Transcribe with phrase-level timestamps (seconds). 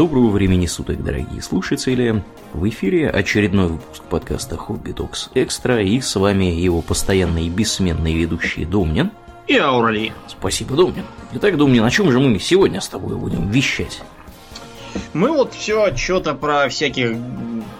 [0.00, 2.24] Доброго времени суток, дорогие слушатели.
[2.54, 8.14] В эфире очередной выпуск подкаста Хобби Токс Экстра, и с вами его постоянный и бессменный
[8.14, 9.10] ведущий Домнин.
[9.46, 10.14] И Аурали.
[10.26, 11.04] Спасибо, Домнин.
[11.34, 14.00] Итак, Домнин, о чем же мы сегодня с тобой будем вещать?
[15.12, 17.18] Мы вот все что-то про всяких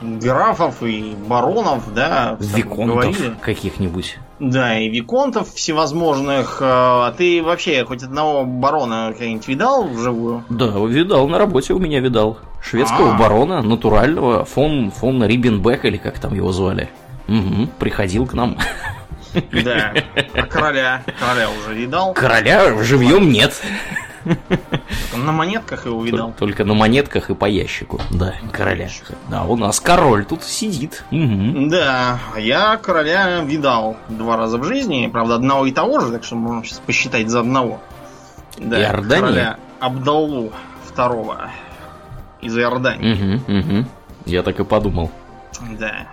[0.02, 4.18] графов и баронов, да, Виконтов каких-нибудь.
[4.40, 6.58] Да, и виконтов всевозможных.
[6.62, 10.44] А ты вообще хоть одного барона как-нибудь видал вживую?
[10.48, 12.38] Да, видал, на работе у меня видал.
[12.62, 13.18] Шведского А-а-а.
[13.18, 16.88] барона, натурального, фон, фон Рибенбек, или как там его звали.
[17.28, 18.56] Угу, приходил к нам.
[19.62, 19.94] Да,
[20.34, 22.14] а короля, короля уже видал?
[22.14, 23.62] Короля живьем нет.
[25.16, 26.32] На монетках его видал.
[26.38, 28.88] Только на монетках и по ящику, да, короля.
[29.28, 31.04] Да, у нас король тут сидит.
[31.10, 31.68] Угу.
[31.68, 36.36] Да, я короля видал два раза в жизни, правда, одного и того же, так что
[36.36, 37.80] можно сейчас посчитать за одного.
[38.58, 39.20] Да, Иордания?
[39.20, 40.52] короля Абдаллу
[40.84, 41.50] второго
[42.40, 43.40] из Иордании.
[43.46, 43.88] Угу, угу.
[44.26, 45.10] Я так и подумал.
[45.78, 46.06] Да.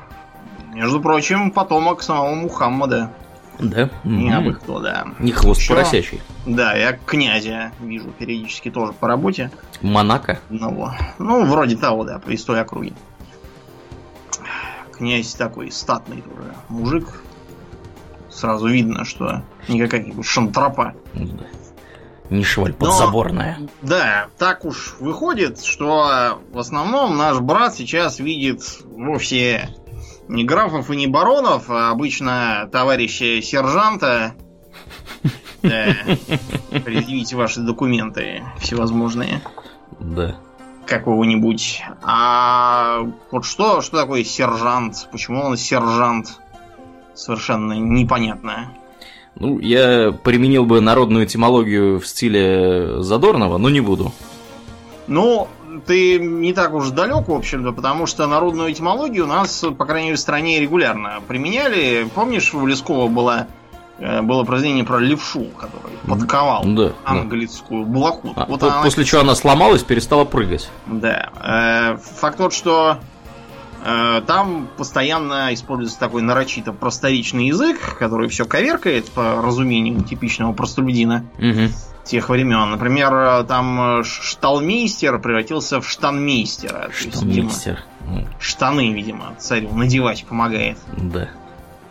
[0.74, 3.12] Между прочим, потомок самого Мухаммада.
[3.60, 3.90] Да?
[4.04, 5.08] Не кто, да.
[5.20, 5.74] Не хвост Еще...
[5.74, 6.22] поросячий.
[6.46, 9.52] Да, я князя вижу периодически тоже по работе.
[9.82, 10.40] Монако?
[10.50, 10.94] Одного.
[11.18, 12.94] Ну, вроде того, да, по той округе.
[14.92, 17.22] Князь такой статный тоже мужик.
[18.30, 20.94] Сразу видно, что никакая шантропа.
[21.14, 21.46] Да.
[22.30, 23.58] Не шваль подзаборная.
[23.60, 29.70] Но, да, так уж выходит, что в основном наш брат сейчас видит вовсе
[30.28, 34.36] не графов и не баронов, а обычно товарища сержанта.
[35.64, 35.96] Да.
[36.70, 39.42] Предъявите ваши документы всевозможные.
[40.00, 40.38] Да.
[40.86, 41.84] Какого-нибудь.
[42.02, 43.00] А
[43.32, 45.10] вот что, что такое сержант?
[45.12, 46.40] Почему он сержант?
[47.14, 48.74] Совершенно непонятно.
[49.36, 54.12] Ну, я применил бы народную этимологию в стиле Задорнова, но не буду.
[55.08, 55.48] Ну,
[55.86, 60.08] ты не так уж далек, в общем-то, потому что народную этимологию у нас, по крайней
[60.08, 62.08] мере, в стране регулярно применяли.
[62.14, 63.48] Помнишь, у Лескова была
[64.00, 67.92] э, было произведение про левшу, который подковал да, английскую да.
[67.92, 68.34] блоху.
[68.36, 68.82] А, вот она...
[68.84, 70.70] После чего она сломалась, перестала прыгать.
[70.86, 71.30] Да.
[71.42, 72.98] Э, факт тот, что
[73.84, 81.26] э, там постоянно используется такой нарочито просторечный язык, который все коверкает по разумению типичного простолюдина.
[81.38, 81.72] Угу
[82.08, 82.72] тех времен.
[82.72, 86.90] Например, там э, шталмейстер превратился в штанмейстера.
[86.92, 87.84] Штанмейстер.
[88.40, 90.78] Штаны, видимо, царю надевать помогает.
[90.98, 91.30] Да.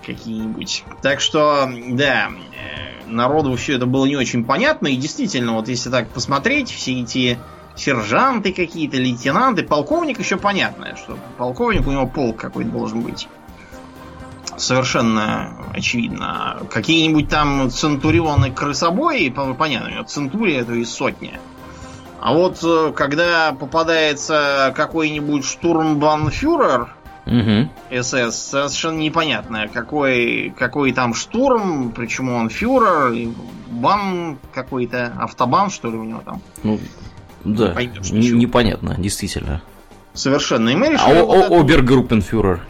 [0.04, 0.84] Какие-нибудь.
[1.02, 4.88] Так что, да, э, народу все это было не очень понятно.
[4.88, 7.38] И действительно, вот если так посмотреть, все эти
[7.76, 13.28] сержанты какие-то, лейтенанты, полковник еще понятно, что полковник у него полк какой-то должен быть
[14.56, 16.58] совершенно очевидно.
[16.70, 21.40] Какие-нибудь там центурионы крысобои, понятно, центурия это и сотня.
[22.20, 26.88] А вот э, когда попадается какой-нибудь штурмбанфюрер
[27.26, 27.68] угу.
[28.02, 33.32] СС, совершенно непонятно, какой, какой там штурм, почему он фюрер,
[33.68, 36.40] бан какой-то, автобан, что ли, у него там.
[36.62, 36.78] Ну,
[37.44, 39.62] да, поймешь, непонятно, действительно.
[40.14, 40.70] Совершенно.
[40.70, 42.60] И мы решили а вот о- обергруппенфюрер?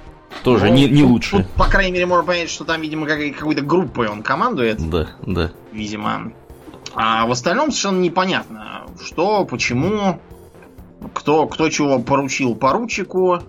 [0.46, 1.38] Тоже ну, не, не лучше.
[1.38, 4.78] Тут, по крайней мере, можно понять, что там, видимо, как, какой-то группой он командует.
[4.88, 5.50] Да, да.
[5.72, 6.32] Видимо.
[6.94, 10.20] А в остальном совершенно непонятно, что, почему,
[11.12, 13.40] кто, кто чего поручил поручику.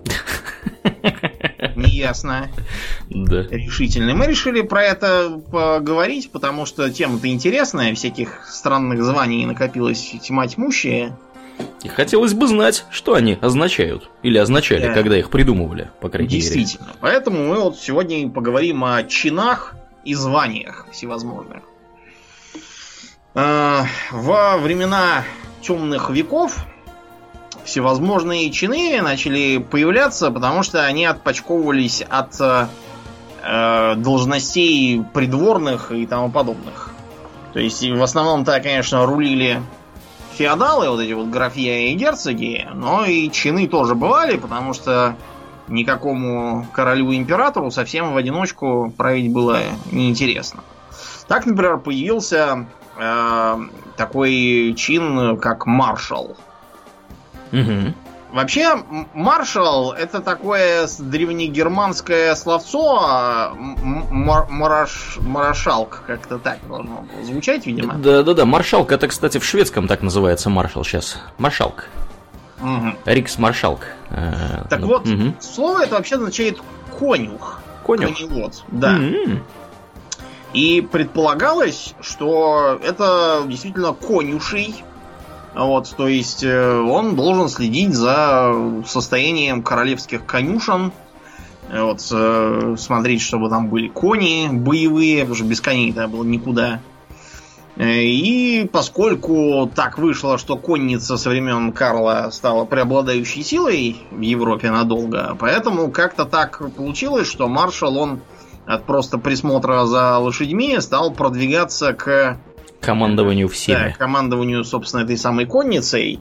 [1.76, 2.50] Неясно.
[3.12, 3.44] Да.
[3.44, 4.16] Решительно.
[4.16, 11.16] Мы решили про это поговорить, потому что тема-то интересная, всяких странных званий накопилось тьма тьмущая.
[11.84, 14.10] И хотелось бы знать, что они означают.
[14.24, 14.94] Или означали, да.
[14.94, 16.60] когда их придумывали, по крайней Действительно.
[16.60, 16.66] мере.
[16.66, 16.98] Действительно.
[17.02, 21.64] Поэтому мы вот сегодня поговорим о чинах и званиях всевозможных.
[23.36, 25.24] А, во времена
[25.62, 26.66] темных веков
[27.64, 36.92] всевозможные чины начали появляться, потому что они отпочковывались от э, должностей придворных и тому подобных.
[37.54, 39.62] То есть в основном-то, конечно, рулили
[40.38, 45.16] феодалы, вот эти вот графья и герцоги, но и чины тоже бывали, потому что
[45.68, 49.60] никакому королю-императору совсем в одиночку править было
[49.92, 50.64] неинтересно.
[51.28, 52.68] Так, например, появился
[52.98, 53.58] э,
[53.98, 56.38] такой чин, как маршал.
[57.52, 57.94] Угу.
[58.32, 58.76] Вообще,
[59.14, 65.18] маршал это такое древнегерманское словцо, а, мар мараш,
[66.06, 67.94] как-то так должно звучать, видимо.
[67.96, 71.18] Да-да-да, маршалк, это, кстати, в шведском так называется маршал сейчас.
[71.38, 71.86] Маршалк.
[72.62, 72.96] Угу.
[73.06, 73.82] Рикс маршалк.
[74.10, 75.34] Э, так ну, вот, угу.
[75.40, 76.60] слово это вообще означает
[77.00, 77.62] конюх.
[77.86, 78.18] Конюх?
[78.18, 79.00] Коневод, да.
[80.54, 84.84] И предполагалось, что это действительно конюший
[85.54, 90.92] Вот, то есть э, он должен следить за состоянием королевских конюшен,
[91.72, 96.80] вот, э, смотреть, чтобы там были кони боевые, потому что без коней это было никуда.
[97.76, 104.72] Э, и поскольку так вышло, что конница со времен Карла стала преобладающей силой в Европе
[104.72, 108.22] надолго, поэтому как-то так получилось, что маршал, он
[108.66, 112.38] от просто присмотра за лошадьми стал продвигаться к
[112.82, 113.90] командованию всеми.
[113.90, 116.20] Да, командованию, собственно, этой самой конницей.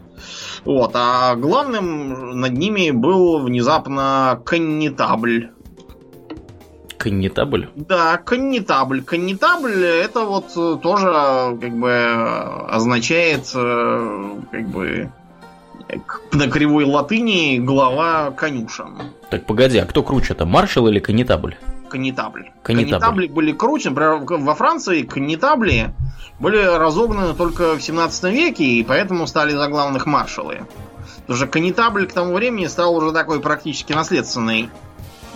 [0.64, 5.50] Вот, а главным над ними был внезапно коннетабль.
[6.98, 7.68] Коннетабль?
[7.76, 9.02] Да, коннетабль.
[9.02, 15.10] Коннетабль это вот тоже как бы означает э, как бы
[16.32, 18.96] на кривой латыни глава конюшен.
[19.30, 21.56] Так погоди, а кто круче-то, маршал или коннетабль?
[21.88, 22.50] Коннетабль.
[22.62, 22.90] Коннетабль.
[22.90, 23.90] Коннетабли были круче.
[23.90, 25.94] Например, во Франции коннетабли
[26.38, 30.66] были разогнаны только в 17 веке, и поэтому стали за главных маршалы.
[31.20, 34.70] Потому что коннетабль к тому времени стал уже такой практически наследственной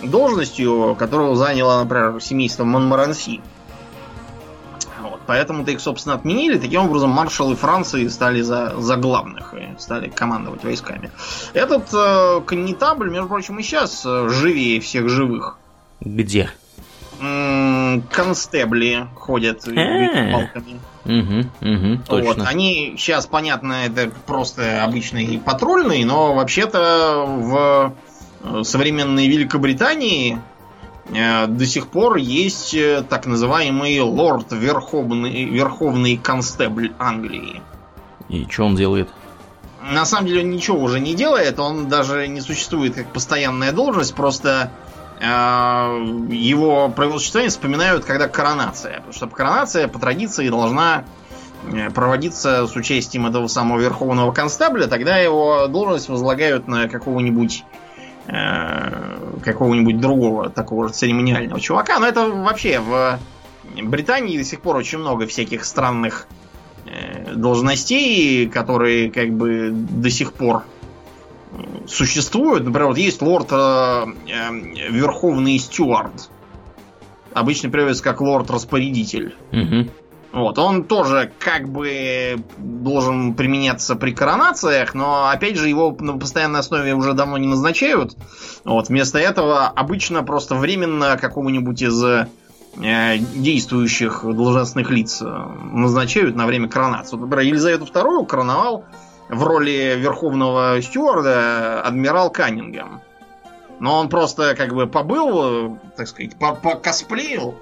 [0.03, 3.41] должностью, которую заняло, например, семейство Монмаранси.
[5.01, 6.57] Вот, поэтому-то их, собственно, отменили.
[6.59, 11.11] Таким образом, маршалы Франции стали за, за главных и стали командовать войсками.
[11.53, 15.57] Этот э, коннетабль, между прочим, и сейчас э, живее всех живых.
[16.01, 16.49] Где?
[18.11, 20.31] Констебли ходят А.
[20.31, 20.79] палками.
[21.03, 22.39] Угу, угу, Вот.
[22.45, 27.93] Они сейчас, понятно, это просто обычный патрульный, но вообще-то в
[28.43, 30.39] э, современной Великобритании
[31.09, 37.61] э, до сих пор есть э, так называемый лорд Верховный, Верховный Констебль Англии.
[38.29, 39.09] И что он делает?
[39.81, 44.13] На самом деле он ничего уже не делает, он даже не существует как постоянная должность,
[44.13, 44.90] просто э,
[45.21, 48.97] его правила существования вспоминают, когда коронация.
[48.97, 51.05] Потому что коронация по традиции должна
[51.71, 57.63] э, проводиться с участием этого самого верховного констабля, тогда его должность возлагают на какого-нибудь
[58.27, 61.99] э, какого-нибудь другого такого же церемониального чувака.
[61.99, 63.19] Но это вообще в
[63.83, 66.27] Британии до сих пор очень много всяких странных
[66.87, 70.70] э, должностей, которые как бы до сих пор э,
[71.87, 72.63] существуют.
[72.63, 76.29] Например, вот есть лорд э, э, Верховный Стюарт.
[77.33, 79.35] Обычно переводится как лорд-распорядитель.
[79.51, 79.89] Угу.
[80.33, 86.61] Вот, он тоже как бы должен применяться при коронациях, но опять же его на постоянной
[86.61, 88.15] основе уже давно не назначают.
[88.63, 92.27] Вот, вместо этого обычно просто временно какому-нибудь из э,
[93.35, 97.17] действующих должностных лиц э, назначают на время коронации.
[97.17, 98.85] Вот, например, Елизавету II короновал
[99.31, 103.01] в роли верховного стюарда адмирал Каннингем.
[103.79, 107.55] Но он просто как бы побыл, так сказать, по- покосплеил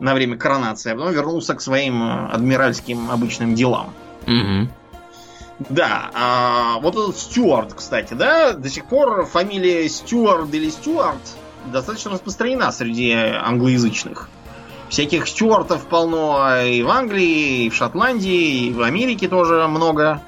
[0.00, 3.94] на время коронации, а потом вернулся к своим адмиральским обычным делам.
[4.26, 4.68] Угу.
[5.70, 11.20] Да, а, вот этот Стюарт, кстати, да, до сих пор фамилия Стюарт или Стюарт
[11.66, 14.28] достаточно распространена среди англоязычных.
[14.88, 20.20] Всяких Стюартов полно и в Англии, и в Шотландии, и в Америке тоже много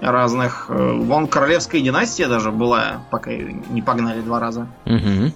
[0.00, 0.66] разных.
[0.68, 4.66] Э, Вон королевская династия даже была, пока ее не погнали два раза.
[4.84, 5.32] Угу.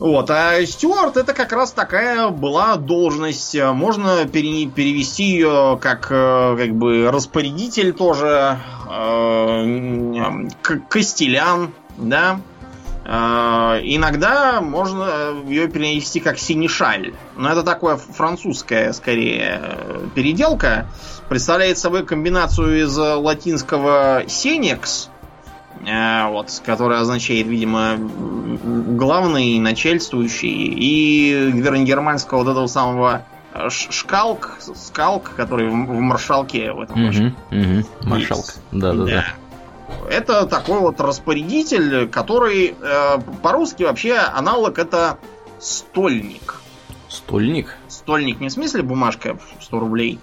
[0.00, 3.56] Вот, а Стюарт это как раз такая была должность.
[3.56, 8.58] Можно пере- перевести ее как, э, как бы распорядитель тоже,
[8.90, 10.48] э,
[10.88, 12.40] костелян, да.
[13.04, 17.12] Э, иногда можно ее перевести как синишаль.
[17.36, 20.86] Но это такое французская, скорее, э, переделка.
[21.28, 25.10] Представляет собой комбинацию из латинского сенекс,
[25.86, 31.50] Э, вот, который означает, видимо, главный, начальствующий, и
[31.84, 37.26] германского вот этого самого э, шкалк, скалк, который в, в маршалке в этом Угу.
[37.50, 38.08] Угу.
[38.08, 38.52] Маршалка.
[38.72, 39.24] Да, да, да.
[40.10, 45.18] Это такой вот распорядитель, который э, по-русски вообще аналог это
[45.58, 46.60] стольник.
[47.08, 47.76] Стольник.
[47.88, 50.18] Стольник не в смысле бумажка в 100 рублей,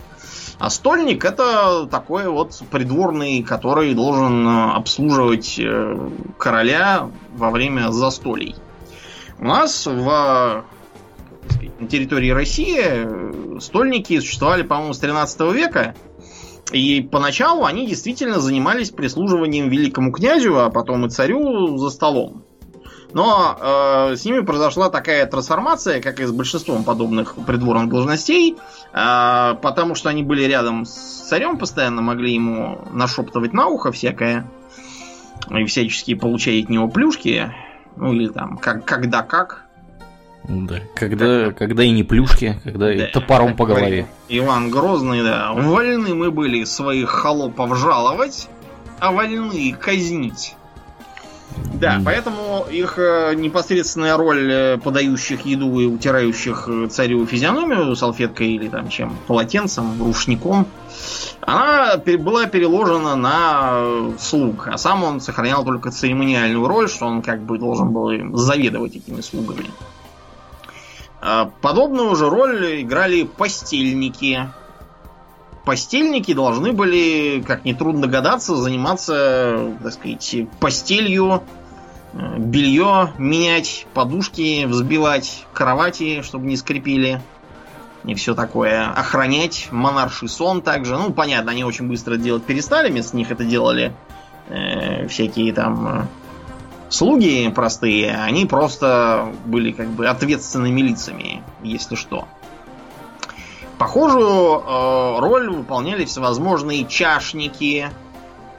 [0.62, 8.56] а стольник это такой вот придворный, который должен э, обслуживать э, короля во время застолий.
[9.40, 10.64] У нас в
[11.50, 15.96] сказать, на территории России э, стольники существовали, по-моему, с 13 века.
[16.72, 22.46] И поначалу они действительно занимались прислуживанием великому князю, а потом и царю за столом.
[23.14, 28.58] Но э, с ними произошла такая трансформация, как и с большинством подобных придворных должностей,
[28.94, 34.48] э, потому что они были рядом с царем, постоянно могли ему нашептывать на ухо всякое,
[35.50, 37.54] и всячески получать от него плюшки,
[37.98, 39.66] ну или там как, когда как.
[40.44, 44.08] Да, когда, когда и не плюшки, когда да, и топором по голове.
[44.28, 45.54] Иван Грозный, да.
[45.54, 48.50] Вольны мы были своих холопов жаловать,
[49.00, 50.56] а вольны казнить.
[51.74, 52.04] Да, mm.
[52.06, 58.68] поэтому их э, непосредственная роль э, подающих еду и утирающих э, царю физиономию салфеткой или
[58.68, 60.68] там чем, полотенцем, рушником,
[61.42, 67.42] она была переложена на слуг, а сам он сохранял только церемониальную роль, что он как
[67.42, 69.66] бы должен был заведовать этими слугами.
[71.22, 74.50] А, подобную же роль играли постельники.
[75.66, 81.44] Постельники должны были, как нетрудно догадаться, заниматься, так сказать, постелью,
[82.14, 87.22] э, белье менять, подушки взбивать, кровати, чтобы не скрипели
[88.06, 88.90] и все такое.
[88.92, 90.98] Охранять монарший сон также.
[90.98, 93.94] Ну, понятно, они очень быстро делать перестали, вместо них это делали
[94.50, 96.06] э, всякие там э,
[96.90, 98.16] слуги простые.
[98.16, 102.28] Они просто были как бы ответственными лицами, если что.
[103.82, 107.90] Похожую э, роль выполняли всевозможные чашники.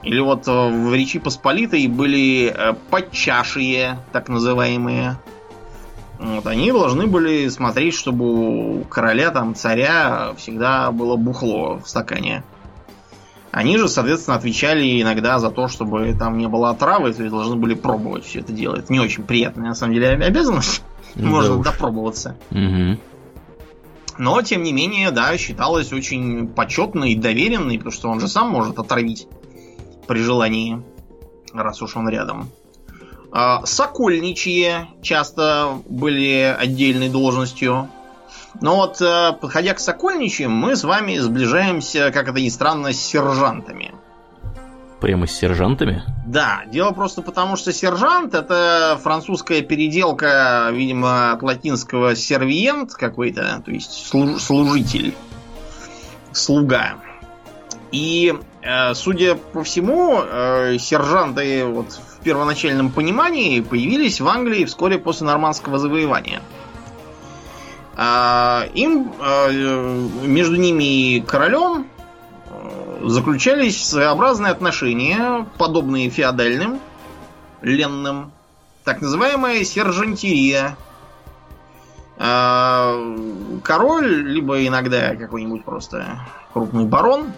[0.02, 5.18] Или вот э, в Речи Посполитой были э, подчашие, так называемые.
[6.18, 12.42] Вот, они должны были смотреть, чтобы у короля, там, царя всегда было бухло в стакане.
[13.52, 17.54] Они же, соответственно, отвечали иногда за то, чтобы там не было отравы, то есть должны
[17.54, 18.90] были пробовать все это делать.
[18.90, 20.82] Не очень приятная, на самом деле, обязанность.
[21.14, 21.64] Да Можно уж.
[21.64, 22.36] допробоваться.
[22.50, 22.98] Угу.
[24.18, 28.50] Но, тем не менее, да, считалось очень почетной и доверенной, потому что он же сам
[28.50, 29.26] может отравить
[30.06, 30.82] при желании,
[31.52, 32.50] раз уж он рядом.
[33.30, 37.88] А, сокольничьи часто были отдельной должностью.
[38.60, 43.00] Но вот, э, подходя к сокольничьим, мы с вами сближаемся, как это ни странно, с
[43.00, 43.94] сержантами.
[45.02, 46.04] Прямо с сержантами?
[46.24, 53.72] Да, дело просто потому, что сержант это французская переделка, видимо, от латинского сервиент какой-то, то
[53.72, 53.90] есть
[54.38, 55.12] служитель,
[56.30, 56.94] слуга.
[57.90, 58.32] И,
[58.62, 65.26] э, судя по всему, э, сержанты вот в первоначальном понимании появились в Англии вскоре после
[65.26, 66.40] нормандского завоевания.
[67.96, 71.88] А, им, э, между ними и королем
[73.02, 76.80] заключались своеобразные отношения, подобные феодальным,
[77.60, 78.32] ленным,
[78.84, 80.76] так называемая сержантирия.
[82.18, 82.96] А,
[83.64, 86.20] король, либо иногда какой-нибудь просто
[86.52, 87.32] крупный барон,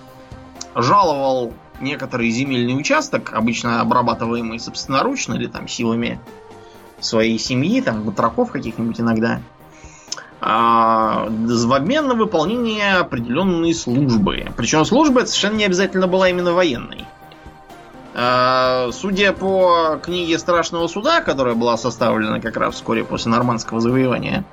[0.75, 6.21] жаловал некоторый земельный участок, обычно обрабатываемый собственноручно или там силами
[7.01, 9.41] своей семьи, там батраков каких-нибудь иногда,
[10.41, 14.49] а, в обмен на выполнение определенной службы.
[14.57, 17.05] Причем служба совершенно не обязательно была именно военной.
[18.15, 24.45] А, судя по книге Страшного суда, которая была составлена как раз вскоре после нормандского завоевания,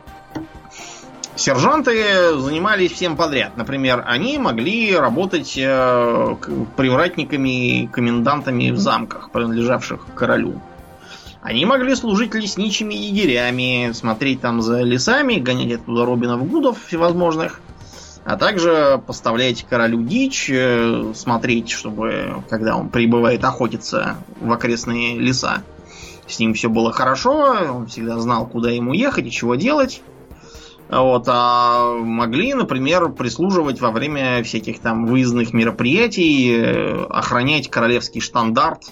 [1.36, 3.56] Сержанты занимались всем подряд.
[3.56, 6.36] Например, они могли работать э,
[6.76, 10.62] привратниками и комендантами в замках, принадлежавших королю.
[11.42, 17.62] Они могли служить лесничими егерями, смотреть там за лесами, гонять оттуда Робинов Гудов всевозможных,
[18.24, 25.64] а также поставлять королю дичь, э, смотреть, чтобы, когда он прибывает охотиться в окрестные леса,
[26.28, 30.04] с ним все было хорошо, он всегда знал, куда ему ехать и чего делать.
[30.90, 38.92] Вот, а могли, например, прислуживать во время всяких там выездных мероприятий, э, охранять королевский штандарт,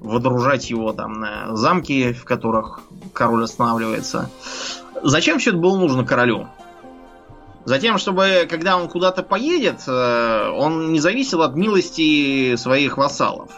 [0.00, 2.80] водружать его там на замки, в которых
[3.12, 4.30] король останавливается.
[5.02, 6.48] Зачем все это было нужно королю?
[7.64, 13.50] Затем, чтобы, когда он куда-то поедет, э, он не зависел от милости своих вассалов,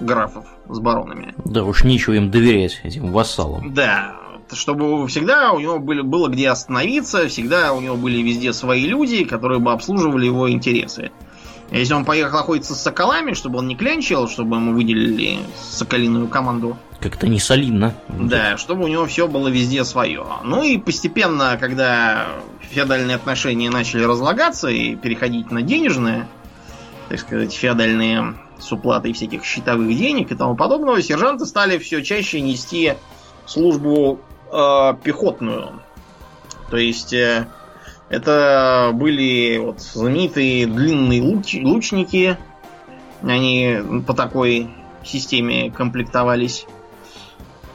[0.00, 1.34] графов с баронами.
[1.44, 3.74] Да уж нечего им доверять, этим вассалам.
[3.74, 4.16] Да,
[4.52, 9.24] чтобы всегда у него были, было где остановиться, всегда у него были везде свои люди,
[9.24, 11.10] которые бы обслуживали его интересы.
[11.70, 16.76] Если он поехал охотиться с соколами, чтобы он не клянчил, чтобы ему выделили соколиную команду.
[17.00, 17.94] Как-то не солидно.
[18.08, 20.24] Да, чтобы у него все было везде свое.
[20.44, 22.26] Ну и постепенно, когда
[22.60, 26.28] феодальные отношения начали разлагаться и переходить на денежные,
[27.08, 32.40] так сказать, феодальные с уплатой всяких счетовых денег и тому подобного, сержанты стали все чаще
[32.40, 32.94] нести
[33.44, 34.20] службу
[34.52, 35.80] э, пехотную.
[36.70, 37.46] То есть э,
[38.08, 42.38] это были вот знаменитые длинные луч, лучники.
[43.22, 44.68] Они по такой
[45.04, 46.66] системе комплектовались.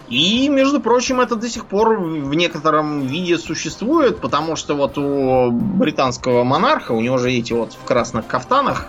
[0.08, 5.52] И, между прочим, это до сих пор в некотором виде существует, потому что вот у
[5.52, 8.88] британского монарха, у него же эти вот в красных кафтанах,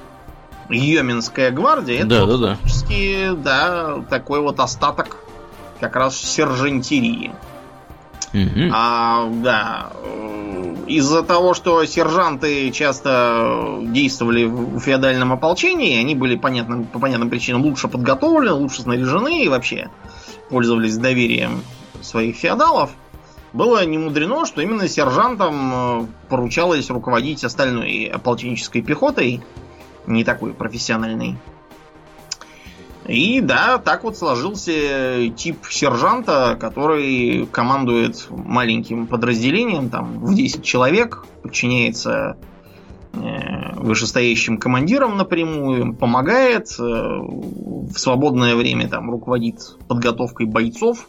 [0.69, 3.35] Йоминская гвардия, да, это да, да.
[3.37, 5.19] да, такой вот остаток
[5.81, 7.33] как раз сержантирии.
[8.33, 8.71] Мгм.
[8.73, 9.93] А, да.
[10.87, 17.63] Из-за того, что сержанты часто действовали в феодальном ополчении, они были понятным, по понятным причинам
[17.63, 19.91] лучше подготовлены, лучше снаряжены и вообще
[20.51, 21.63] пользовались доверием
[22.03, 22.91] своих феодалов,
[23.53, 29.43] было не мудрено, что именно сержантам э, поручалось руководить остальной ополченческой пехотой,
[30.07, 31.37] не такой профессиональной.
[33.07, 41.25] И да, так вот сложился тип сержанта, который командует маленьким подразделением, там, в 10 человек,
[41.43, 42.37] подчиняется
[43.13, 51.09] э, вышестоящим командирам напрямую, помогает, э, в свободное время там руководит подготовкой бойцов.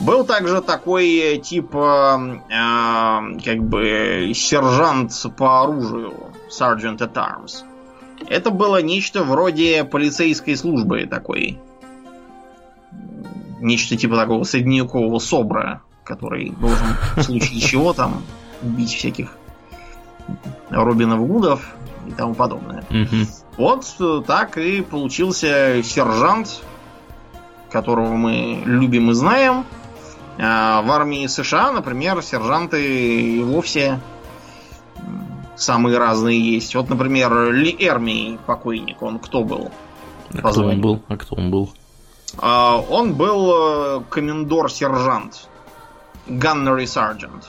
[0.00, 6.14] Был также такой тип, э, э, как бы, сержант по оружию,
[6.50, 7.67] Sergeant at Arms.
[8.26, 11.58] Это было нечто вроде полицейской службы такой.
[13.60, 18.22] Нечто типа такого средневекового собра, который должен в случае чего там
[18.62, 19.36] убить всяких
[20.70, 21.74] Робинов Гудов
[22.06, 22.84] и тому подобное.
[23.56, 23.86] Вот
[24.26, 26.62] так и получился сержант,
[27.70, 29.64] которого мы любим и знаем.
[30.40, 33.98] А в армии США, например, сержанты и вовсе
[35.58, 36.74] самые разные есть.
[36.74, 39.70] Вот, например, Ли Эрмий, покойник, он кто был?
[40.34, 41.02] А кто он был?
[41.08, 41.70] А кто он был?
[42.38, 45.48] А, он был э, комендор-сержант.
[46.26, 47.44] Gunnery Sergeant.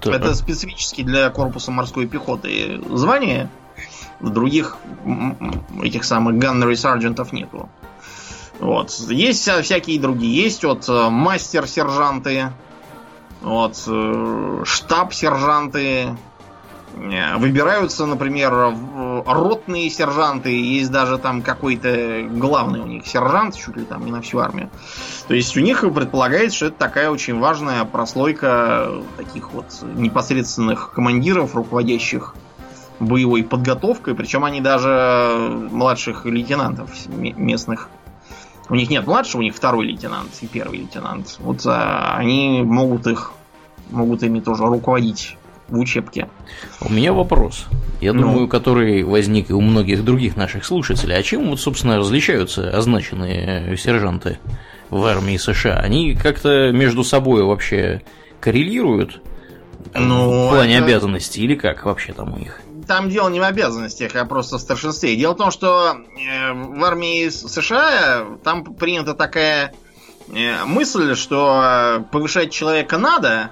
[0.00, 0.14] Так.
[0.14, 3.48] Это специфически для корпуса морской пехоты звание.
[4.20, 7.68] Других м, м, этих самых ганнеры сарджентов нету.
[8.58, 8.90] Вот.
[9.08, 10.42] Есть вся- всякие другие.
[10.44, 12.52] Есть вот э, мастер-сержанты,
[13.40, 16.16] вот, э, штаб-сержанты.
[16.96, 18.74] Э, Выбираются, например,
[19.26, 20.50] ротные сержанты.
[20.50, 24.70] Есть даже там какой-то главный у них сержант, чуть ли там не на всю армию.
[25.28, 31.54] То есть у них предполагается, что это такая очень важная прослойка таких вот непосредственных командиров,
[31.54, 32.34] руководящих
[32.98, 34.14] боевой подготовкой.
[34.14, 37.88] Причем они даже младших лейтенантов местных.
[38.68, 41.38] У них нет младшего, у них второй лейтенант и первый лейтенант.
[41.40, 43.32] Вот а, они могут их,
[43.90, 45.36] могут ими тоже руководить
[45.70, 46.28] в учебке.
[46.80, 47.66] У меня вопрос.
[48.00, 48.22] Я Ну.
[48.22, 51.16] думаю, который возник и у многих других наших слушателей.
[51.16, 54.38] А чем вот, собственно, различаются означенные э, сержанты
[54.90, 55.76] в армии США?
[55.78, 58.02] Они как-то между собой вообще
[58.40, 59.20] коррелируют
[59.94, 62.60] Ну, в плане это- обязанностей или как вообще там у них?
[62.86, 65.14] Там дело не в обязанностях, а просто в старшинстве.
[65.14, 69.72] Дело в том, что э, в армии США там принята такая
[70.34, 73.50] э, мысль, что э, повышать человека надо,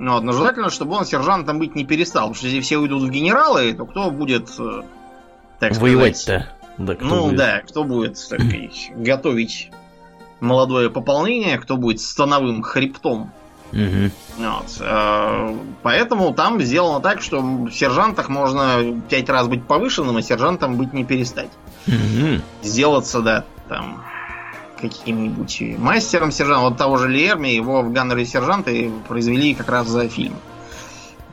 [0.00, 2.22] но но желательно, чтобы он сержантом быть не перестал.
[2.22, 4.82] Потому что если все уйдут в генералы, то кто будет, э,
[5.58, 5.76] так.
[5.76, 6.48] Воевать-то.
[6.78, 7.36] Да, Ну будет?
[7.36, 8.40] да, кто будет, так
[8.96, 9.70] готовить
[10.40, 13.30] молодое пополнение, кто будет становым хребтом.
[13.72, 14.10] Мгм.
[14.38, 14.78] Вот.
[14.80, 20.76] э, Поэтому там сделано так, что в сержантах можно пять раз быть повышенным, а сержантом
[20.76, 21.50] быть не перестать.
[21.86, 22.42] Мгм.
[22.62, 24.02] Сделаться, да, там
[24.80, 26.68] каким-нибудь мастером сержанта.
[26.68, 30.36] Вот того же Лерми, его в Ганнере сержанты произвели как раз за фильм.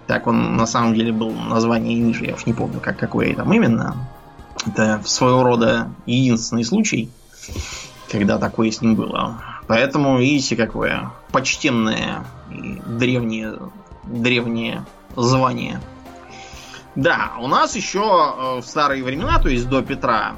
[0.07, 3.51] Так он на самом деле был название ниже, я уж не помню, как, какое там
[3.53, 3.95] именно.
[4.65, 7.09] Это своего рода единственный случай,
[8.09, 9.41] когда такое с ним было.
[9.67, 13.59] Поэтому, видите, какое почтенное и древнее,
[14.03, 15.81] древнее звание.
[16.95, 20.35] Да, у нас еще э, в старые времена, то есть до Петра,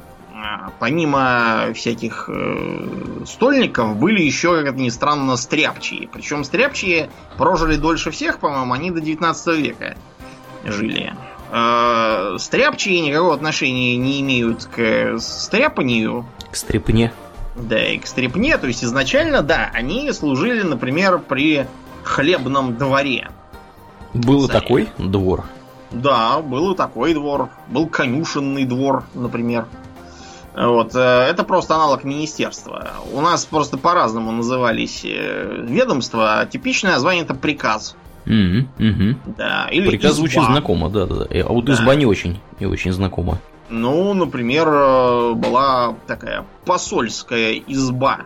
[0.80, 6.08] помимо всяких э, стольников, были еще, как это ни странно, стряпчие.
[6.12, 9.95] Причем стряпчие прожили дольше всех, по-моему, они до 19 века
[10.65, 11.13] жили.
[11.52, 17.12] Э, Стряпчие никакого отношения не имеют к стряпанию, К стрепне.
[17.56, 18.58] да, и к стрепне.
[18.58, 21.65] То есть изначально, да, они служили, например, при
[22.04, 23.30] хлебном дворе.
[24.13, 24.60] Был Царя.
[24.60, 25.45] такой двор.
[25.91, 27.49] Да, был и такой двор.
[27.67, 29.65] Был конюшенный двор, например.
[30.55, 32.89] Вот, э, это просто аналог министерства.
[33.13, 37.95] У нас просто по-разному назывались э, ведомства, а типичное название это приказ.
[38.25, 39.19] Мгм, мгм.
[39.38, 40.15] Да, или Приказ изба.
[40.17, 41.25] звучит знакомо, да, да, да.
[41.31, 41.73] А вот Да.
[41.73, 43.39] изба не очень, не очень знакома.
[43.69, 48.21] Ну, например, э, была такая посольская изба.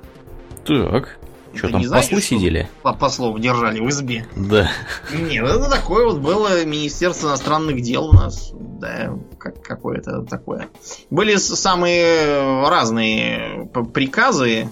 [0.65, 1.17] Так.
[1.55, 2.67] Что там, не послы что сидели?
[2.81, 4.25] по- Послов держали в избе.
[4.35, 4.71] Да.
[5.13, 8.51] Нет, это такое вот было Министерство иностранных дел у нас.
[8.83, 10.67] Да, как, какое-то такое.
[11.09, 14.67] Были самые разные приказы.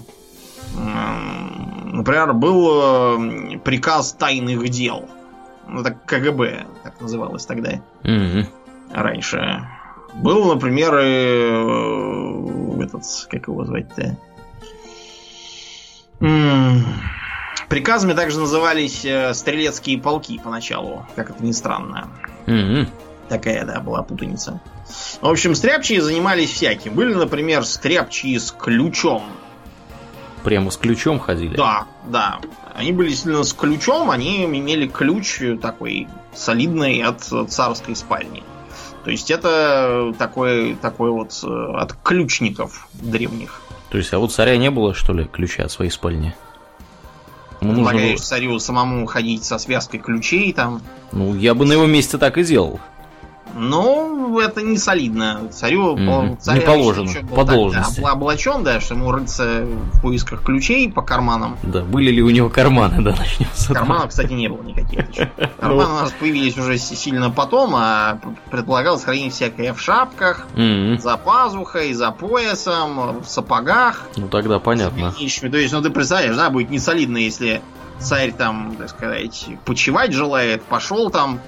[0.74, 5.08] Например, был э, приказ тайных дел.
[5.66, 8.46] Ну, это КГБ, так называлось тогда Мгм.
[8.92, 9.66] раньше.
[10.14, 14.18] Был, например, э, этот, как его звать-то?
[17.70, 22.08] Приказами также назывались э, стрелецкие полки поначалу, как это ни странно.
[22.46, 22.88] Мгм.
[23.32, 24.60] Такая, да, была путаница.
[25.22, 26.92] В общем, стряпчие занимались всяким.
[26.92, 29.22] Были, например, стряпчие с ключом.
[30.44, 31.56] Прямо с ключом ходили.
[31.56, 32.40] Да, да.
[32.74, 38.42] Они были сильно с ключом, они имели ключ такой солидный от царской спальни.
[39.04, 43.62] То есть это такой, такой вот э, от ключников древних.
[43.88, 46.34] То есть, а вот царя не было, что ли, ключа от своей спальни?
[47.62, 50.82] Ему нужно Предлагаешь было- царю самому ходить со связкой ключей там.
[51.12, 52.80] Ну, я бы на его месте так и делал.
[53.54, 55.48] Ну, это не солидно.
[55.50, 56.38] Царю Мгм.
[56.38, 58.00] царь Не положено, еще был по так, должности.
[58.00, 61.56] да, облачен, да, что ему рыться в поисках ключей по карманам.
[61.62, 63.78] Да, были ли у него карманы, да, начнем с этого.
[63.78, 65.06] Карманов, кстати, не было никаких.
[65.60, 68.18] Карманы у нас появились уже сильно потом, а
[68.50, 74.02] предполагалось хранить всякое в шапках, за пазухой, за поясом, в сапогах.
[74.16, 75.12] Ну, тогда понятно.
[75.12, 75.20] То
[75.56, 77.62] есть, ну ты представляешь, да, будет не солидно, если
[77.98, 81.40] царь там, так сказать, почевать желает, пошел там,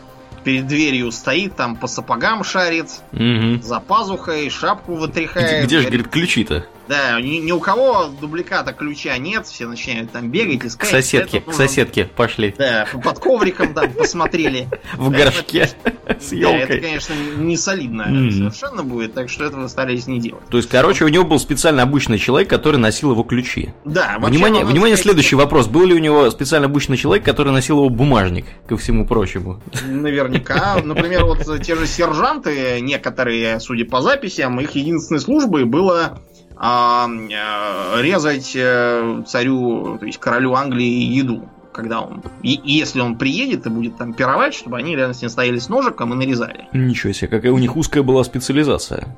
[0.45, 3.63] перед дверью стоит, там по сапогам шарит, Мгм.
[3.63, 5.49] за пазухой, шапку вытряхает.
[5.49, 6.67] Где, где же, говорит, ключи-то?
[6.89, 10.91] Да, ни, ни у кого дубликата ключа нет, все начинают там бегать, К искать.
[10.91, 12.55] соседке, Это к соседке пошли.
[12.59, 14.69] Да, под ковриком там посмотрели.
[14.95, 15.67] В горшке
[16.21, 16.81] с Да, это, елкой.
[16.81, 20.45] конечно, не солидно совершенно будет, так что этого старались не делать.
[20.51, 23.71] То есть, короче, у него был специально обычный человек, который носил его ключи.
[23.85, 25.67] Да, Внимание, внимание, следующий вопрос.
[25.69, 29.61] Был ли у него специально обычный человек, который носил его бумажник, ко всему прочему?
[29.87, 30.77] Наверняка.
[30.85, 36.21] Например, вот те же сержанты, некоторые, судя по записям, их единственной службой было
[36.57, 41.49] а, э, резать э, царю, то есть королю Англии еду.
[41.73, 45.29] Когда он, и, если он приедет и будет там пировать, чтобы они рядом с ним
[45.29, 46.69] стояли с ножиком и нарезали.
[46.73, 49.09] Ничего себе, какая у них узкая была специализация.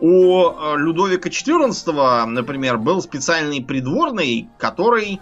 [0.00, 5.20] У э, Людовика XIV, например, был специальный придворный, который,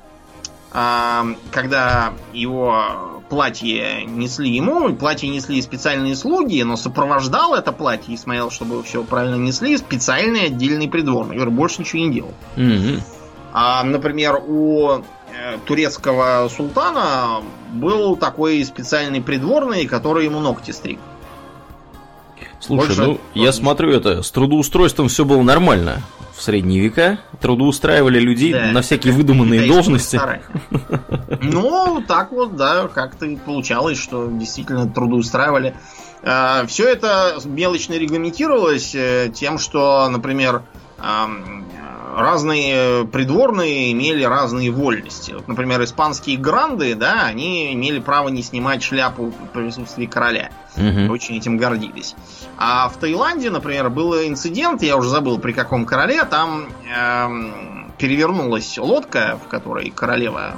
[0.70, 8.50] когда его платье несли ему, платье несли специальные слуги, но сопровождал это платье и смотрел,
[8.50, 12.34] чтобы все правильно несли, специальный отдельный придворный, который больше ничего не делал.
[12.56, 13.02] Мгм.
[13.52, 15.02] А, например, у э,
[15.64, 20.98] турецкого султана был такой специальный придворный, который ему ногти стриг.
[22.60, 26.02] Слушай, Больше ну, я смотрю, это с трудоустройством все было нормально.
[26.38, 28.66] В средние века трудоустраивали людей Да.
[28.70, 30.20] на всякие выдуманные должности.
[31.42, 35.74] Ну, так вот, да, как-то и получалось, что действительно трудоустраивали.
[36.22, 40.62] Все это мелочно регламентировалось э, тем, что, например,
[42.16, 45.32] разные придворные имели разные вольности.
[45.32, 51.10] Вот, например, испанские гранды, да, они имели право не снимать шляпу в присутствии короля Мгм.
[51.10, 52.14] очень этим гордились.
[52.56, 58.78] А в Таиланде, например, был инцидент, я уже забыл при каком короле, там эм, перевернулась
[58.78, 60.56] лодка, в которой королева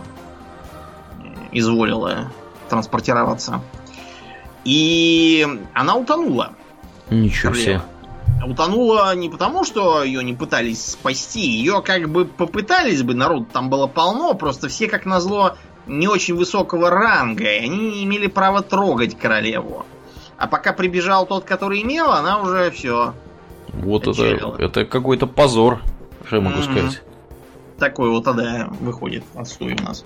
[1.23, 2.31] э, изволила
[2.69, 3.63] транспортироваться.
[4.65, 6.53] И она утонула.
[7.09, 7.81] Ничего себе.
[8.47, 13.69] Утонула не потому, что ее не пытались спасти, ее как бы попытались бы, народ там
[13.69, 15.57] было полно, просто все, как назло,
[15.87, 19.85] не очень высокого ранга, и они не имели права трогать королеву.
[20.39, 23.13] А пока прибежал тот, который имел, она уже все.
[23.75, 24.57] Вот это, Отчалила.
[24.59, 25.83] это какой-то позор,
[26.27, 26.65] что я могу Мгм.
[26.73, 27.03] сказать.
[27.79, 30.05] Такой вот тогда выходит отстой у нас.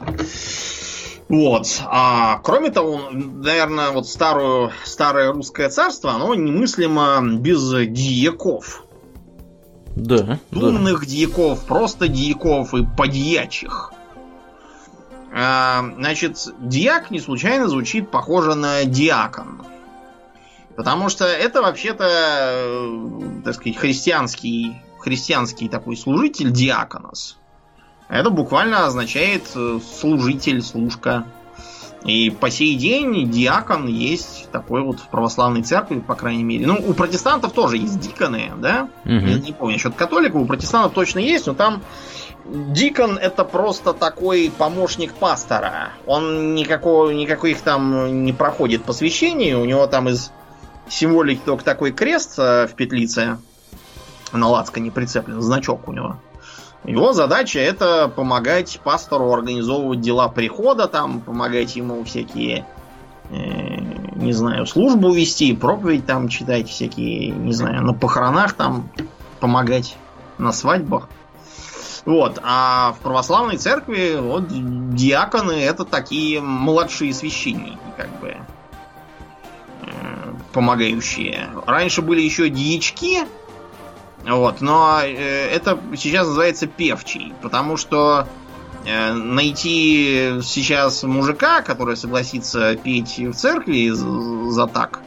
[1.28, 1.82] Вот.
[1.87, 8.84] А, кроме того, наверное, вот старую, старое русское царство, оно немыслимо без дьяков.
[9.96, 10.38] Да, да.
[10.50, 13.92] Думных дьяков, просто дьяков и подьячих.
[15.32, 19.62] А, значит, дьяк не случайно звучит похоже на диакон.
[20.76, 27.38] Потому что это вообще-то, э, так сказать, христианский, христианский такой служитель диаконос.
[28.08, 31.24] Это буквально означает э, служитель, служка.
[32.04, 36.66] И по сей день диакон есть такой вот в православной церкви, по крайней мере.
[36.66, 38.90] Ну, у протестантов тоже есть диконы, да?
[39.04, 39.26] Мгм.
[39.26, 41.82] Я не помню насчет католиков, у протестантов точно есть, но там
[42.46, 45.92] Дикон это просто такой помощник пастора.
[46.06, 49.54] Он никакого, никаких там не проходит посвящений.
[49.54, 50.30] У него там из
[50.88, 53.38] символики только такой крест э, в петлице
[54.32, 56.18] на лацкане прицеплен, значок у него.
[56.84, 62.66] Его задача это помогать пастору организовывать дела прихода, там, помогать ему всякие,
[63.30, 63.80] э,
[64.16, 68.90] не знаю, службу вести, проповедь там читать, всякие, не знаю, на похоронах там
[69.40, 69.96] помогать,
[70.36, 71.08] на свадьбах.
[72.04, 74.44] Вот, а в православной церкви вот
[74.94, 78.36] диаконы это такие младшие священники, как бы
[79.80, 81.48] э, помогающие.
[81.64, 83.22] Раньше были еще дьячки,
[84.26, 88.26] вот, но э, это сейчас называется певчий, потому что
[88.87, 95.00] э, найти сейчас мужика, который согласится петь в церкви за так,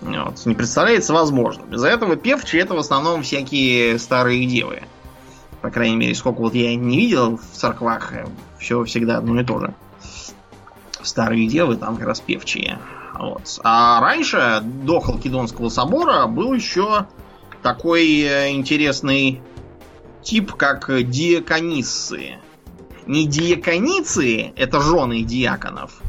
[0.00, 1.72] вот, не представляется возможным.
[1.72, 4.82] Из-за этого певчие это в основном всякие старые девы.
[5.60, 8.26] По крайней мере, сколько вот я не видел в церквах, э,
[8.58, 9.74] все всегда одно и то же.
[11.02, 12.80] Старые девы там как раз певчие.
[13.14, 13.60] Вот.
[13.62, 17.06] А раньше, до Халкидонского собора, был еще
[17.62, 19.40] такой э, интересный
[20.22, 22.36] тип, как диакониссы.
[23.06, 26.00] Не диаконицы, это жены диаконов,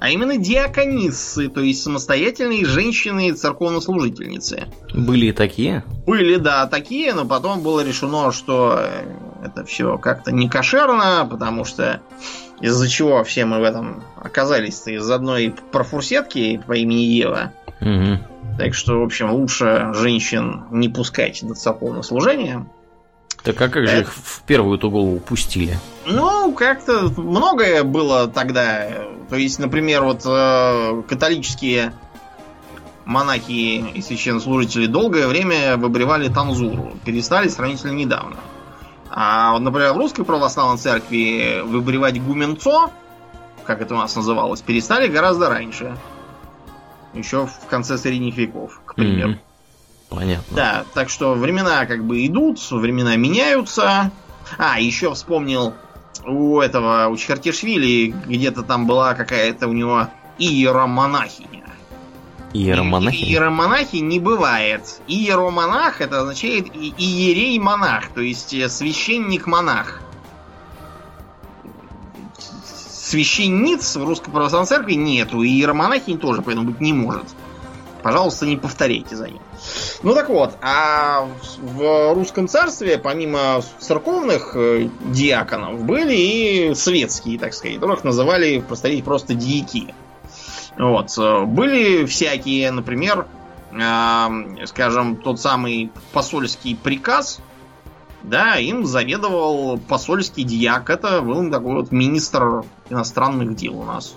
[0.00, 4.68] а именно диакониссы, то есть самостоятельные женщины церковнослужительницы.
[4.94, 5.84] Были такие?
[6.06, 9.04] Были, да, такие, но потом было решено, что э,
[9.44, 12.00] это все как-то не кошерно, потому что
[12.60, 17.52] из-за чего все мы в этом оказались-то из одной профурсетки по имени Ева.
[17.80, 18.29] Угу.
[18.60, 22.66] Так что, в общем, лучше женщин не пускать до церковного служения.
[23.42, 25.78] Так а как же их в первую-то голову пустили?
[26.04, 28.86] Ну, как-то многое было тогда.
[29.30, 31.94] То есть, например, вот э, католические
[33.06, 36.92] монахи и священнослужители долгое время выбривали танзуру.
[37.06, 38.36] Перестали сравнительно недавно.
[39.08, 42.90] А вот, например, в русской православной церкви выбривать гуменцо,
[43.64, 45.96] как это у нас называлось, перестали гораздо раньше.
[47.14, 49.30] Еще в конце средних веков, к примеру.
[49.32, 49.38] Mm-hmm.
[50.10, 50.56] Понятно.
[50.56, 54.10] Да, так что времена как бы идут, времена меняются.
[54.58, 55.74] А, еще вспомнил
[56.26, 61.60] у этого, у Чертишвили где-то там была какая-то у него иеромонахиня.
[62.52, 63.24] Иеромонахи?
[63.24, 65.00] Иеромонахи не бывает.
[65.06, 70.00] Иеромонах это означает иерей-монах, то есть э, священник-монах.
[73.10, 77.24] Священниц в Русской Православной Церкви нету, и иеромонахинь тоже поэтому быть не может.
[78.04, 79.40] Пожалуйста, не повторяйте за ним.
[80.04, 81.26] Ну так вот, а
[81.58, 89.04] в русском царстве, помимо церковных э, диаконов, были и светские, так сказать, которых называли, повторить,
[89.04, 89.92] просто дьяки.
[90.78, 91.10] Вот.
[91.18, 93.26] Э, были всякие, например,
[93.72, 97.40] э, скажем, тот самый посольский приказ,
[98.22, 100.88] да, им заведовал посольский дьяк.
[100.90, 104.14] Это был такой вот министр иностранных дел у нас.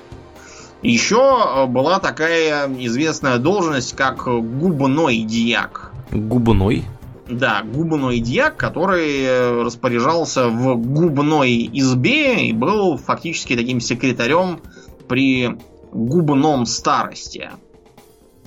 [0.81, 5.91] Еще э, была такая известная должность, как губной дьяк.
[6.11, 6.83] Губной?
[7.29, 14.59] Да, губной дьяк, который э, распоряжался в губной избе и был фактически таким секретарем
[15.07, 15.57] при
[15.93, 17.49] губном старости.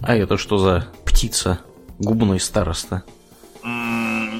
[0.02, 1.60] А это что за птица?
[1.98, 3.04] Губной староста?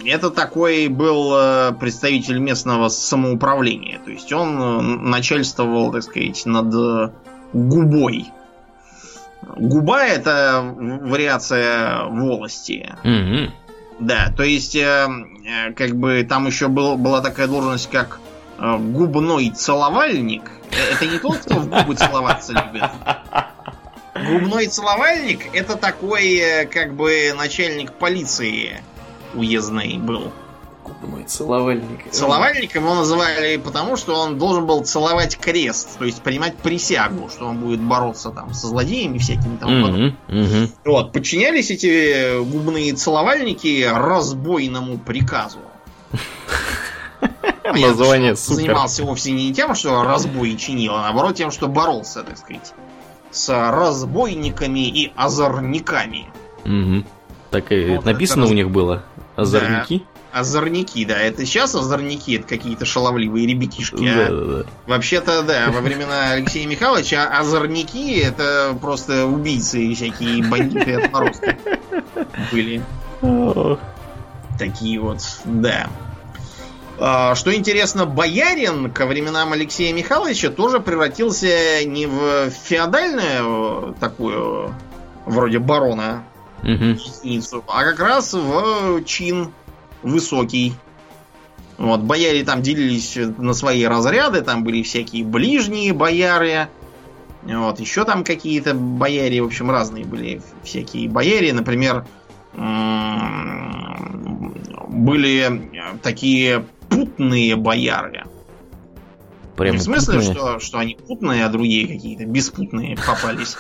[0.07, 3.99] Это такой был э, представитель местного самоуправления.
[4.05, 7.13] То есть он начальствовал, так сказать, над
[7.53, 8.27] губой.
[9.57, 12.95] Губа это вариация волости.
[13.05, 13.53] Угу.
[14.01, 15.09] Да, то есть, э,
[15.47, 18.21] э, как бы там еще был, была такая должность, как
[18.59, 20.51] э, губной целовальник.
[20.71, 22.91] Э, это не тот, кто в губы целоваться любит.
[24.15, 28.83] Губной целовальник это такой, э, как бы, начальник полиции
[29.37, 30.33] уездный был.
[30.85, 32.11] Губной целовальник.
[32.13, 37.47] Целовальником его называли потому, что он должен был целовать крест, то есть принимать присягу, что
[37.47, 39.69] он будет бороться там со злодеями всякими там.
[39.69, 40.71] Mm-hmm, mm-hmm.
[40.85, 45.59] Вот, подчинялись эти губные целовальники разбойному приказу.
[47.65, 48.63] Название супер.
[48.63, 52.73] Занимался вовсе не тем, что разбой чинил, а наоборот тем, что боролся, так сказать,
[53.31, 56.27] с разбойниками и озорниками.
[56.65, 57.05] Угу.
[57.51, 59.05] Так и написано у них было.
[59.37, 60.03] Озорники?
[60.33, 61.19] Озорники, да.
[61.19, 64.05] Это сейчас озорники, это какие-то шаловливые ребятишки.
[64.05, 64.31] Да, а?
[64.31, 64.65] да, да.
[64.87, 71.57] Вообще-то, да, во времена Алексея Михайловича озорники это просто убийцы всякие бандиты от отморозки
[72.51, 72.83] были.
[74.59, 75.89] Такие вот, да.
[76.99, 84.75] А, что интересно, боярин ко временам Алексея Михайловича тоже превратился не в феодальную такую,
[85.27, 86.25] вроде барона,
[86.63, 87.63] угу.
[87.69, 89.53] а как раз в чин
[90.03, 90.75] высокий.
[91.79, 96.69] Вот, бояре там делились на свои разряды, там были всякие ближние бояры,
[97.43, 102.07] вот, еще там какие-то бояре, в общем, разные были всякие бояре, например,
[104.89, 105.71] были
[106.03, 108.25] такие путные бояры.
[109.57, 113.57] Прямо Не в смысле, что, что они путные, а другие какие-то беспутные попались.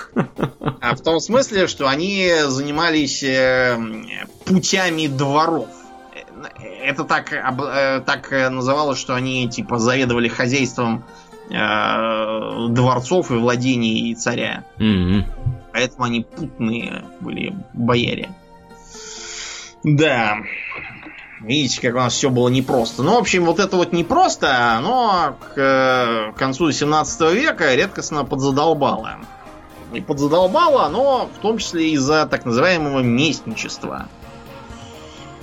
[0.80, 3.78] А в том смысле, что они занимались э,
[4.44, 5.68] путями дворов
[6.82, 11.04] это так, э, так называлось, что они типа заведовали хозяйством
[11.50, 14.64] э, дворцов и владений царя.
[14.78, 15.24] Mm-hmm.
[15.72, 18.30] Поэтому они путные были бояре.
[19.82, 20.38] Да.
[21.46, 23.04] Видите, как у нас все было непросто.
[23.04, 29.18] Ну, в общем, вот это вот непросто, оно к э, концу 17 века редкостно подзадолбало.
[29.92, 34.08] И подзадолбало оно в том числе из-за так называемого местничества.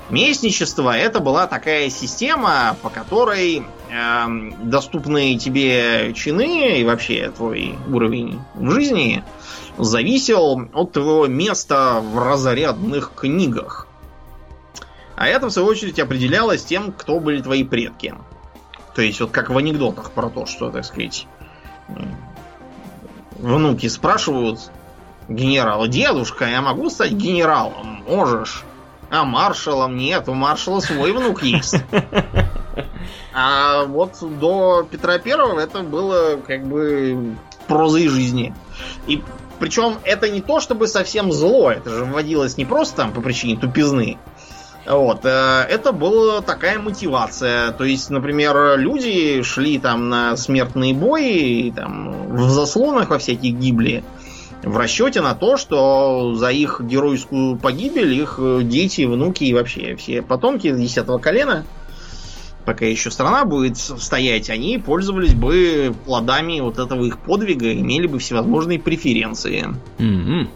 [0.10, 4.26] Местничество это была такая система, по которой э,
[4.62, 9.24] доступные тебе чины и вообще твой уровень в жизни
[9.78, 13.88] зависел от твоего места в разрядных книгах.
[15.15, 18.15] А это, в свою очередь, определялось тем, кто были твои предки.
[18.95, 21.28] То есть, вот как в анекдотах про то, что, так сказать,
[23.38, 24.60] внуки спрашивают
[25.28, 28.04] генерала, дедушка, я могу стать генералом?
[28.08, 28.63] Можешь.
[29.10, 31.76] А маршалом нет, у маршала свой внук есть.
[33.36, 37.36] А вот до Петра Первого это было как бы
[37.67, 38.54] прозой жизни.
[39.08, 39.23] И
[39.60, 43.58] причем это не то чтобы совсем зло, это же вводилось не просто там по причине
[43.58, 44.17] тупизны.
[44.86, 47.72] Вот, э, это была такая мотивация.
[47.72, 54.04] То есть, например, люди шли там на смертные бои, там, в заслонах во всяких гибли,
[54.62, 60.22] в расчете на то, что за их геройскую погибель их дети, внуки и вообще все
[60.22, 61.65] потомки десятого колена,
[62.65, 68.19] пока еще страна будет стоять, они пользовались бы плодами вот этого их подвига, имели бы
[68.19, 69.67] всевозможные преференции.
[69.98, 70.48] Mm-hmm.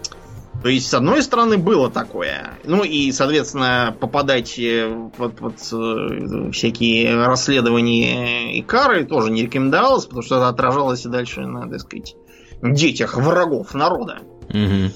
[0.64, 2.58] То есть, с одной стороны, было такое.
[2.64, 4.60] Ну и, соответственно, попадать
[5.18, 11.10] под, под э, всякие расследования и кары тоже не рекомендовалось, потому что это отражалось и
[11.10, 12.16] дальше на, так сказать,
[12.62, 14.20] детях врагов народа.
[14.50, 14.92] Угу.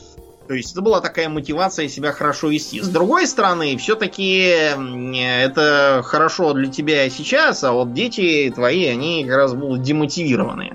[0.47, 2.82] То есть это была такая мотивация себя хорошо вести.
[2.82, 9.36] С другой стороны, все-таки это хорошо для тебя сейчас, а вот дети твои, они как
[9.36, 10.74] раз будут демотивированы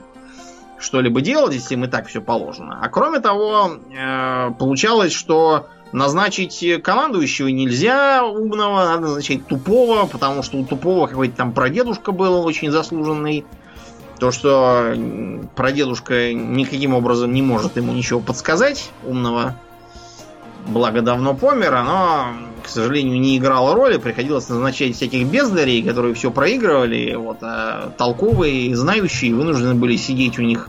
[0.78, 2.78] что-либо делать, если им и так все положено.
[2.82, 10.58] А кроме того, э, получалось, что назначить командующего нельзя умного, надо назначать тупого, потому что
[10.58, 13.46] у тупого какой-то там прадедушка был очень заслуженный.
[14.18, 14.94] То, что
[15.54, 19.54] прадедушка никаким образом не может ему ничего подсказать умного,
[20.66, 22.28] благо давно помер, оно,
[22.66, 23.96] к сожалению, не играло роли.
[23.96, 30.42] Приходилось назначать всяких бездарей, которые все проигрывали, вот, а толковые, знающие вынуждены были сидеть у
[30.42, 30.68] них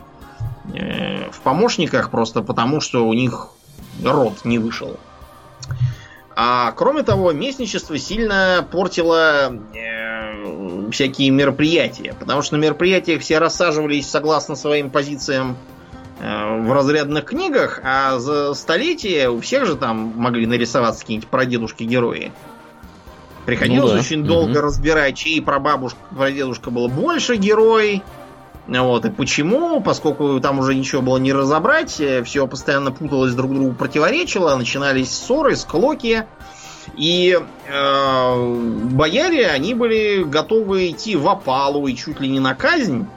[0.73, 3.49] э, в помощниках просто потому, что у них
[4.03, 4.97] род не вышел.
[6.35, 14.07] А кроме того, местничество сильно портило э, всякие мероприятия, потому что на мероприятиях все рассаживались
[14.07, 15.57] согласно своим позициям
[16.19, 22.31] в разрядных книгах, а за столетие у всех же там могли нарисоваться какие-нибудь прадедушки-герои.
[23.47, 23.99] Приходилось ну, да.
[24.01, 24.59] очень долго угу.
[24.59, 28.03] разбирать, чьи прабабушка, прадедушка был больше герой.
[28.67, 33.53] Вот, и почему, поскольку там уже ничего было не разобрать, э, все постоянно путалось друг
[33.53, 36.25] другу, противоречило, начинались ссоры, склоки.
[36.97, 38.55] И э,
[38.91, 43.07] бояре, они были готовы идти в опалу и чуть ли не на казнь,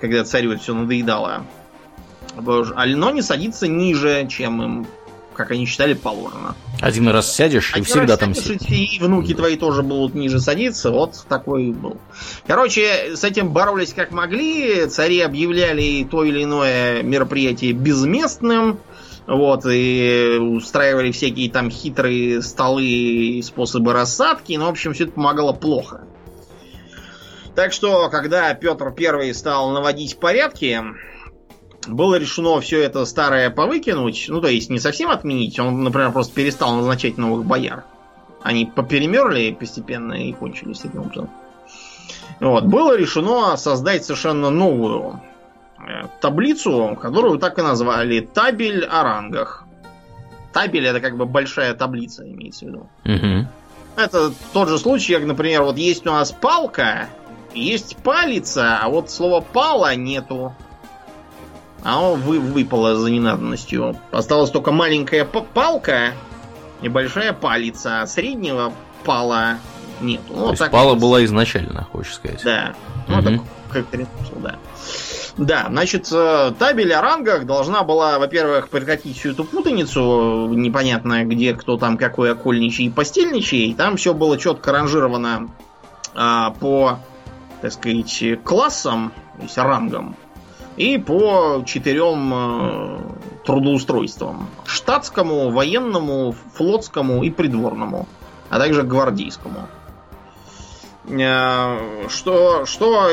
[0.00, 1.42] когда царю все надоедало
[2.36, 4.86] но не садиться ниже, чем им,
[5.34, 6.54] как они считали, положено.
[6.80, 10.90] Один раз сядешь, Один и всегда там сядешь, И внуки твои тоже будут ниже садиться.
[10.90, 11.98] Вот такой был.
[12.46, 14.86] Короче, с этим боролись как могли.
[14.86, 18.78] Цари объявляли то или иное мероприятие безместным.
[19.26, 24.52] Вот, и устраивали всякие там хитрые столы и способы рассадки.
[24.52, 26.02] Но, в общем, все это помогало плохо.
[27.56, 30.80] Так что, когда Петр Первый стал наводить порядки,
[31.86, 36.34] было решено все это старое повыкинуть, ну то есть не совсем отменить, он, например, просто
[36.34, 37.84] перестал назначать новых бояр.
[38.42, 41.30] Они поперемерли постепенно и кончились таким образом.
[42.40, 42.64] Вот.
[42.64, 45.20] Было решено создать совершенно новую
[45.78, 49.64] э, таблицу, которую так и назвали табель о рангах.
[50.52, 52.88] Табель это как бы большая таблица, имеется в виду.
[53.04, 53.46] Угу.
[53.96, 57.08] Это тот же случай, как, например, вот есть у нас палка,
[57.54, 60.54] есть палица, а вот слова пала нету
[61.82, 63.96] а он вы, выпало за ненадобностью.
[64.10, 66.12] Осталась только маленькая палка
[66.82, 68.72] и большая палица, а среднего
[69.04, 69.58] пала
[70.00, 70.20] нет.
[70.28, 70.98] Ну, То есть пала вот.
[70.98, 72.42] была изначально, хочешь сказать.
[72.44, 72.74] Да.
[73.08, 73.44] Ну, угу.
[73.72, 74.08] так как
[74.42, 74.56] да.
[75.38, 81.52] Да, значит, э, табель о рангах должна была, во-первых, прекратить всю эту путаницу, непонятно где,
[81.52, 83.74] кто там какой окольничий и постельничий.
[83.74, 85.50] Там все было четко ранжировано
[86.14, 87.00] а, по,
[87.60, 90.16] так сказать, классам, то есть рангам
[90.76, 92.98] и по четырем э,
[93.44, 94.48] трудоустройствам.
[94.66, 98.06] Штатскому, военному, флотскому и придворному,
[98.50, 99.68] а также гвардейскому.
[101.08, 103.10] Э, что, что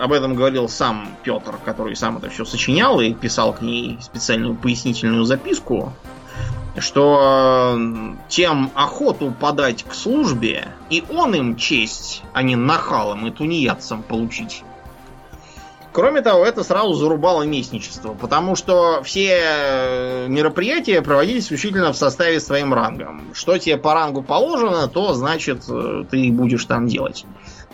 [0.00, 4.54] об этом говорил сам Петр, который сам это все сочинял и писал к ней специальную
[4.54, 5.92] пояснительную записку.
[6.78, 13.30] что э, тем охоту подать к службе, и он им честь, а не нахалом и
[13.30, 14.62] тунеядцам получить.
[15.96, 22.38] Кроме того, это сразу зарубало местничество, потому что все э, мероприятия проводились исключительно в составе
[22.38, 23.22] своим рангом.
[23.32, 27.24] Что тебе по рангу положено, то значит э, ты будешь там делать.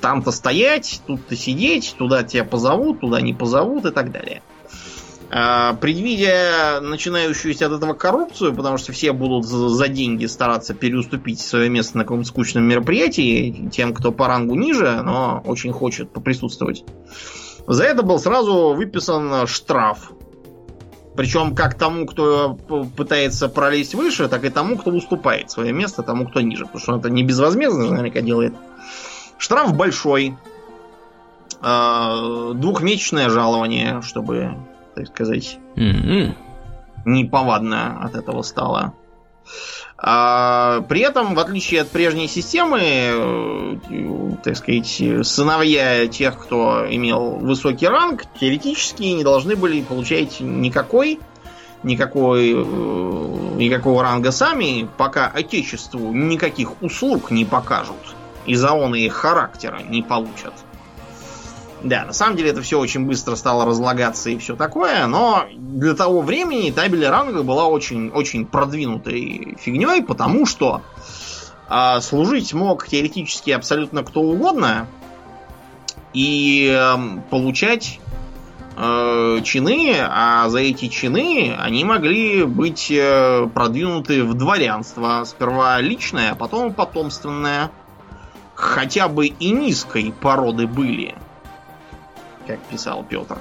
[0.00, 4.40] Там-то стоять, тут-то сидеть, туда тебя позовут, туда не позовут и так далее.
[5.32, 11.68] А, предвидя начинающуюся от этого коррупцию, потому что все будут за деньги стараться переуступить свое
[11.68, 16.84] место на каком-то скучном мероприятии, тем, кто по рангу ниже, но очень хочет поприсутствовать.
[17.66, 20.12] За это был сразу выписан штраф.
[21.14, 22.54] Причем как тому, кто
[22.96, 26.64] пытается пролезть выше, так и тому, кто уступает свое место тому, кто ниже.
[26.64, 28.54] Потому что он это не безвозмездно наверняка делает.
[29.38, 30.36] Штраф большой.
[31.60, 34.56] А, двухмесячное жалование, чтобы
[34.94, 36.34] так сказать, mm-hmm.
[37.04, 38.94] неповадно от этого стало.
[39.98, 43.76] А, при этом, в отличие от прежней системы, э,
[44.42, 51.20] так сказать, сыновья тех, кто имел высокий ранг, теоретически не должны были получать никакой,
[51.84, 58.16] никакой, э, никакого ранга сами, пока Отечеству никаких услуг не покажут
[58.46, 60.54] и заоны их характера не получат.
[61.82, 65.94] Да, на самом деле это все очень быстро стало разлагаться и все такое, но для
[65.94, 70.82] того времени табель ранга была очень, очень продвинутой фигней, потому что
[71.68, 74.86] э, служить мог теоретически абсолютно кто угодно
[76.14, 76.96] и э,
[77.30, 77.98] получать
[78.76, 85.24] э, чины, а за эти чины они могли быть э, продвинуты в дворянство.
[85.26, 87.70] Сперва личное, а потом потомственное.
[88.54, 91.16] Хотя бы и низкой породы были
[92.46, 93.38] как писал Петр.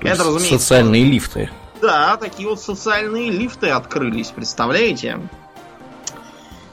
[0.00, 1.50] Это, разумеется, социальные лифты.
[1.80, 5.18] Да, такие вот социальные лифты открылись, представляете?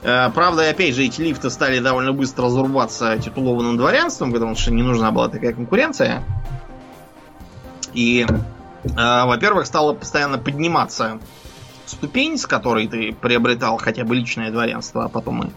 [0.02, 4.84] Э, правда, опять же, эти лифты стали довольно быстро разрубаться титулованным дворянством, потому что не
[4.84, 6.24] нужна была такая конкуренция.
[7.94, 11.20] И, э, во-первых, стала постоянно подниматься
[11.86, 15.50] ступень, с которой ты приобретал хотя бы личное дворянство, а потом и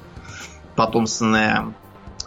[0.77, 1.75] потомственное,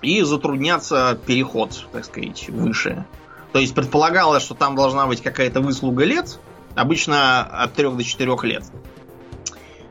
[0.01, 3.05] и затрудняться переход, так сказать, выше.
[3.54, 6.39] То есть предполагалось, что там должна быть какая-то выслуга лет,
[6.76, 8.64] обычно от 3 до 4 лет.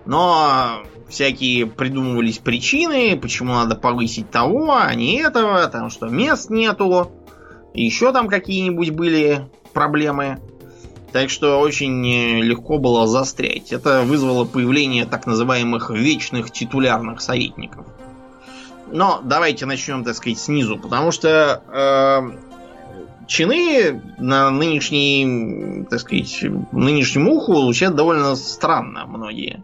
[0.05, 7.13] Но всякие придумывались причины, почему надо повысить того, а не этого, там что мест нету,
[7.73, 10.41] еще там какие-нибудь были проблемы.
[11.13, 13.71] Так что очень легко было застрять.
[13.71, 17.87] Это вызвало появление так называемых вечных титулярных советников.
[18.91, 22.52] Но давайте начнем, так сказать, снизу, потому что э,
[23.33, 29.63] чины на нынешний, так сказать, нынешнему уху звучат довольно странно многие.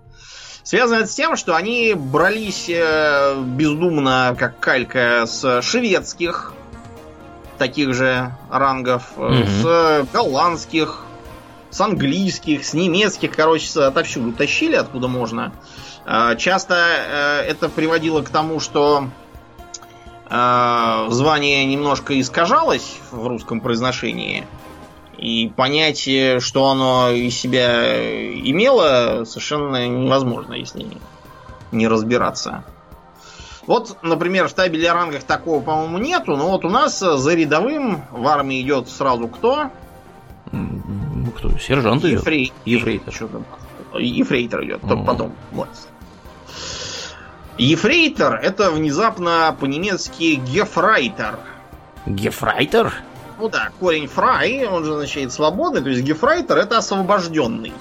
[0.62, 6.54] Связано это с тем, что они брались э, бездумно, как калька, с шведских
[7.58, 9.46] таких же рангов, mm-hmm.
[9.46, 11.04] с голландских,
[11.70, 15.52] с английских, с немецких, короче, отовсюду тащили, откуда можно.
[16.06, 19.08] Э, часто это приводило к тому, что
[20.30, 24.46] звание немножко искажалось в русском произношении.
[25.16, 26.08] И понять,
[26.42, 30.86] что оно из себя имело, совершенно невозможно, если
[31.72, 32.64] не разбираться.
[33.66, 38.02] Вот, например, в табеле о рангах такого, по-моему, нету, но вот у нас за рядовым
[38.10, 39.70] в армии идет сразу кто?
[40.52, 41.58] Ну, кто?
[41.58, 42.20] Сержант идет.
[42.20, 42.52] Ефрей...
[42.64, 43.14] Ефрейтор.
[43.94, 45.32] Ефрейтор идет, только потом.
[45.52, 45.68] Вот.
[47.58, 51.40] Ефрейтор это внезапно по-немецки гефрайтер.
[52.06, 52.94] Гефрайтер?
[53.40, 57.72] Ну да, корень фрай, он же означает свободный, то есть гефрайтер это освобожденный.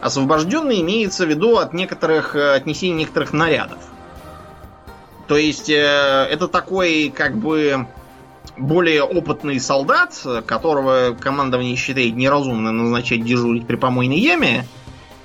[0.00, 3.78] Освобожденный имеется в виду от некоторых э, отнесений некоторых нарядов.
[5.28, 7.86] То есть э, это такой как бы
[8.56, 14.66] более опытный солдат, которого командование считает неразумным назначать дежурить при помойной яме,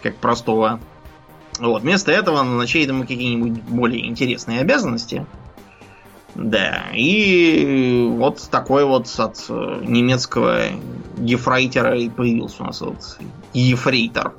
[0.04, 0.80] как простого
[1.60, 5.26] вот, вместо этого назначает ему какие-нибудь более интересные обязанности.
[6.34, 10.68] Да, и вот такой вот от э, немецкого
[11.18, 13.18] ефрейтера и появился у нас вот
[13.54, 14.34] ефрейтор.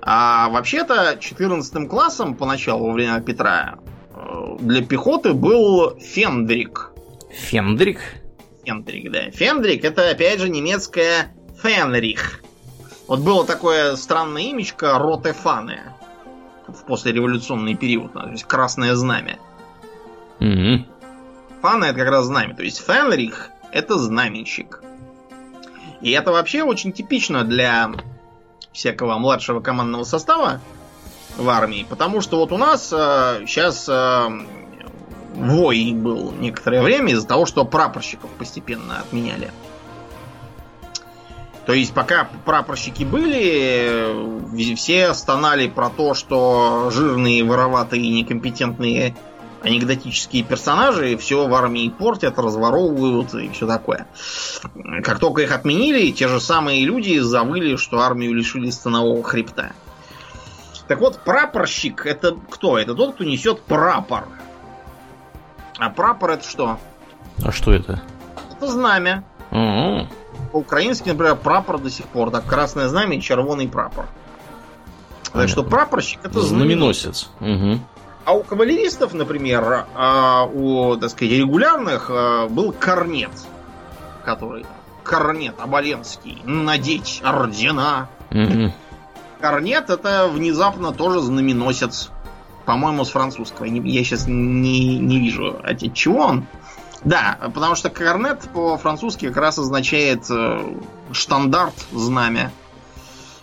[0.00, 3.78] А вообще-то 14 классом поначалу во время Петра
[4.14, 6.92] э, для пехоты был фендрик.
[7.30, 8.00] Фендрик?
[8.64, 9.30] Фендрик, да.
[9.30, 12.40] Фендрик это опять же немецкое фенрих.
[13.08, 15.80] Вот было такое странное имечко Ротефаны
[16.68, 19.38] в послереволюционный период, то есть красное знамя.
[20.40, 20.84] Mm-hmm.
[21.62, 24.82] Фана это как раз знамя, то есть Фенрих это знаменщик.
[26.02, 27.90] И это вообще очень типично для
[28.72, 30.60] всякого младшего командного состава
[31.38, 34.28] в армии, потому что вот у нас э, сейчас э,
[35.34, 39.50] вой был некоторое время из-за того, что прапорщиков постепенно отменяли.
[41.68, 49.14] То есть пока прапорщики были, все стонали про то, что жирные, вороватые некомпетентные
[49.62, 54.06] анекдотические персонажи все в армии портят, разворовывают и все такое.
[55.04, 59.72] Как только их отменили, те же самые люди завыли, что армию лишили станового хребта.
[60.86, 62.78] Так вот, прапорщик это кто?
[62.78, 64.26] Это тот, кто несет прапор.
[65.78, 66.78] А прапор это что?
[67.44, 68.00] А что это?
[68.56, 69.22] Это знамя.
[69.50, 70.08] Угу.
[70.52, 72.30] По-украински, например, прапор до сих пор.
[72.30, 74.06] Так, красное знамя и червоный прапор.
[75.32, 77.28] Так что прапорщик это знаменосец.
[77.40, 77.80] Угу.
[78.24, 83.30] А у кавалеристов, например, а, у, так сказать, регулярных а, был корнет,
[84.24, 84.66] который
[85.02, 88.08] корнет оболенский, надеть ордена.
[88.30, 88.72] Угу.
[89.40, 92.10] Корнет это внезапно тоже знаменосец.
[92.66, 93.64] По-моему, с французского.
[93.64, 96.46] Я сейчас не, не вижу, от чего он.
[97.04, 100.74] Да, потому что корнет по-французски как раз означает э,
[101.12, 102.52] штандарт, знамя.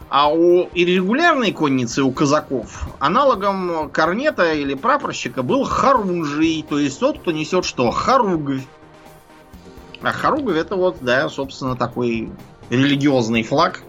[0.09, 7.19] А у иррегулярной конницы, у казаков, аналогом корнета или прапорщика был харунжий, то есть тот,
[7.19, 7.89] кто несет что?
[7.91, 8.65] Харугвь.
[10.01, 12.29] А харугвь это вот, да, собственно, такой
[12.69, 13.81] религиозный флаг.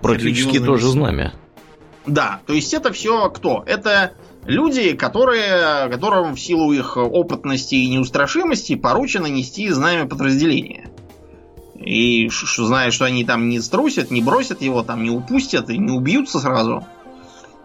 [0.00, 1.34] Практически тоже знамя.
[2.06, 3.62] Да, то есть это все кто?
[3.66, 4.12] Это
[4.44, 10.88] люди, которые, которым в силу их опытности и неустрашимости поручено нести знамя подразделения.
[11.74, 15.90] И зная, что они там не струсят, не бросят его, там не упустят и не
[15.90, 16.86] убьются сразу.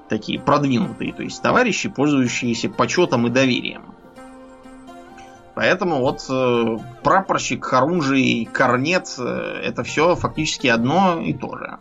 [0.10, 3.94] Такие продвинутые, то есть товарищи, пользующиеся почетом и доверием.
[5.54, 11.78] Поэтому вот э, прапорщик, Харунжий, Корнет, э, это все фактически одно и то же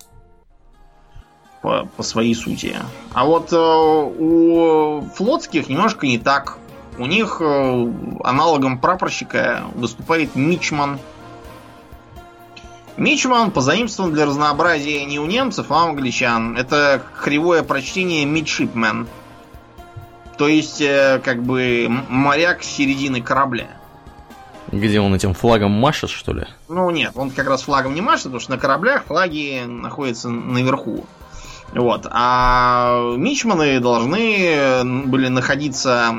[1.66, 2.76] по, по своей сути.
[3.12, 6.58] А вот э, у флотских немножко не так.
[6.96, 7.92] У них э,
[8.22, 11.00] аналогом прапорщика выступает Мичман.
[12.96, 16.56] Мичман позаимствован для разнообразия не у немцев, а у англичан.
[16.56, 19.08] Это кривое прочтение midshipman.
[20.38, 23.70] То есть, э, как бы, моряк середины корабля.
[24.70, 26.44] Где он этим флагом машет, что ли?
[26.68, 31.04] Ну нет, он как раз флагом не машет, потому что на кораблях флаги находятся наверху.
[31.72, 32.06] Вот.
[32.10, 36.16] А мичманы должны были находиться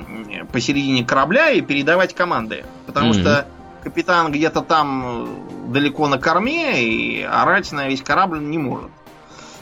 [0.52, 2.66] посередине корабля и передавать команды.
[2.86, 3.22] Потому mm-hmm.
[3.22, 3.48] что
[3.84, 8.92] капитан где-то там далеко на корме и орать на весь корабль не может.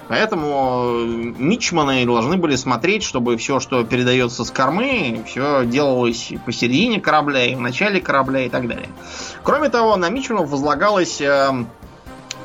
[0.08, 7.46] Поэтому мичманы должны были смотреть, чтобы все, что передается с кормы, все делалось посередине корабля
[7.46, 8.90] и в начале корабля и так далее.
[9.42, 11.68] Кроме того, на мичманов возлагалось эм,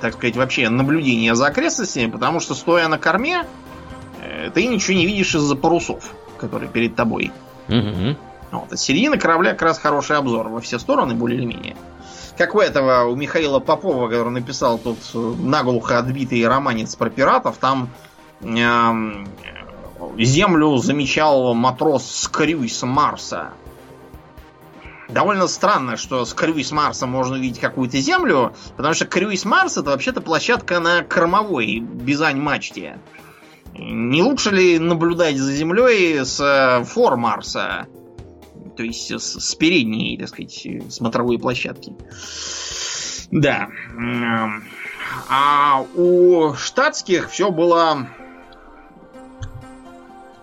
[0.00, 3.46] так сказать, вообще наблюдение за окрестностями, потому что стоя на корме,
[4.22, 7.32] э, ты ничего не видишь из-за парусов, которые перед тобой.
[7.68, 8.16] Угу.
[8.52, 8.72] Вот.
[8.72, 11.76] А середина корабля как раз хороший обзор во все стороны, более или менее.
[12.36, 17.58] Как у этого, у Михаила Попова, который написал тут э, наглухо отбитый романец про пиратов,
[17.58, 17.90] там
[18.40, 19.26] э,
[20.18, 23.52] землю замечал матрос с Марса
[25.12, 29.90] довольно странно, что с круиз Марса можно увидеть какую-то землю, потому что круиз Марс это
[29.90, 32.98] вообще-то площадка на кормовой Бизань-мачте.
[33.74, 37.86] Не лучше ли наблюдать за Землей с э, фор Марса?
[38.76, 41.94] То есть с, с передней, так сказать, смотровой площадки.
[43.30, 43.68] Да.
[45.28, 48.08] А у штатских все было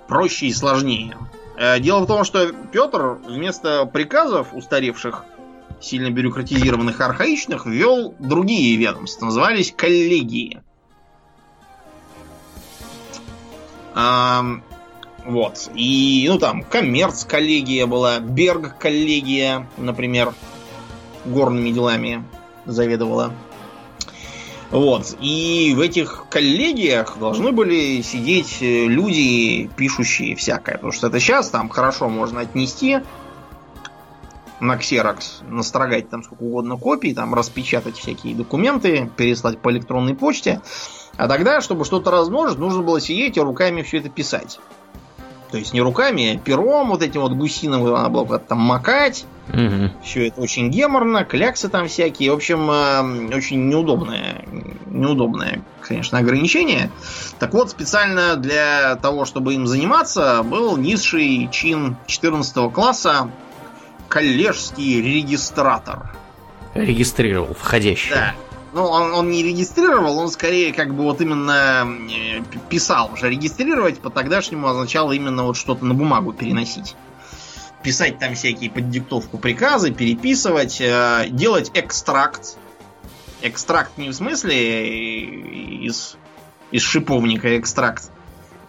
[0.08, 1.18] проще и сложнее.
[1.58, 5.26] Э, дело в том, что Петр вместо приказов устаревших,
[5.82, 9.26] сильно бюрократизированных, архаичных, ввел другие ведомства.
[9.26, 10.62] Назывались коллегии.
[15.26, 15.70] вот.
[15.74, 20.34] И, ну там, коммерц-коллегия была, Берг-коллегия, например,
[21.26, 22.24] горными делами
[22.66, 23.34] заведовала.
[24.72, 25.16] Вот.
[25.22, 30.76] И в этих коллегиях должны были сидеть э, люди, пишущие всякое.
[30.76, 33.00] Потому что это сейчас там хорошо можно отнести
[34.60, 40.62] на ксерокс, настрогать там сколько угодно копий, там распечатать всякие документы, переслать по электронной почте.
[41.16, 44.60] А тогда, чтобы что-то размножить, нужно было сидеть и руками все это писать.
[45.52, 49.26] То есть не руками, а пером вот этим вот гусиным надо было куда-то там макать.
[49.50, 49.92] Угу.
[50.04, 52.32] Все это очень геморно, кляксы там всякие.
[52.32, 52.68] В общем,
[53.34, 54.44] очень неудобное,
[54.88, 56.92] неудобное, конечно, ограничение.
[57.40, 63.32] Так вот, специально для того, чтобы им заниматься, был низший чин 14 класса
[64.10, 66.14] коллежский регистратор.
[66.74, 68.12] Регистрировал входящий.
[68.12, 68.36] Да.
[68.78, 73.12] Ну, он, он не регистрировал, он скорее как бы вот именно э, писал.
[73.12, 76.96] Уже регистрировать по тогдашнему означало именно вот что-то на бумагу переносить.
[77.82, 82.60] Писать там всякие под диктовку приказы, переписывать, э, делать экстракт.
[83.42, 84.86] Экстракт не в смысле э,
[85.86, 86.16] из,
[86.70, 88.12] из шиповника экстракт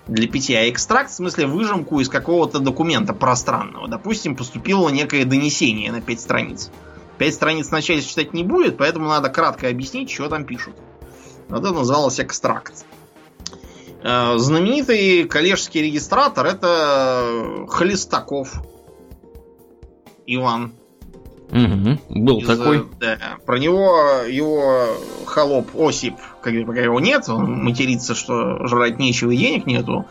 [0.06, 3.88] для питья, а экстракт в смысле выжимку из какого-то документа пространного.
[3.88, 6.70] Допустим, поступило некое донесение на 5 страниц.
[7.18, 10.74] Пять страниц вначале читать не будет, поэтому надо кратко объяснить, что там пишут.
[11.48, 12.84] Это называлось экстракт.
[14.02, 18.62] Э, знаменитый коллежский регистратор это Хлестаков
[20.26, 20.72] Иван.
[21.50, 22.86] Угу, был Из, такой.
[23.00, 23.16] Да,
[23.46, 24.86] про него его
[25.24, 30.04] холоп Осип, когда пока его нет, он матерится, что жрать нечего и денег нету.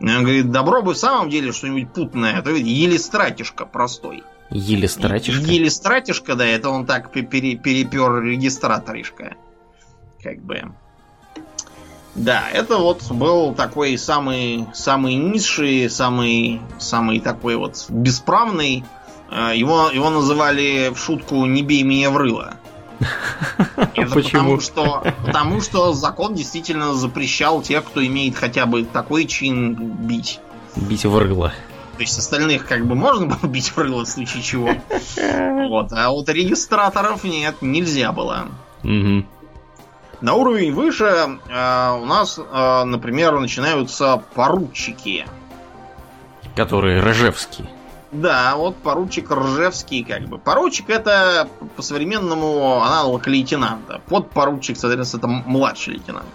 [0.00, 4.22] Он говорит, добро бы в самом деле что-нибудь путное, а то ведь еле стратишка простой.
[4.52, 5.44] Еле стратишка.
[5.44, 9.34] Еле стратишка, да, это он так пере, перепер регистраторишка.
[10.22, 10.72] Как бы.
[12.14, 18.84] Да, это вот был такой самый, самый низший, самый, самый такой вот бесправный.
[19.30, 22.54] Э, его, его называли в шутку «Не бей меня в рыло».
[23.94, 24.58] Это Почему?
[24.58, 30.38] Потому что, потому что закон действительно запрещал тех, кто имеет хотя бы такой чин бить.
[30.76, 31.52] Бить в рыло.
[32.02, 34.70] То есть остальных как бы можно было бить в рыло в случае чего.
[35.68, 35.92] Вот.
[35.92, 38.48] А вот регистраторов нет, нельзя было.
[38.82, 39.24] Угу.
[40.20, 45.26] На уровень выше э, у нас, э, например, начинаются поручики.
[46.56, 47.68] Которые Ржевские.
[48.10, 50.38] Да, вот поручик Ржевский, как бы.
[50.38, 54.00] Поручик это по-современному аналог лейтенанта.
[54.08, 56.26] Подпоручик, соответственно, это младший лейтенант.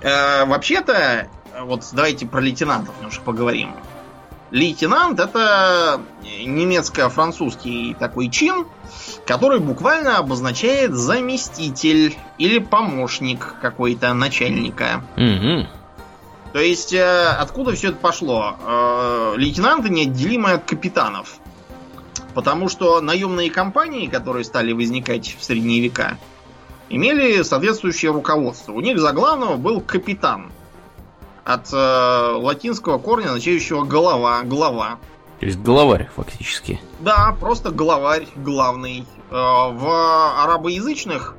[0.00, 1.28] Э, вообще-то,
[1.60, 3.74] вот давайте про лейтенантов немножко поговорим.
[4.50, 8.66] Лейтенант это немецко-французский такой чин,
[9.26, 15.02] который буквально обозначает заместитель или помощник какой-то начальника.
[15.16, 15.66] Угу.
[16.52, 18.56] То есть, э, откуда все это пошло?
[18.64, 21.38] Э, лейтенанты неотделимы от капитанов.
[22.34, 26.18] Потому что наемные компании, которые стали возникать в средние века,
[26.90, 28.72] имели соответствующее руководство.
[28.72, 30.52] У них за главного был капитан–
[31.44, 34.98] от э, латинского корня, означающего голова, глава.
[35.40, 36.80] То есть главарь, фактически.
[37.00, 39.06] Да, просто главарь, главный.
[39.30, 41.36] Э, в арабоязычных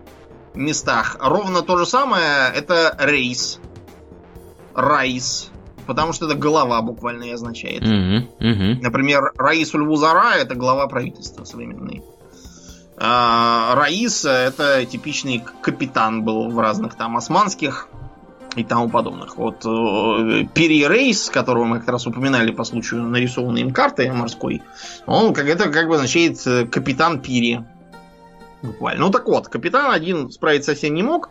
[0.53, 3.59] местах ровно то же самое это рейс.
[4.73, 5.51] Райс.
[5.87, 7.83] Потому что это голова буквально и означает.
[7.83, 8.81] Угу, угу.
[8.81, 12.03] Например, Раис Ульвузара это глава правительства современный.
[12.97, 17.87] А, Раис это типичный капитан был в разных там османских
[18.55, 19.37] и тому подобных.
[19.37, 24.63] Вот э, Перерейс, которого мы как раз упоминали по случаю нарисованной им карты морской,
[25.05, 27.63] он как это как бы означает э, капитан Пири.
[28.61, 29.05] Буквально.
[29.05, 31.29] Ну так вот, капитан один справиться совсем не мог.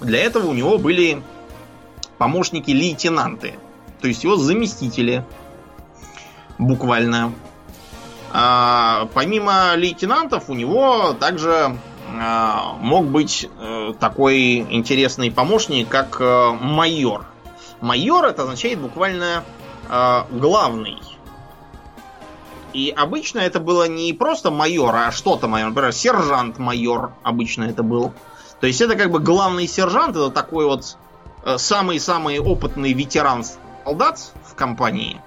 [0.00, 1.22] Для этого у него были
[2.18, 3.54] помощники-лейтенанты.
[4.00, 5.24] То есть его заместители.
[6.58, 7.32] Буквально.
[8.32, 11.76] А, помимо лейтенантов у него также
[12.08, 17.26] мог быть э, такой интересный помощник, как э, майор.
[17.80, 19.44] Майор это означает буквально
[19.88, 20.98] э, главный.
[22.72, 25.70] И обычно это было не просто майор, а что-то майор.
[25.70, 28.12] Например, сержант-майор обычно это был.
[28.60, 30.96] То есть это как бы главный сержант, это такой вот
[31.56, 33.44] самый-самый опытный ветеран
[33.84, 35.20] солдат в компании,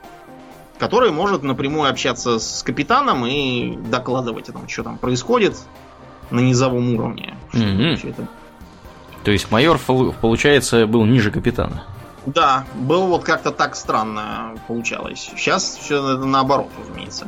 [0.77, 5.55] который может напрямую общаться с капитаном и докладывать о том, что там происходит,
[6.32, 7.36] на низовом уровне.
[7.53, 8.09] Mm-hmm.
[8.09, 8.27] Это...
[9.23, 11.84] То есть майор, получается, был ниже капитана.
[12.25, 15.32] Да, было вот как-то так странно получалось.
[15.36, 17.27] Сейчас все наоборот, разумеется.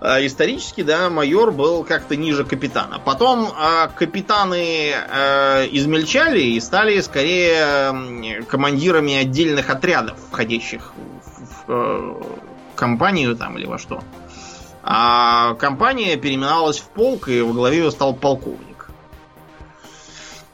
[0.00, 2.98] А, исторически, да, майор был как-то ниже капитана.
[3.04, 10.92] Потом э, капитаны э, измельчали и стали скорее командирами отдельных отрядов, входящих
[11.36, 12.14] в, в э,
[12.74, 14.02] компанию там или во что.
[14.82, 18.70] А компания переименовалась в полк, и во главе ее стал полковник.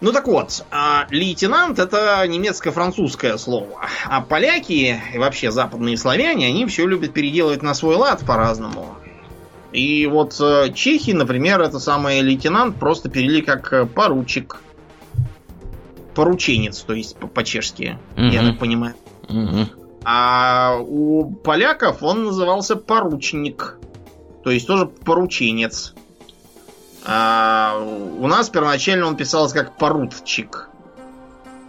[0.00, 3.80] Ну так вот, а лейтенант это немецко-французское слово.
[4.04, 8.96] А поляки и вообще западные славяне, они все любят переделывать на свой лад по-разному.
[9.72, 14.62] И вот э, чехи, например, это самый лейтенант просто перевели как э, поручик.
[16.14, 18.26] Порученец, то есть по-чешски, угу.
[18.26, 18.94] я так понимаю.
[19.28, 19.66] Угу.
[20.04, 23.78] А у поляков он назывался поручник.
[24.46, 25.92] То есть тоже порученец.
[27.04, 30.68] А, у нас первоначально он писался как поручик.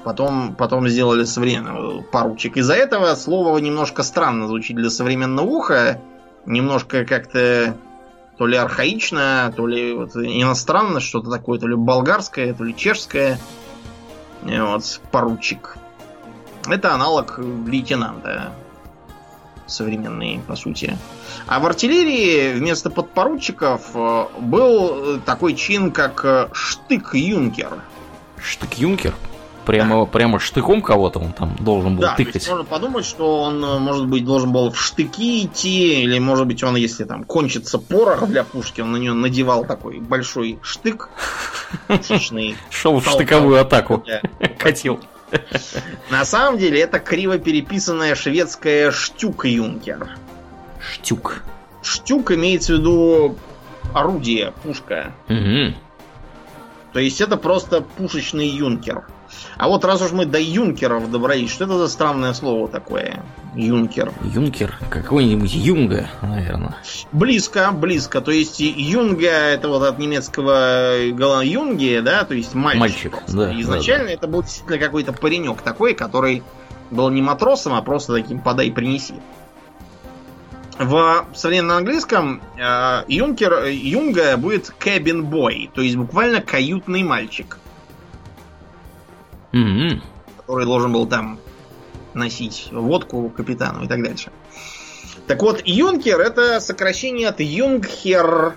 [0.03, 2.55] Потом, потом сделали современный поручик.
[2.55, 5.99] Из-за этого слово немножко странно звучит для современного уха.
[6.45, 7.75] Немножко как-то
[8.37, 13.39] то ли архаичное, то ли вот иностранное что-то такое, то ли болгарское, то ли чешское.
[14.43, 15.77] Вот, поручик.
[16.69, 18.51] Это аналог лейтенанта
[19.67, 20.97] современный, по сути.
[21.45, 27.81] А в артиллерии вместо подпоручиков э, был такой чин, как э, штык-юнкер.
[28.37, 29.13] Штык-юнкер?
[29.67, 30.05] Прямо, да.
[30.05, 32.33] прямо штыком кого-то он там должен был да, тыкать.
[32.33, 36.17] То есть можно подумать, что он, э, может быть, должен был в штыки идти, или,
[36.19, 40.57] может быть, он, если там кончится порох для пушки, он на нее надевал такой большой
[40.61, 41.09] штык.
[42.69, 44.05] Шел в штыковую атаку.
[44.57, 45.01] Катил.
[46.09, 50.17] На самом деле это криво переписанная шведская штюк-юнкер.
[50.79, 51.43] Штюк.
[51.81, 53.37] Штюк имеется в виду
[53.93, 55.13] орудие, пушка.
[55.27, 55.75] Угу.
[56.93, 59.05] То есть это просто пушечный юнкер.
[59.57, 63.23] А вот раз уж мы до юнкеров добрались, что это за странное слово такое?
[63.55, 64.13] Юнкер.
[64.23, 64.77] Юнкер?
[64.89, 66.75] Какой-нибудь юнга, наверное.
[67.11, 68.21] Близко, близко.
[68.21, 71.01] То есть юнга это вот от немецкого
[71.41, 72.79] юнги, да, то есть мальчик.
[72.79, 73.61] Мальчик, да.
[73.61, 74.13] Изначально да, да.
[74.13, 76.43] это был действительно какой-то паренек такой, который
[76.91, 79.15] был не матросом, а просто таким подай принеси.
[80.79, 87.57] В современном английском э, юнкер, юнга будет cabin boy, то есть буквально каютный мальчик.
[89.57, 90.01] Mm-hmm.
[90.37, 91.39] Который должен был там
[92.13, 94.31] носить водку капитану и так дальше.
[95.27, 98.55] Так вот, юнкер это сокращение от юнгхер.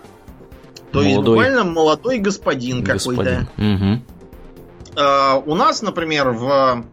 [0.92, 1.08] То молодой.
[1.08, 3.18] есть буквально молодой господин, господин.
[3.18, 3.48] какой-то.
[3.56, 4.02] Угу.
[4.96, 6.84] Uh, у нас, например, в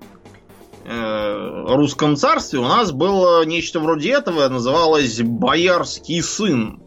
[0.86, 6.80] uh, русском царстве у нас было нечто вроде этого, называлось боярский сын.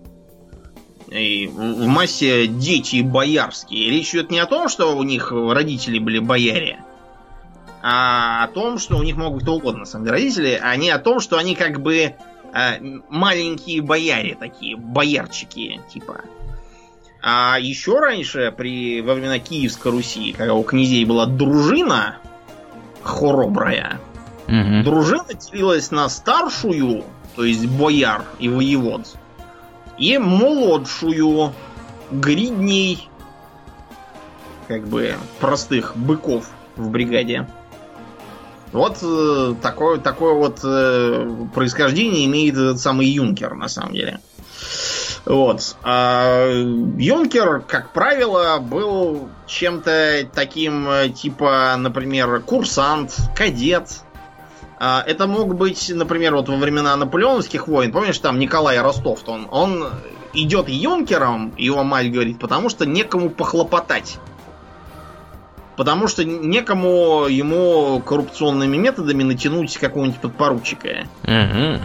[1.09, 3.91] И в массе дети боярские.
[3.91, 6.85] Речь идет не о том, что у них родители были бояре,
[7.83, 10.91] а о том, что у них могут кто угодно, на самом деле, родители, а не
[10.91, 12.15] о том, что они как бы э,
[13.09, 16.23] маленькие бояре такие, боярчики, типа.
[17.23, 22.19] А еще раньше, при, во времена Киевской Руси, когда у князей была дружина
[23.03, 24.01] хоробрая,
[24.47, 24.83] угу.
[24.85, 27.05] дружина делилась на старшую,
[27.37, 29.07] то есть бояр и воевод,
[29.99, 31.53] и молодшую,
[32.11, 33.09] гридней,
[34.67, 37.47] как бы, простых быков в бригаде.
[38.73, 44.21] Вот э, такое, такое вот э, происхождение имеет этот самый Юнкер, на самом деле.
[45.25, 45.77] Вот.
[45.83, 53.89] А Юнкер, как правило, был чем-то таким, э, типа, например, курсант, кадет.
[54.79, 59.47] А это мог быть, например, вот во времена наполеоновских войн, помнишь, там Николай Ростов, он,
[59.51, 59.91] он
[60.33, 64.19] идет юнкером, его мать говорит, потому что некому похлопотать.
[65.81, 71.07] Потому что некому ему коррупционными методами натянуть какого-нибудь подпоручика.
[71.23, 71.81] Угу.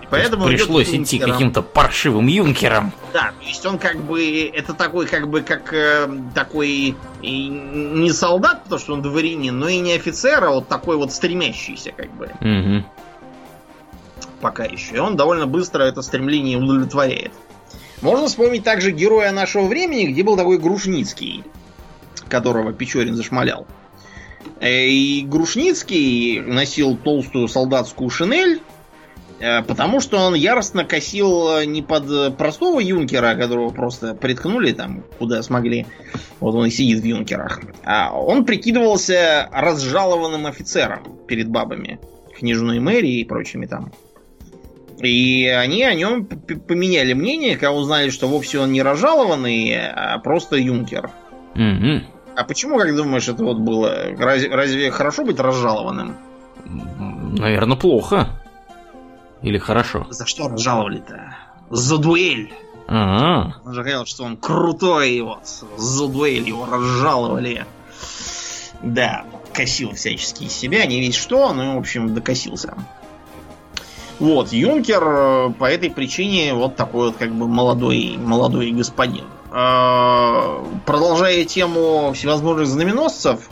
[0.00, 2.90] И поэтому пришлось идти каким-то паршивым юнкером.
[3.12, 8.12] Да, то есть он как бы это такой как бы как э, такой и не
[8.12, 12.10] солдат, потому что он дворянин, но и не офицер, а вот такой вот стремящийся как
[12.14, 12.30] бы.
[12.40, 12.86] Угу.
[14.40, 14.94] Пока еще.
[14.94, 17.32] И он довольно быстро это стремление удовлетворяет.
[18.00, 21.44] Можно вспомнить также героя нашего времени, где был такой Грушницкий
[22.34, 23.66] которого Печорин зашмалял.
[24.60, 28.60] Э, и Грушницкий носил толстую солдатскую шинель,
[29.38, 35.42] э, потому что он яростно косил не под простого юнкера, которого просто приткнули там, куда
[35.44, 35.86] смогли.
[36.40, 37.60] Вот он и сидит в юнкерах.
[37.84, 42.00] А он прикидывался разжалованным офицером перед бабами.
[42.36, 43.92] Княжной мэрии и прочими там.
[45.00, 50.56] И они о нем поменяли мнение, когда узнали, что вовсе он не разжалованный, а просто
[50.56, 51.10] юнкер.
[51.54, 52.02] Угу.
[52.36, 54.14] А почему, как думаешь, это вот было?
[54.18, 56.16] Разве, разве хорошо быть разжалованным?
[56.64, 58.28] Наверное, плохо.
[59.42, 60.06] Или хорошо?
[60.10, 61.36] За что разжаловали-то?
[61.70, 62.52] За дуэль.
[62.86, 63.56] Ага.
[63.64, 65.46] Он же говорил, что он крутой, вот.
[65.76, 67.66] За дуэль его разжаловали.
[68.82, 72.74] Да, косил всячески из себя, не весь что, но, в общем, докосился.
[74.18, 79.24] Вот, Юнкер э, по этой причине вот такой вот как бы молодой, молодой господин.
[79.56, 83.48] Э, продолжая тему всевозможных знаменосцев,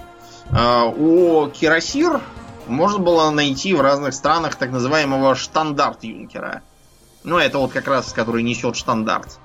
[0.51, 2.21] э, у Кирасир
[2.67, 6.63] можно было найти в разных странах так называемого штандарт Юнкера.
[7.23, 9.39] Ну, это вот как раз, который несет штандарт.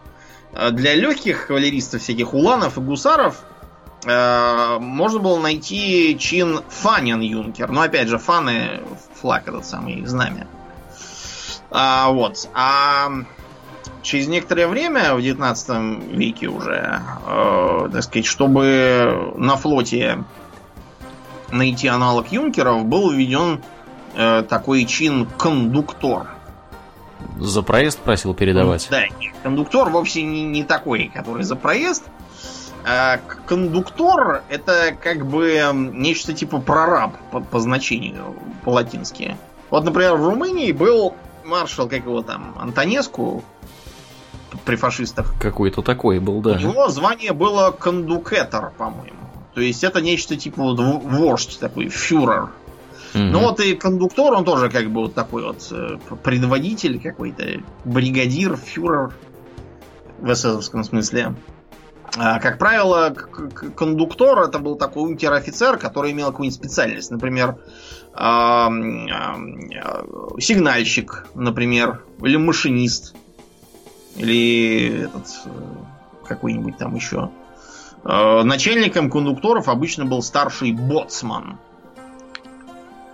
[0.54, 3.44] Э, для легких кавалеристов, всяких уланов и гусаров,
[4.06, 7.72] можно было найти чин Фанин Юнкер.
[7.72, 8.84] Но опять же, фаны
[9.20, 10.48] флаг этот самый знамя.
[11.72, 12.48] А, вот.
[12.54, 13.10] А
[14.08, 20.24] через некоторое время, в 19 веке уже, э, так сказать, чтобы на флоте
[21.52, 23.62] найти аналог юнкеров, был введен
[24.16, 26.28] э, такой чин кондуктор.
[27.38, 28.88] За проезд просил передавать?
[28.90, 29.04] Да,
[29.44, 32.04] кондуктор вовсе не, не такой, который за проезд.
[32.86, 39.36] А кондуктор это как бы нечто типа прораб по, по значению по-латински.
[39.70, 43.44] Вот, например, в Румынии был маршал, как его там, Антонеску
[44.66, 45.34] при фашистах.
[45.40, 46.52] Какой-то такой был, да.
[46.52, 49.18] У него звание было кондукетор, по-моему.
[49.54, 52.50] То есть это нечто типа вождь такой, фюрер.
[53.14, 53.30] Mm-hmm.
[53.32, 58.56] Ну вот и кондуктор, он тоже как бы вот такой вот э, предводитель какой-то, бригадир,
[58.58, 59.14] фюрер
[60.20, 61.36] в эсэсовском смысле.
[62.16, 63.14] А, как правило,
[63.76, 67.12] кондуктор это был такой унтер-офицер, который имел какую-нибудь специальность.
[67.12, 67.58] Например,
[70.40, 73.16] сигнальщик, например, или машинист,
[74.18, 75.50] или этот э,
[76.28, 77.30] какой-нибудь там еще.
[78.04, 81.58] А, начальником кондукторов обычно был старший боцман.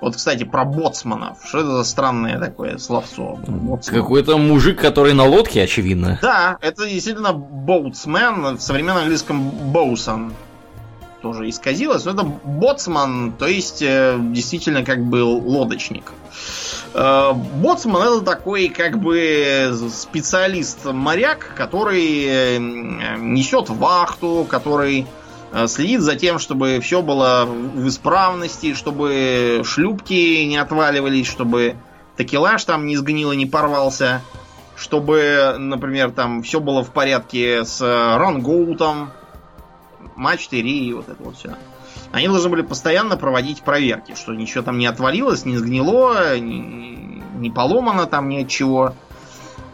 [0.01, 1.37] Вот, кстати, про боцманов.
[1.45, 3.39] Что это за странное такое словцо?
[3.47, 4.01] Боцман.
[4.01, 6.19] Какой-то мужик, который на лодке, очевидно.
[6.21, 8.57] Да, это действительно боутсмен.
[8.57, 10.33] В современном английском боусон
[11.23, 12.03] тоже исказилось.
[12.05, 16.11] Но это боцман, то есть э, действительно как бы лодочник.
[16.93, 25.07] Э, боцман это такой как бы специалист-моряк, который э, несет вахту, который
[25.67, 31.75] следит за тем, чтобы все было в исправности, чтобы шлюпки не отваливались, чтобы
[32.17, 34.23] такелаж там не сгнил и не порвался,
[34.75, 39.11] чтобы, например, там все было в порядке с рангоутом,
[40.15, 41.55] мачты, ри, вот это вот все.
[42.11, 47.49] Они должны были постоянно проводить проверки, что ничего там не отвалилось, не сгнило, не, не
[47.49, 48.93] поломано там ни от чего.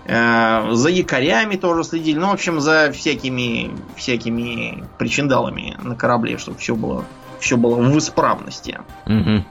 [0.05, 2.17] Э, за якорями тоже следили.
[2.17, 7.05] Ну, в общем, за всякими, всякими причиндалами на корабле, чтобы все было,
[7.39, 8.79] все было в исправности.
[9.05, 9.43] Угу.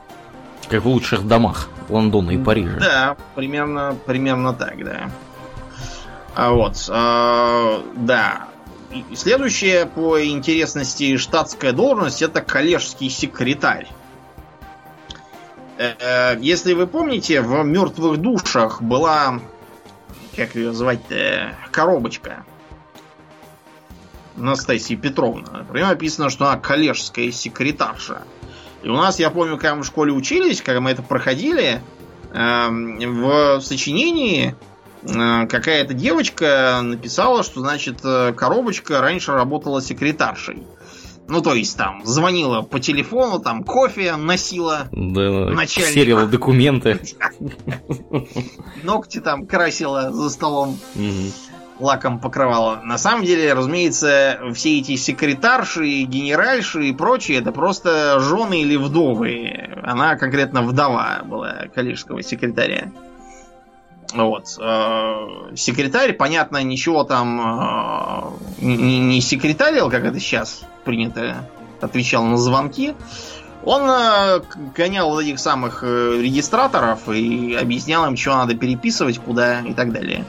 [0.68, 2.78] Как в лучших домах Лондона и Парижа.
[2.80, 5.10] Да, примерно, примерно так, да.
[6.34, 8.48] А вот, а, да.
[9.14, 13.88] Следующая по интересности штатская должность это коллежский секретарь.
[15.76, 19.40] Э, если вы помните, в мертвых душах была
[20.38, 22.44] как ее звать-то, коробочка.
[24.36, 25.66] Настасья Петровна.
[25.72, 28.22] Нее написано, что она коллежская секретарша.
[28.84, 31.82] И у нас, я помню, когда мы в школе учились, когда мы это проходили,
[32.32, 34.54] эм, в сочинении э,
[35.04, 40.62] какая-то девочка написала, что, значит, э, коробочка раньше работала секретаршей.
[41.28, 45.92] Ну, то есть там звонила по телефону, там кофе носила да, начальника.
[45.92, 47.00] Серила документы.
[48.82, 50.78] Ногти там красила за столом.
[51.80, 52.80] Лаком покрывала.
[52.82, 59.52] На самом деле, разумеется, все эти секретарши, генеральши и прочие, это просто жены или вдовы.
[59.84, 62.90] Она конкретно вдова была коллежского секретаря.
[64.14, 64.56] Вот.
[64.58, 71.48] Э, секретарь, понятно, ничего там э, не, не секретарил, как это сейчас принято,
[71.80, 72.94] отвечал на звонки.
[73.64, 74.40] Он э,
[74.74, 80.24] гонял вот этих самых регистраторов и объяснял им, что надо переписывать, куда и так далее.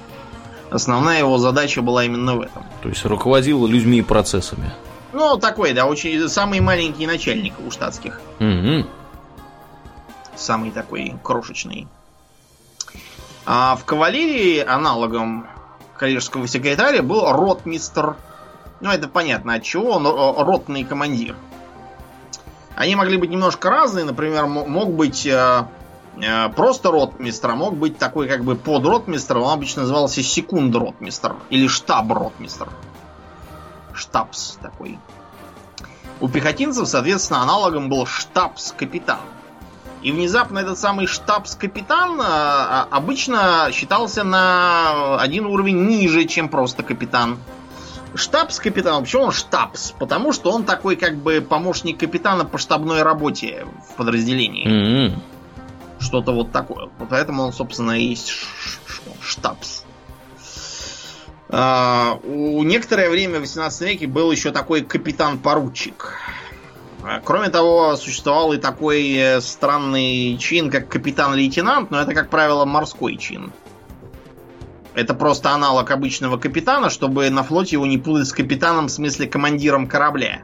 [0.72, 2.64] Основная его задача была именно в этом.
[2.84, 4.72] То есть руководил людьми и процессами.
[5.14, 8.22] Ну, такой, да, очень самый маленький начальник у штатских.
[8.40, 8.86] Угу.
[10.36, 11.88] Самый такой крошечный.
[13.52, 15.48] А в кавалерии аналогом
[15.98, 18.16] коллежского секретаря был ротмистр.
[18.80, 21.36] Ну, это понятно от чего, он ротный командир.
[22.76, 24.06] Они могли быть немножко разные.
[24.06, 25.66] Например, мог быть э,
[26.22, 29.40] э, просто ротмистр, а мог быть такой как бы под ротмистр.
[29.40, 32.70] Он обычно назывался секунд ротмистр или штаб ротмистр.
[33.94, 35.00] Штабс такой.
[36.22, 39.18] У пехотинцев, соответственно, аналогом был штабс-капитан.
[40.02, 46.84] И внезапно этот самый штабс-капитан а, а, обычно считался на один уровень ниже, чем просто
[46.84, 47.38] капитан.
[48.16, 49.92] Штабс-капитан, почему он штабс?
[49.92, 54.68] Потому что он такой как бы помощник капитана по штабной работе в подразделении.
[54.68, 55.20] Mm-hmm.
[56.00, 56.90] Что-то вот такое.
[57.10, 58.34] Поэтому он, собственно, и есть
[59.22, 59.84] штабс.
[61.50, 66.20] Uh, у некоторое время в 18 веке был еще такой капитан-поручик.
[67.24, 73.18] Кроме того, существовал и такой э, странный чин, как капитан-лейтенант, но это, как правило, морской
[73.18, 73.52] чин.
[74.94, 79.28] Это просто аналог обычного капитана, чтобы на флоте его не путать с капитаном, в смысле
[79.28, 80.42] командиром корабля.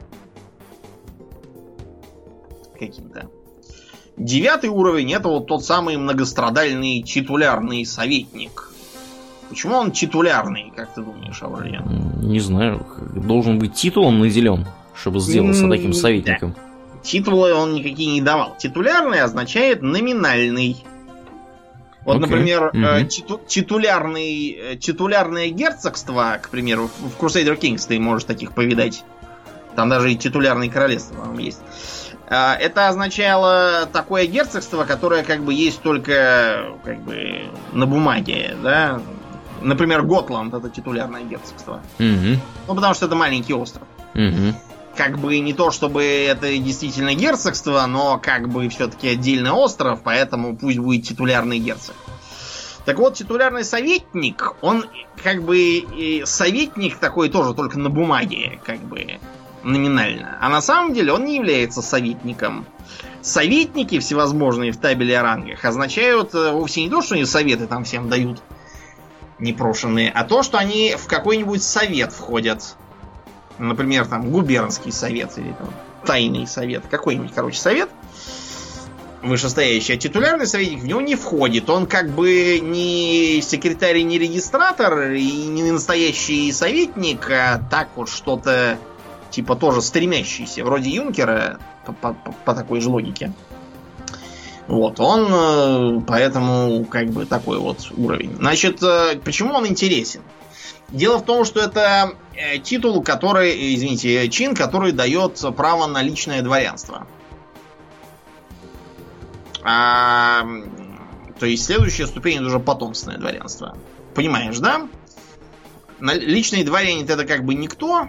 [2.79, 3.29] Каким-то.
[4.17, 8.71] Девятый уровень это вот тот самый многострадальный титулярный советник.
[9.49, 12.21] Почему он титулярный, как ты думаешь, Аврелиан?
[12.21, 12.85] Не знаю.
[13.13, 14.65] Должен быть титулом наделен
[14.95, 16.53] чтобы сделаться таким советником.
[16.55, 16.99] Да.
[17.03, 18.55] Титулы он никакие не давал.
[18.57, 20.83] Титулярный означает номинальный.
[22.03, 22.27] Вот, Окей.
[22.29, 22.71] например,
[23.07, 29.03] титу- титулярный, э, титулярное герцогство, к примеру, в Crusader Kings ты можешь таких повидать.
[29.75, 31.61] Там даже и титулярные королевства по-моему, есть.
[32.27, 37.43] А, Это означало такое герцогство, которое как бы есть только как бы
[37.73, 39.01] на бумаге, да.
[39.61, 41.81] Например, Готланд это титулярное герцогство.
[41.97, 42.39] Мгм.
[42.67, 43.87] Ну, потому что это маленький остров.
[44.13, 44.55] Мгм.
[44.95, 50.55] Как бы не то, чтобы это действительно герцогство, но как бы все-таки отдельный остров, поэтому
[50.55, 51.95] пусть будет титулярный герцог.
[52.85, 54.85] Так вот, титулярный советник, он
[55.21, 59.19] как бы и советник такой тоже, только на бумаге, как бы
[59.63, 60.37] номинально.
[60.39, 62.65] А на самом деле он не является советником.
[63.21, 67.83] Советники всевозможные в табеле о рангах означают э, вовсе не то, что они советы там
[67.83, 68.43] всем дают
[69.39, 72.77] непрошенные, а то, что они в какой-нибудь совет входят.
[73.57, 75.69] Например, там губернский совет или там
[76.05, 76.83] тайный совет.
[76.89, 77.89] Какой-нибудь, короче, совет
[79.21, 79.95] вышестоящий.
[79.95, 81.69] А титулярный советник в него не входит.
[81.69, 88.77] Он как бы не секретарь, не регистратор и не настоящий советник, а так вот что-то
[89.31, 93.33] типа тоже стремящийся, вроде Юнкера, по, по- по- такой же логике.
[94.67, 98.35] Вот, он э, поэтому как бы такой вот уровень.
[98.37, 100.21] Значит, э, почему он интересен?
[100.89, 106.01] Дело в том, что это э, титул, который, э, извините, чин, который дает право на
[106.01, 107.07] личное дворянство.
[109.63, 110.45] А,
[111.39, 113.75] то есть следующая ступень это уже потомственное дворянство.
[114.13, 114.87] Понимаешь, да?
[115.99, 118.07] Личный дворянин это как бы никто,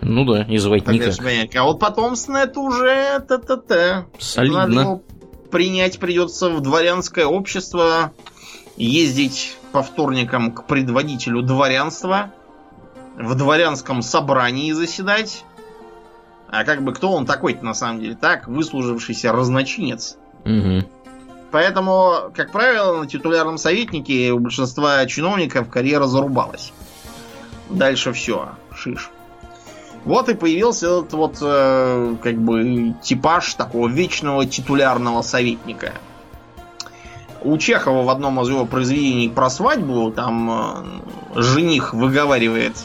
[0.00, 1.56] Ну да, и звать никак.
[1.56, 4.06] а вот потомственное это уже та-та-та.
[4.18, 4.66] Солидно.
[4.66, 5.02] Надо его
[5.50, 8.12] принять придется в дворянское общество,
[8.76, 12.30] ездить по вторникам к предводителю дворянства,
[13.16, 15.44] в дворянском собрании заседать.
[16.48, 18.16] А как бы кто он такой-то на самом деле?
[18.16, 20.16] Так, выслужившийся разночинец.
[20.44, 20.86] Мгм.
[21.50, 26.72] Поэтому, как правило, на титулярном советнике у большинства чиновников карьера зарубалась.
[27.68, 29.10] Дальше все, шиш.
[30.04, 35.92] Вот и появился этот вот, э, как бы, типаж такого вечного титулярного советника.
[37.42, 41.02] У Чехова в одном из его произведений про свадьбу там
[41.34, 42.76] э, жених выговаривает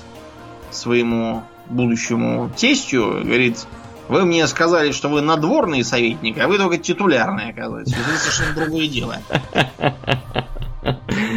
[0.72, 3.66] своему будущему тестю, говорит,
[4.08, 7.96] вы мне сказали, что вы надворный советник, а вы только титулярный, оказывается.
[7.96, 9.18] Это совершенно другое дело.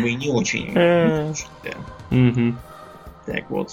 [0.03, 0.73] Бы не очень.
[2.11, 2.59] Мгм.
[3.27, 3.71] Так вот.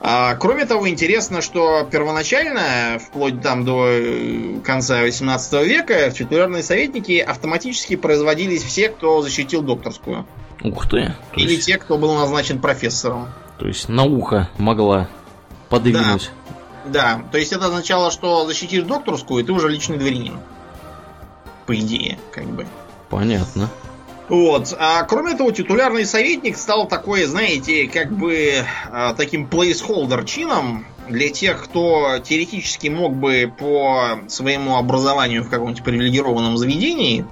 [0.00, 6.62] А, кроме того, интересно, что первоначально, вплоть там до э, конца 18 века, в титулярные
[6.62, 10.24] советники автоматически производились все, кто защитил докторскую.
[10.62, 11.14] Ух ты.
[11.34, 13.28] То Или есть, те, кто был назначен профессором.
[13.58, 15.08] то есть наука могла
[15.68, 16.30] подвинуть.
[16.86, 20.38] Да, то есть это означало, что защитишь докторскую, и ты уже личный дворянин.
[21.66, 22.66] По идее, как бы.
[23.10, 23.68] Понятно.
[24.28, 24.74] Вот.
[24.78, 31.30] А кроме того, титулярный советник стал такой, знаете, как бы а, таким placeholder чином для
[31.30, 37.24] тех, кто теоретически мог бы по своему образованию в каком-нибудь привилегированном заведении,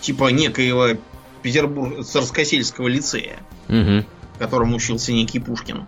[0.00, 0.98] типа некоего
[1.42, 3.38] Петербург царскосельского лицея,
[3.68, 4.04] Мгм.
[4.34, 5.86] в котором учился некий Пушкин.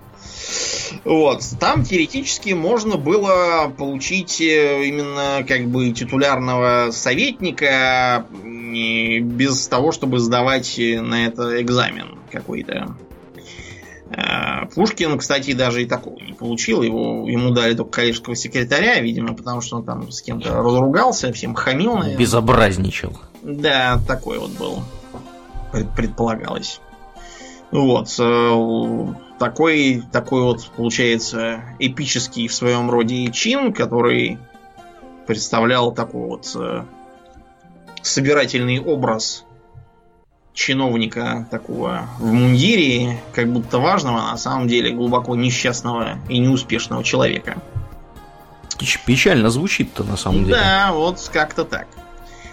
[1.05, 1.42] Вот.
[1.61, 10.78] Там теоретически можно было получить э, именно как бы титулярного советника без того, чтобы сдавать
[10.78, 12.96] э, на это экзамен какой-то.
[14.11, 16.82] Э, Пушкин, кстати, даже и такого не получил.
[16.82, 21.55] Его, ему дали только коллежского секретаря, видимо, потому что он там с кем-то разругался, всем
[21.55, 22.16] хамил, наверное.
[22.16, 23.12] Безобразничал.
[23.42, 24.82] Да, такой вот был.
[25.70, 26.80] Пред- предполагалось.
[27.70, 28.09] Вот.
[29.39, 34.39] Такой, такой вот, получается, эпический в своем роде чин, который
[35.26, 36.85] представлял такой вот э,
[38.03, 39.45] собирательный образ
[40.53, 47.03] чиновника такого в мундире, как будто важного, а на самом деле глубоко несчастного и неуспешного
[47.03, 47.61] человека.
[49.07, 50.57] Печально звучит-то на самом деле.
[50.57, 51.89] Да, вот как-то так.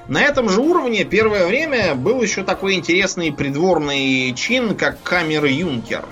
[0.07, 6.05] На этом же уровне первое время был еще такой интересный придворный чин, как камер-юнкер.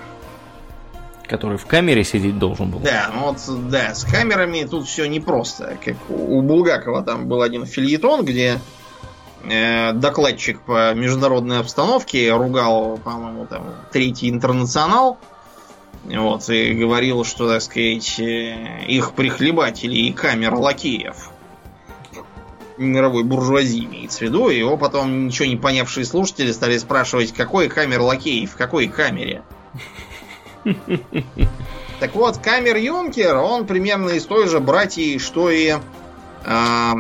[1.29, 2.79] Который в камере сидеть должен был.
[2.79, 5.77] Да, ну вот, да, с камерами тут все непросто.
[5.83, 8.59] Как у Булгакова там был один фильетон, где
[9.43, 15.19] э, докладчик по международной обстановке ругал, по-моему, там третий интернационал.
[16.03, 21.29] Вот, и говорил, что, так сказать, э, их прихлебатели и камер лакеев
[22.79, 24.49] мировой буржуазии имеется в виду.
[24.49, 29.43] Его потом ничего не понявшие слушатели стали спрашивать, какой камер лакей, в какой камере.
[31.99, 35.75] Так вот, камер Юнкер, он примерно из той же братьи, что и
[36.45, 36.91] э,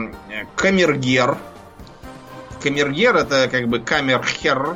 [0.57, 1.37] камергер.
[2.61, 4.75] камергер это как бы камерхер,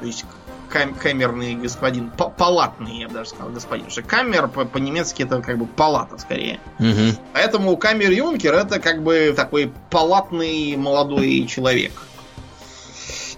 [0.00, 0.24] то есть
[0.68, 3.84] кам- камерный господин, палатный, я бы даже сказал, господин.
[3.86, 6.58] Потому что камер по-немецки это как бы палата скорее.
[6.80, 7.18] Угу.
[7.32, 11.92] Поэтому камер-юнкер это как бы такой палатный молодой человек.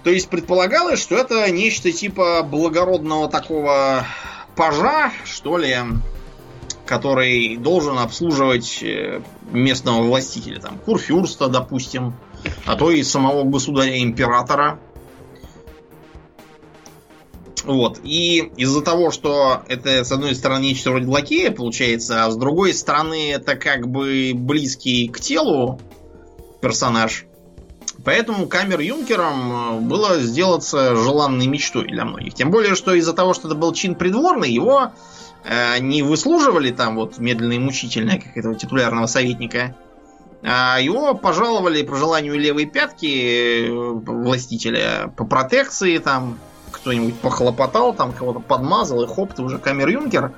[0.03, 4.05] То есть предполагалось, что это нечто типа благородного такого
[4.55, 5.75] пажа, что ли,
[6.85, 12.15] который должен обслуживать э, местного властителя, там, курфюрста, допустим,
[12.65, 14.79] а то и самого государя-императора.
[17.63, 17.99] Вот.
[18.03, 22.73] И из-за того, что это, с одной стороны, нечто вроде лакея получается, а с другой
[22.73, 25.79] стороны, это как бы близкий к телу
[26.61, 27.25] персонаж.
[28.05, 32.35] Поэтому камер юнкером э, было сделаться желанной мечтой для многих.
[32.35, 34.91] Тем более, что из-за того, что это был чин придворный, его
[35.43, 39.75] э, не выслуживали там вот медленно и мучительно, как этого титулярного советника,
[40.43, 46.37] а его пожаловали по желанию левой пятки э, властителя по протекции, там
[46.71, 50.31] кто-нибудь похлопотал, там кого-то подмазал, и хоп, ты уже камер-юнкер.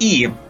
[0.00, 0.45] И а,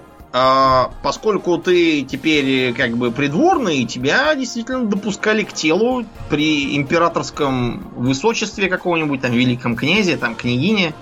[1.02, 9.20] поскольку ты теперь как бы придворный, тебя действительно допускали к телу при императорском высочестве какого-нибудь,
[9.20, 10.94] там, великом князе, там, княгине,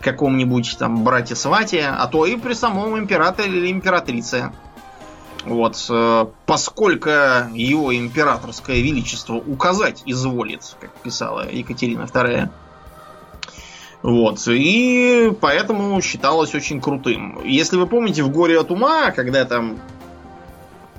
[0.00, 4.52] каком-нибудь там брате Свате, а то и при самом императоре или императрице.
[5.44, 12.48] Вот, э, поскольку его императорское величество указать изволит, как писала Екатерина II,
[14.04, 14.46] вот.
[14.48, 17.40] И поэтому считалось очень крутым.
[17.42, 19.78] Если вы помните в «Горе от ума», когда там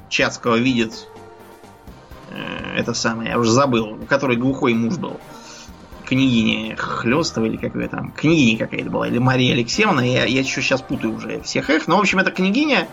[0.10, 1.08] Чацкого видит
[2.32, 5.20] э, это самое, я уже забыл, который глухой муж был.
[6.08, 8.12] Княгиня Хлестова или какая там.
[8.12, 10.04] Княгиня какая-то была, или Мария Алексеевна.
[10.04, 11.88] Я, я еще сейчас путаю уже всех их.
[11.88, 12.88] Но, в общем, эта княгиня,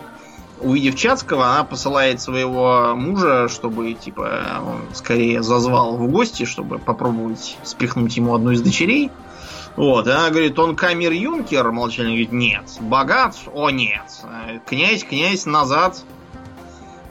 [0.61, 7.57] увидев Чацкого, она посылает своего мужа, чтобы, типа, он скорее зазвал в гости, чтобы попробовать
[7.63, 9.09] спихнуть ему одну из дочерей.
[9.75, 11.71] Вот, и она говорит, он камер-юнкер?
[11.71, 12.63] Молчание говорит, нет.
[12.79, 13.35] Богат?
[13.53, 14.03] О, нет.
[14.67, 16.03] Князь, князь, назад.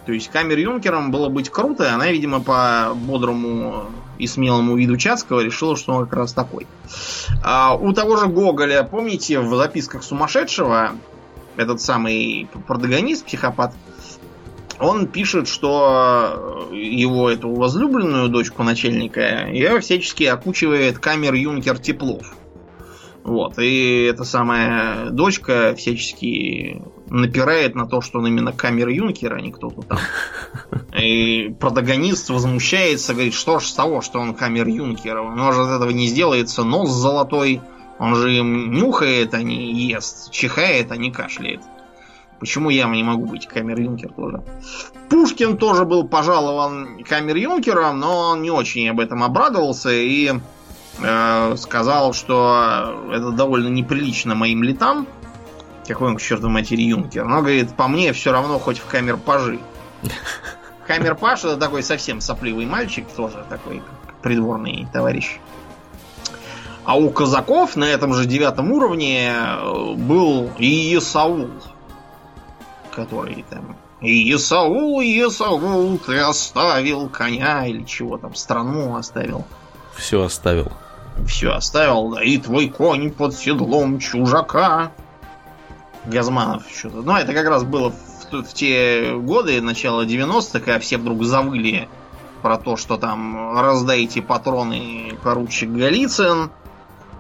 [0.06, 3.86] То есть камер-юнкером было быть круто, она, видимо, по бодрому
[4.18, 6.66] и смелому виду Чацкого решила, что он как раз такой.
[7.42, 10.92] А у того же Гоголя, помните, в записках сумасшедшего,
[11.56, 13.74] этот самый протагонист, психопат,
[14.80, 22.34] он пишет, что его эту возлюбленную дочку начальника ее всячески окучивает камер-юнкер Теплов.
[23.24, 29.40] Вот, и эта самая дочка всячески напирает на то, что он именно камер юнкер, а
[29.40, 29.98] не кто-то там.
[31.00, 35.62] И протагонист возмущается, говорит, что ж с того, что он камер юнкер, у него же
[35.62, 37.60] от этого не сделается нос золотой,
[38.00, 41.60] он же им нюхает, а не ест, чихает, а не кашляет.
[42.40, 44.42] Почему я не могу быть камер юнкер тоже?
[45.08, 50.32] Пушкин тоже был пожалован камер юнкером, но он не очень об этом обрадовался и
[50.96, 55.06] сказал, что это довольно неприлично моим летам.
[55.86, 57.24] Какой он к черту матери юнкер.
[57.24, 59.58] Но, говорит, по мне все равно хоть в камер пажи.
[60.86, 63.82] Камер паш это такой совсем сопливый мальчик, тоже такой
[64.20, 65.38] придворный товарищ.
[66.84, 71.50] А у казаков на этом же девятом уровне э, был Иесаул,
[72.90, 79.44] который там Иесаул, Иесаул, ты оставил коня или чего там, страну оставил.
[79.94, 80.72] Все оставил.
[81.26, 84.92] Все оставил, да, и твой конь под седлом чужака.
[86.04, 87.02] Газманов что-то.
[87.02, 91.88] Ну, это как раз было в, в те годы, начало 90-х, когда все вдруг завыли
[92.42, 96.50] про то, что там раздайте патроны поручик Голицын.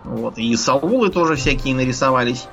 [0.04, 2.48] Вот, и Саулы тоже всякие нарисовались.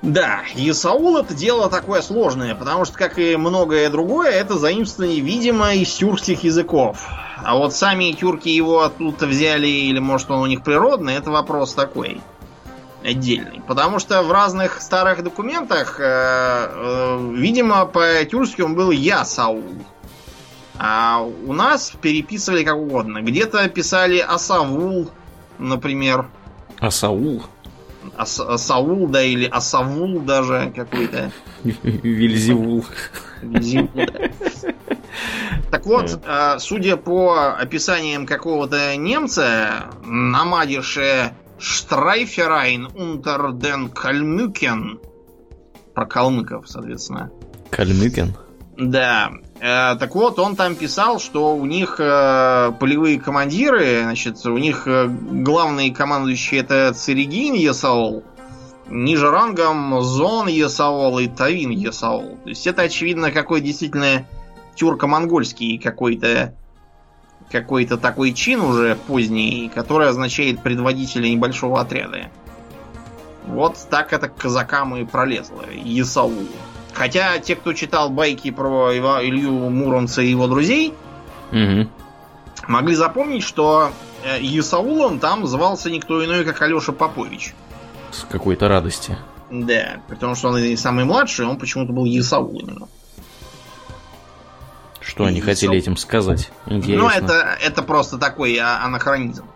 [0.00, 5.20] Да, и Саул это дело такое сложное, потому что, как и многое другое, это заимствование,
[5.20, 7.08] видимо, из тюркских языков.
[7.44, 11.72] А вот сами тюрки его оттуда взяли, или может он у них природный, это вопрос
[11.72, 12.20] такой
[13.04, 13.62] отдельный.
[13.66, 19.64] Потому что в разных старых документах, э, э, видимо, по-тюркски он был Я Саул.
[20.78, 23.20] А у нас переписывали как угодно.
[23.20, 25.10] Где-то писали Асавул,
[25.58, 26.26] например.
[26.78, 27.44] Асаул?
[28.16, 31.32] Ас Асаул, да, или Асавул даже какой-то.
[31.64, 32.84] Вильзевул.
[33.42, 34.30] Вильзевул, да.
[35.70, 45.00] Так вот, э, судя по описаниям какого-то немца, намадише Штрайферайн унтер ден Кальмюкен,
[45.94, 47.30] про калмыков, соответственно.
[47.70, 48.36] Кальмюкен?
[48.76, 49.32] Да.
[49.60, 54.86] Э, так вот, он там писал, что у них э, полевые командиры, значит, у них
[54.86, 58.22] э, главный командующий это Церегин Есаол,
[58.88, 62.38] ниже рангом Зон Есаол и Тавин Есаол.
[62.44, 64.24] То есть это, очевидно, какой действительно
[64.78, 66.54] тюрко-монгольский какой-то
[67.50, 72.30] какой-то такой чин уже поздний, который означает предводителя небольшого отряда.
[73.46, 75.64] Вот так это к казакам и пролезло.
[75.72, 76.46] Исаул.
[76.92, 80.92] Хотя те, кто читал байки про Илью Муромца и его друзей,
[81.50, 81.88] угу.
[82.66, 83.92] могли запомнить, что
[84.24, 87.54] э, Исаулом там звался никто иной, как Алеша Попович.
[88.10, 89.16] С какой-то радости.
[89.50, 92.88] Да, потому что он самый младший, он почему-то был Исаул именно.
[95.08, 96.50] Что они хотели этим сказать?
[96.66, 97.04] Интересно.
[97.04, 99.46] Ну, это, это просто такой а, анахронизм.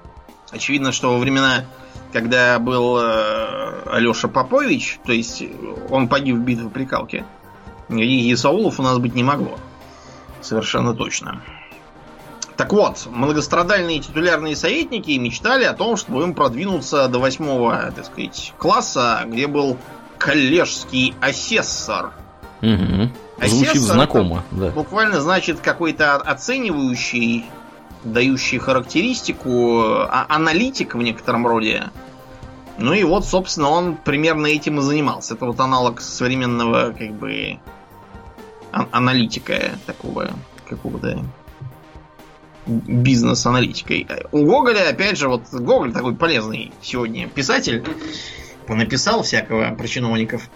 [0.50, 1.66] Очевидно, что во времена,
[2.10, 5.44] когда был э, Алеша Попович, то есть
[5.90, 7.26] он погиб в битве при Калке,
[7.90, 9.58] и Исаулов у нас быть не могло.
[10.40, 11.42] Совершенно точно.
[12.56, 18.54] Так вот, многострадальные титулярные советники мечтали о том, чтобы им продвинуться до восьмого, так сказать,
[18.56, 19.76] класса, где был
[20.16, 22.14] коллежский асессор.
[22.62, 23.10] Угу.
[23.40, 24.70] Звучит знакомо, да.
[24.70, 27.46] Буквально значит какой-то оценивающий,
[28.04, 31.90] дающий характеристику, а аналитик в некотором роде.
[32.78, 35.34] Ну и вот, собственно, он примерно этим и занимался.
[35.34, 37.58] Это вот аналог современного, как бы,
[38.72, 40.30] а аналитика такого
[40.68, 41.24] какого-то
[42.66, 44.06] бизнес-аналитикой.
[44.30, 47.84] У Гоголя, опять же, вот Гоголь такой полезный сегодня писатель,
[48.66, 50.48] понаписал всякого про чиновников.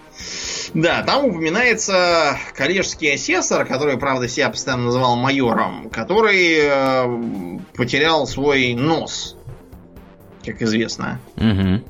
[0.74, 8.74] Да, там упоминается коллежский асессор, который, правда, себя постоянно называл майором, который э, потерял свой
[8.74, 9.36] нос,
[10.44, 11.20] как известно.
[11.36, 11.84] Угу.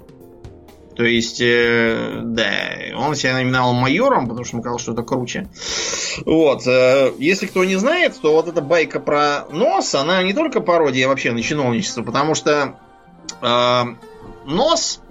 [0.96, 2.48] То есть, э, да,
[2.96, 5.46] он себя именовал майором, потому что ему казалось, что это круче.
[6.24, 6.66] Вот.
[6.66, 11.06] Э, если кто не знает, то вот эта байка про нос, она не только пародия
[11.06, 12.78] вообще на чиновничество, потому что
[13.42, 13.82] э,
[14.46, 15.02] нос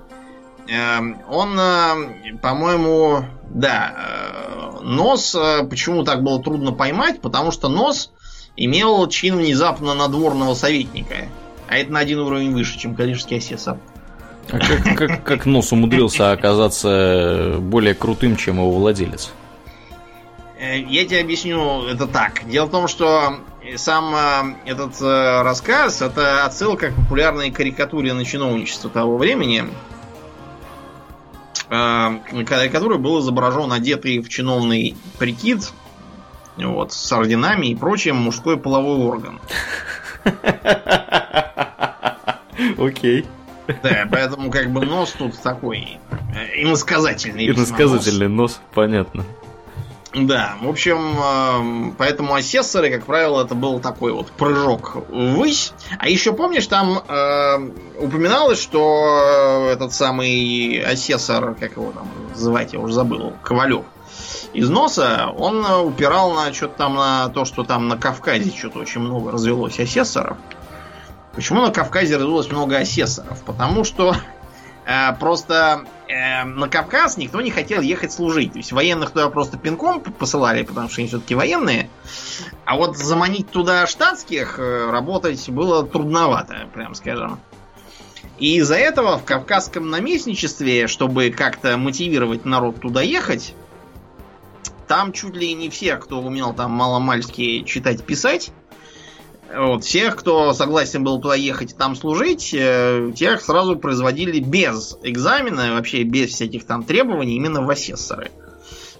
[0.67, 8.11] он, э, по-моему, да, э, нос э, почему так было трудно поймать, потому что нос
[8.57, 11.27] имел чин внезапно надворного советника.
[11.67, 13.77] А это на один уровень выше, чем коллежский асессор.
[14.49, 19.31] А как, как, как нос умудрился оказаться более крутым, чем его владелец?
[20.59, 22.47] Я тебе объясню это так.
[22.47, 23.39] Дело в том, что
[23.75, 29.94] сам этот рассказ это отсылка к популярной карикатуре на чиновничество того времени, Э,
[31.67, 35.71] который был изображен одетый в чиновный прикид,
[36.57, 39.39] вот, с орденами и прочим мужской половой орган.
[42.77, 43.25] Окей.
[43.81, 45.97] Да, поэтому как бы нос тут такой
[46.35, 47.49] э, иносказательный.
[47.49, 49.25] Иносказательный нос, понятно.
[50.15, 55.73] Да, в общем, эм, поэтому асессоры, как правило, это был такой вот прыжок ввысь.
[55.99, 57.69] А еще помнишь, там э,
[57.99, 63.83] упоминалось, что этот самый асессор, как его там называть, я уже забыл, Ковалев,
[64.53, 69.01] из носа, он упирал на что-то там на то, что там на Кавказе что-то очень
[69.01, 70.37] много развелось асессоров.
[71.33, 73.43] Почему на Кавказе развелось много асессоров?
[73.43, 74.15] Потому что
[74.85, 78.53] э, просто э, на Кавказ никто не хотел ехать служить.
[78.53, 81.89] То есть военных туда просто пинком посылали, потому что они все-таки военные.
[82.65, 87.39] А вот заманить туда штатских э, работать было трудновато, прям скажем.
[88.37, 93.53] И из-за этого в кавказском наместничестве, чтобы как-то мотивировать народ туда ехать,
[94.87, 98.51] там чуть ли не все, кто умел там маломальски читать-писать,
[99.53, 104.97] вот, всех, кто согласен был туда ехать и там служить, э, тех сразу производили без
[105.03, 108.31] экзамена, вообще без всяких там требований, именно в асессоры.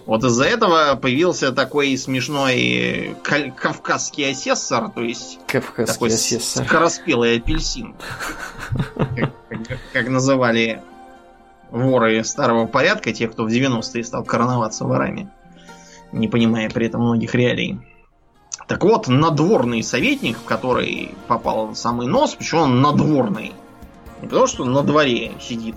[0.06, 6.64] Вот из-за этого появился такой смешной кавказский асессор, то есть кавказский такой асессор.
[6.64, 7.96] скороспелый апельсин,
[9.92, 10.80] как, называли
[11.70, 15.28] воры старого порядка, тех, кто в 90-е стал короноваться ворами,
[16.12, 17.80] не понимая при этом многих реалий.
[18.66, 23.52] Так вот, надворный советник, в который попал самый нос, почему он надворный?
[24.20, 25.76] Не потому, что на дворе сидит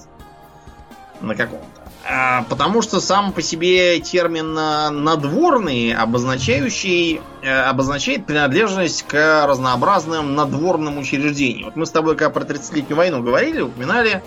[1.22, 1.66] на каком-то.
[2.10, 10.98] А потому что сам по себе термин надворный, обозначающий, э, обозначает принадлежность к разнообразным надворным
[10.98, 11.66] учреждениям.
[11.66, 14.24] Вот мы с тобой, когда про 30-летнюю войну говорили, упоминали,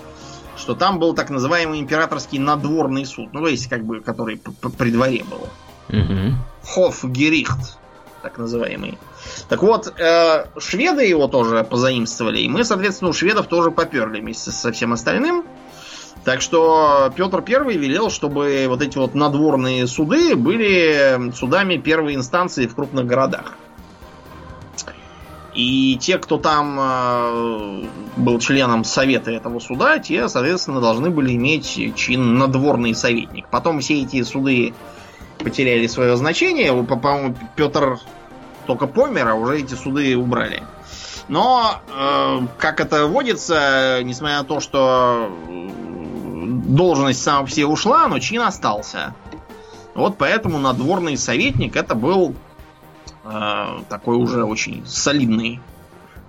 [0.57, 3.33] что там был так называемый императорский надворный суд.
[3.33, 4.41] Ну, то есть, как бы, который
[4.79, 5.49] при дворе был.
[5.89, 6.35] Угу.
[6.65, 7.79] Хофгерихт
[8.23, 8.99] так называемый.
[9.49, 14.51] Так вот, э, шведы его тоже позаимствовали, и мы, соответственно, у шведов тоже поперли вместе
[14.51, 15.45] со всем остальным.
[16.25, 22.67] Так что Петр Первый велел, чтобы вот эти вот надворные суды были судами первой инстанции
[22.67, 23.55] в крупных городах.
[25.55, 27.85] И те, кто там э,
[28.17, 33.49] был членом совета этого суда, те, соответственно, должны были иметь чин надворный советник.
[33.51, 34.73] Потом все эти суды
[35.43, 36.73] потеряли свое значение.
[36.85, 37.99] По-моему, Петр
[38.67, 40.63] только помер, а уже эти суды убрали.
[41.29, 45.31] Но, э, как это водится, несмотря на то, что
[46.67, 49.15] должность сама себе ушла, но чин остался.
[49.95, 52.35] Вот поэтому надворный советник это был
[53.25, 55.61] э, такой уже очень солидный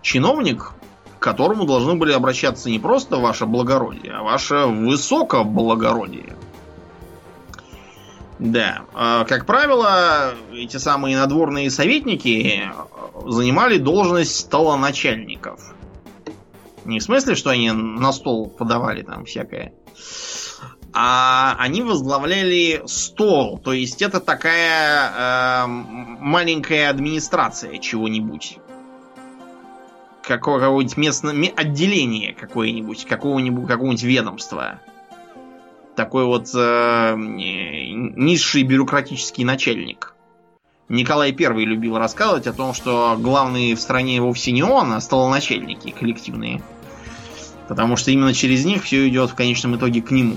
[0.02, 0.74] чиновник,
[1.18, 6.36] к которому должны были обращаться не просто ваше благородие, а ваше высокоблагородие.
[8.44, 12.70] Да, э, как правило, эти самые надворные советники
[13.26, 15.74] занимали должность столоначальников.
[16.84, 19.72] Не в смысле, что они на стол подавали там всякое,
[20.92, 23.60] а они возглавляли стол.
[23.60, 28.58] То есть это такая э, маленькая администрация чего-нибудь.
[30.22, 34.82] Какого-нибудь местное отделение какое-нибудь, какого-нибудь какого-нибудь ведомства.
[35.96, 40.16] Такой вот э, низший бюрократический начальник.
[40.90, 45.92] Николай I любил рассказывать о том, что главные в стране вовсе не он, а столоначальники
[45.92, 46.62] коллективные.
[47.68, 50.36] Потому что именно через них все идет в конечном итоге к нему.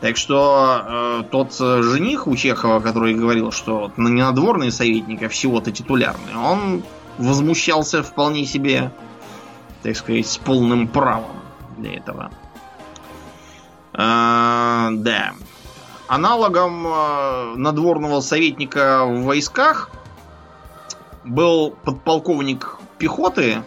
[0.00, 5.72] Так что э, тот жених у Чехова, который говорил, что не надворный советник, а всего-то
[5.72, 6.82] титулярный, он
[7.16, 8.92] возмущался вполне себе,
[9.82, 11.36] так сказать, с полным правом
[11.78, 12.30] для этого.
[13.94, 15.34] Э, да.
[16.06, 19.90] Аналогом э, надворного советника в войсках
[21.24, 23.62] был подполковник пехоты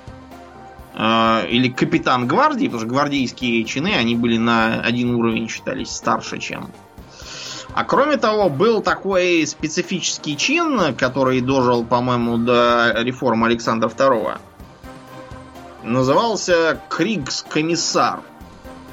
[0.93, 6.37] э, или капитан гвардии, потому что гвардейские чины, они были на один уровень, считались старше,
[6.39, 6.69] чем.
[7.73, 14.37] А кроме того, был такой специфический чин, который дожил, по-моему, до реформы Александра II.
[15.83, 18.21] Назывался Кригс-комиссар.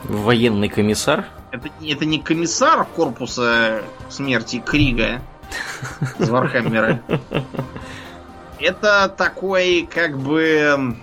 [0.05, 1.26] Военный комиссар?
[1.51, 5.20] Это, это не комиссар корпуса смерти Крига
[6.18, 7.01] из Вархаммера.
[8.59, 10.97] Это такой, как бы,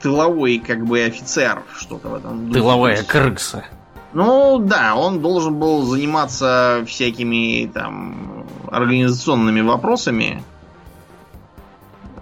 [0.00, 2.52] тыловой, как бы, офицер, что-то в этом.
[2.52, 3.64] Тыловая крыса.
[4.12, 10.42] Ну, да, он должен был заниматься всякими, там, организационными вопросами.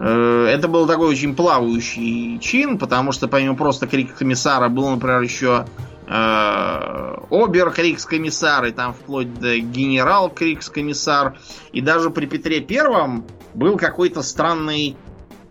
[0.05, 5.21] Э, это был такой очень плавающий чин, потому что помимо просто крика комиссара был, например,
[5.21, 5.65] еще
[6.09, 11.39] э, обер-крикс-комиссар, и там вплоть до генерал-крикс-комиссар.
[11.73, 13.25] И даже при Петре Первом
[13.55, 14.97] был какой-то странный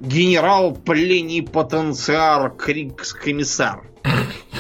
[0.01, 3.83] генерал пленипотенциар крикс-комиссар.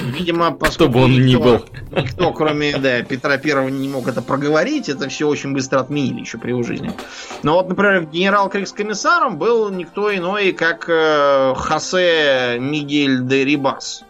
[0.01, 1.65] Видимо, поскольку Чтобы он никто, не был.
[2.03, 6.37] никто, кроме да, Петра Первого, не мог это проговорить, это все очень быстро отменили еще
[6.37, 6.91] при его жизни.
[7.43, 14.03] Но вот, например, генерал Крикс-комиссаром был никто иной, как э, Хосе Мигель де Рибас.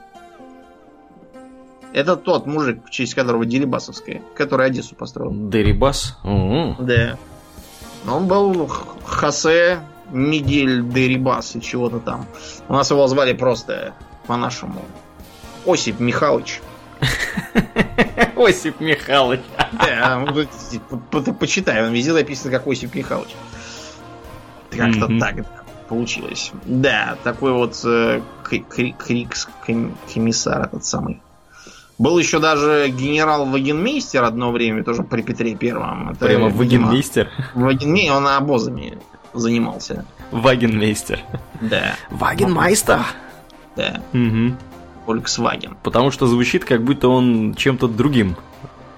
[1.94, 5.32] Это тот мужик, в честь которого Дерибасовская, который Одессу построил.
[5.34, 6.18] Дерибас?
[6.24, 6.78] Угу.
[6.80, 7.18] Да.
[8.10, 8.70] Он был
[9.04, 12.26] Хосе Мигель Дерибас и чего-то там.
[12.68, 13.94] У нас его звали просто
[14.28, 14.82] по-нашему.
[15.66, 16.62] Осип Михайлович.
[18.36, 19.42] Осип Михайлович.
[19.72, 20.26] Да,
[21.40, 23.32] почитай, он везде записан как Осип Михайлович.
[24.70, 25.36] Как-то так
[25.90, 26.52] получилось.
[26.66, 29.50] Да, такой вот э, Крикс
[30.14, 31.22] комиссар этот самый.
[31.98, 36.10] Был еще даже генерал Вагенмейстер одно время, тоже при Петре Первом.
[36.10, 37.30] Это, Прямо Вагенмейстер?
[37.54, 38.98] Вагенмейстер, он обозами
[39.34, 40.06] занимался.
[40.32, 41.20] Вагенмейстер.
[41.60, 41.96] Да.
[42.10, 43.02] Вагенмайстер.
[43.76, 44.02] Да.
[44.14, 44.56] Угу.
[45.12, 45.76] Volkswagen.
[45.84, 48.36] Потому что звучит, как будто он чем-то другим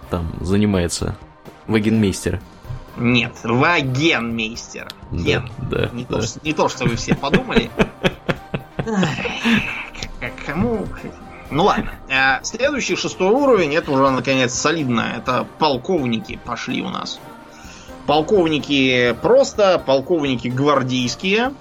[0.09, 1.15] там занимается.
[1.67, 2.39] Вагенмейстер.
[2.97, 4.87] Нет, Вагенмейстер.
[5.11, 5.49] Ген.
[5.57, 6.19] Да, не, да.
[6.19, 7.71] То, не то, что вы все подумали.
[10.45, 10.85] Кому?
[11.49, 11.93] Ну ладно.
[12.11, 15.13] А следующий шестой уровень, это уже наконец солидно.
[15.17, 17.19] Это полковники пошли у нас.
[18.05, 21.53] Полковники просто, полковники гвардейские.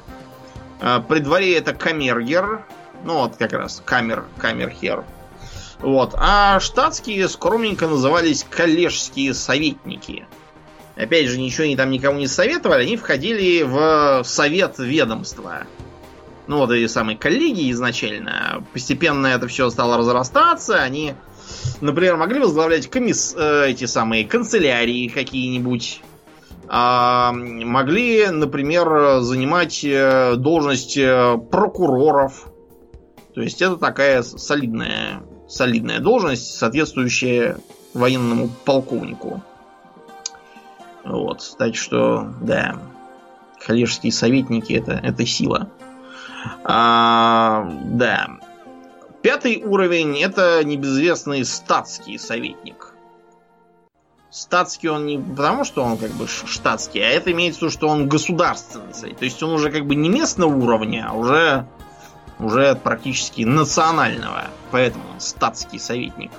[0.80, 2.66] А, при дворе это камергер.
[3.04, 5.04] Ну вот как раз камер, камерхер.
[5.80, 6.14] Вот.
[6.16, 10.26] А штатские скромненько назывались коллежские советники.
[10.94, 15.66] Опять же, ничего они там никому не советовали, они входили в совет ведомства
[16.46, 21.14] ну вот эти самые коллеги изначально, постепенно это все стало разрастаться, они,
[21.80, 26.02] например, могли возглавлять комисс, э, эти самые канцелярии какие-нибудь,
[26.68, 32.48] а, могли, например, занимать э, должность э, прокуроров.
[33.34, 37.59] То есть это такая солидная, солидная должность, соответствующая
[37.94, 39.42] военному полковнику.
[41.04, 42.78] Вот, так что, да,
[43.64, 45.70] коллежские советники это, это сила.
[46.64, 48.28] А, да.
[49.22, 52.92] Пятый уровень это небезвестный статский советник.
[54.30, 57.88] Статский он не потому, что он как бы штатский, а это имеется в виду, что
[57.88, 59.14] он государственный.
[59.14, 61.66] То есть он уже как бы не местного уровня, а уже,
[62.44, 64.44] уже практически национального.
[64.70, 66.31] Поэтому он статский советник.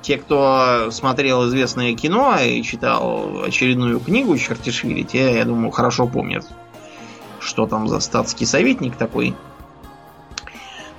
[0.00, 6.44] Те, кто смотрел известное кино и читал очередную книгу Чертишвили, те, я думаю, хорошо помнят,
[7.38, 9.34] что там за статский советник такой.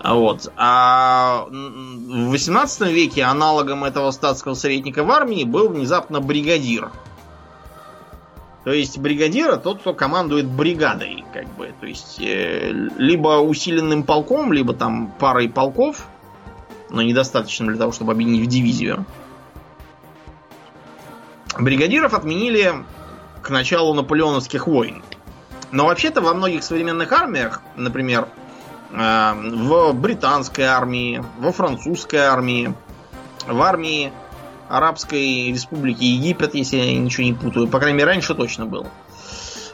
[0.03, 0.51] Вот.
[0.57, 6.91] А в 18 веке аналогом этого статского советника в армии был внезапно бригадир.
[8.63, 11.73] То есть бригадир тот, кто командует бригадой, как бы.
[11.79, 16.07] То есть э, либо усиленным полком, либо там парой полков,
[16.89, 19.05] но недостаточно для того, чтобы объединить в дивизию.
[21.59, 22.73] Бригадиров отменили
[23.41, 25.03] к началу наполеоновских войн.
[25.71, 28.27] Но вообще-то во многих современных армиях, например,
[28.93, 32.73] Э, в британской армии, во французской армии,
[33.47, 34.13] в армии
[34.69, 37.67] Арабской Республики Египет, если я ничего не путаю.
[37.67, 38.87] По крайней мере, раньше точно был.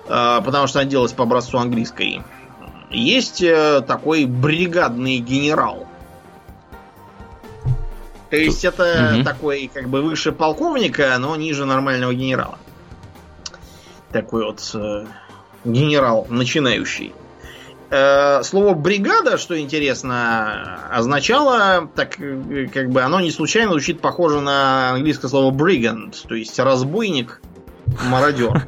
[0.07, 2.21] Э, потому что она делалась по образцу английской.
[2.89, 5.87] Есть э, такой бригадный генерал.
[8.29, 9.23] То есть это угу.
[9.23, 12.59] такой как бы выше полковника, но ниже нормального генерала.
[14.11, 14.61] Такой вот
[15.65, 17.13] генерал начинающий.
[17.91, 22.17] Э, слово бригада, что интересно, означало, так
[22.71, 27.41] как бы оно не случайно звучит похоже на английское слово brigand, то есть разбойник,
[28.09, 28.67] мародер.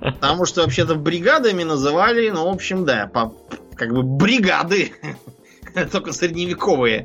[0.00, 3.34] Потому что вообще-то бригадами называли, ну, в общем, да, по,
[3.74, 4.92] как бы бригады,
[5.92, 7.04] только средневековые.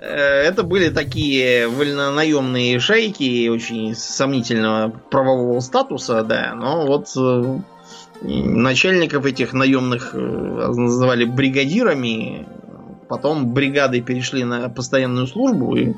[0.00, 7.58] Э, это были такие вольнонаемные шейки очень сомнительного правового статуса, да, но вот э,
[8.22, 12.46] начальников этих наемных э, называли бригадирами,
[13.08, 15.94] потом бригады перешли на постоянную службу и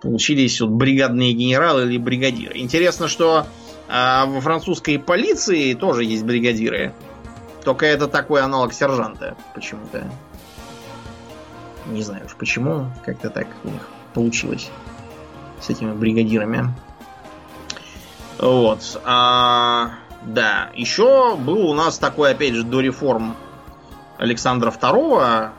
[0.00, 2.58] получились вот бригадные генералы или бригадиры.
[2.58, 3.46] Интересно, что
[3.88, 6.92] а, во французской полиции тоже есть бригадиры,
[7.64, 10.04] только это такой аналог сержанта почему-то.
[11.86, 14.70] Не знаю уж почему, как-то так у них получилось
[15.60, 16.74] с этими бригадирами.
[18.38, 19.00] Вот.
[19.04, 19.92] А
[20.24, 23.36] да, еще был у нас такой, опять же, до реформ
[24.18, 25.50] Александра II,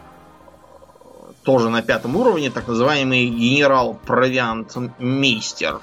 [1.43, 5.81] тоже на пятом уровне, так называемый генерал-провиант-мейстер.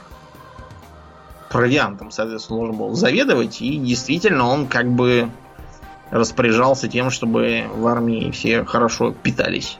[1.48, 5.30] Провиантом, соответственно, должен был заведовать, и действительно он как бы
[6.10, 9.78] распоряжался тем, чтобы в армии все хорошо питались.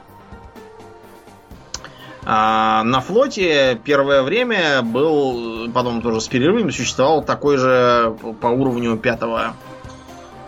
[2.25, 8.97] А на флоте первое время был, потом тоже с перерывами существовал такой же по уровню
[8.97, 9.55] пятого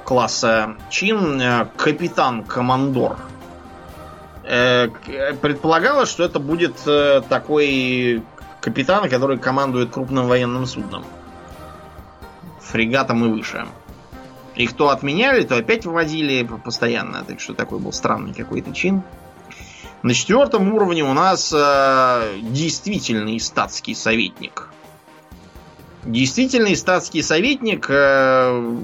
[0.06, 3.18] класса чин э, капитан-командор.
[4.44, 4.88] Э,
[5.42, 8.24] предполагалось, что это будет э, такой
[8.62, 11.04] капитан, который командует крупным военным судном.
[12.62, 13.66] Фрегатом и выше.
[14.56, 17.24] Их то отменяли, то опять вводили постоянно.
[17.26, 19.04] Так что такой был странный какой-то чин.
[20.06, 24.70] На четвертом уровне у нас э, действительный статский советник.
[26.04, 28.78] Действительный статский советник э,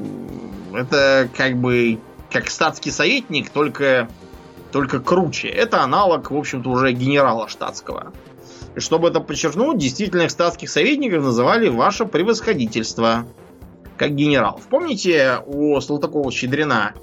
[0.73, 1.99] это как бы
[2.31, 4.09] как статский советник, только,
[4.71, 5.47] только круче.
[5.49, 8.13] Это аналог, в общем-то, уже генерала штатского.
[8.75, 13.27] И чтобы это подчеркнуть, действительных статских советников называли ваше превосходительство,
[13.95, 14.59] как генерал.
[14.71, 16.95] Помните у Салтакова-Щедрина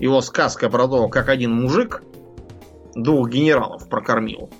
[0.00, 2.02] его сказка про то, как один мужик
[2.94, 4.50] двух генералов прокормил.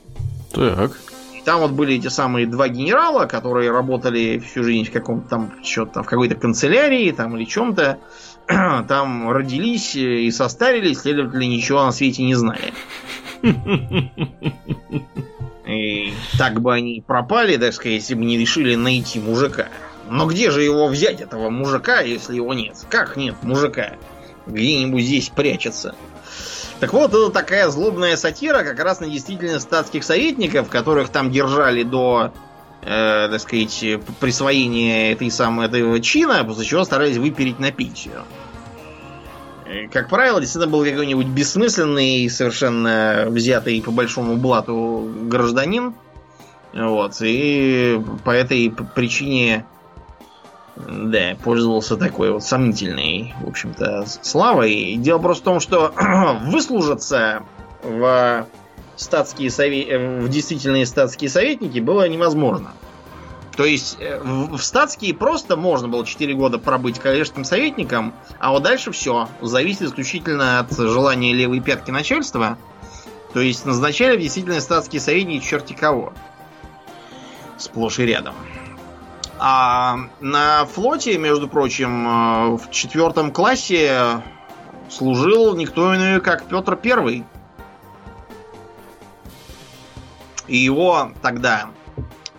[0.52, 0.92] Так.
[1.34, 5.52] И там вот были эти самые два генерала, которые работали всю жизнь в каком-то там
[5.62, 7.98] что-то в какой-то канцелярии там или чем-то.
[8.88, 12.74] Там родились и состарились, следовательно, ничего на свете не знали.
[15.66, 19.68] И так бы они пропали, так сказать, если бы не решили найти мужика.
[20.10, 22.76] Но где же его взять, этого мужика, если его нет?
[22.90, 23.92] Как нет мужика?
[24.46, 25.94] Где-нибудь здесь прячется.
[26.84, 31.82] Так вот, это такая злобная сатира как раз на действительно статских советников, которых там держали
[31.82, 32.30] до,
[32.82, 38.24] э, так сказать, присвоения этой самой этого чина, после чего старались выпереть на пенсию.
[39.64, 45.94] Э, как правило, действительно был какой-нибудь бессмысленный, совершенно взятый по большому блату гражданин.
[46.74, 49.64] Вот, и по этой причине
[50.76, 54.96] да, пользовался такой вот сомнительной, в общем-то, славой.
[54.96, 55.92] Дело просто в том, что
[56.42, 57.42] выслужиться
[57.82, 58.46] в
[58.96, 60.22] статские совет...
[60.22, 62.72] в действительные статские советники было невозможно.
[63.56, 68.64] То есть э, в статские просто можно было 4 года пробыть коллежским советником, а вот
[68.64, 69.28] дальше все.
[69.40, 72.58] Зависит исключительно от желания левой пятки начальства.
[73.32, 76.12] То есть назначали в действительно статские советники черти кого.
[77.58, 78.34] Сплошь и рядом.
[79.46, 84.22] А на флоте, между прочим, э, в четвертом классе
[84.88, 87.24] служил никто иной, как Петр Первый.
[90.46, 91.66] И его тогда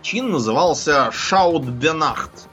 [0.02, 2.50] чин назывался Шаутбенахт.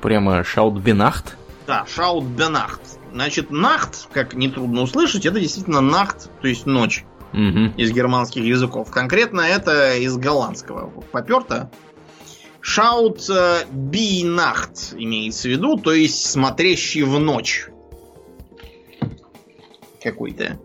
[0.00, 1.36] Прямо Шаутбенахт?
[1.66, 3.00] Да, Шаутбенахт.
[3.12, 7.72] Значит, нахт, как нетрудно услышать, это действительно нахт, то есть ночь Угу.
[7.78, 8.92] из германских языков.
[8.92, 11.68] Конкретно это из голландского поперто.
[12.62, 17.68] Шаут э, бинахт имеется в виду, то есть смотрящий в ночь.
[20.00, 20.58] Какой-то.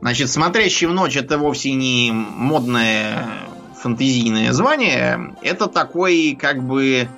[0.00, 3.28] Значит, смотрящий в ночь это вовсе не модное
[3.82, 5.36] фантазийное звание.
[5.42, 7.08] Это такой, как бы,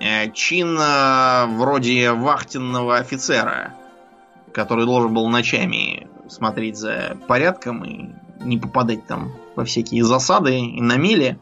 [0.00, 3.74] э, чин э, вроде вахтенного офицера,
[4.52, 8.10] который должен был ночами смотреть за порядком и
[8.44, 11.38] не попадать там во всякие засады и на мели.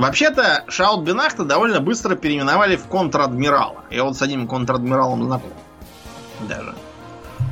[0.00, 3.84] Вообще-то Шаут Бенахта довольно быстро переименовали в контр-адмирала.
[3.90, 5.50] Я вот с одним контр-адмиралом знаком.
[6.48, 6.74] Даже.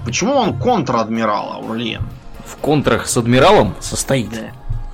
[0.07, 2.09] Почему он контр-адмирал, Аурлиен?
[2.47, 4.31] В контрах с адмиралом состоит.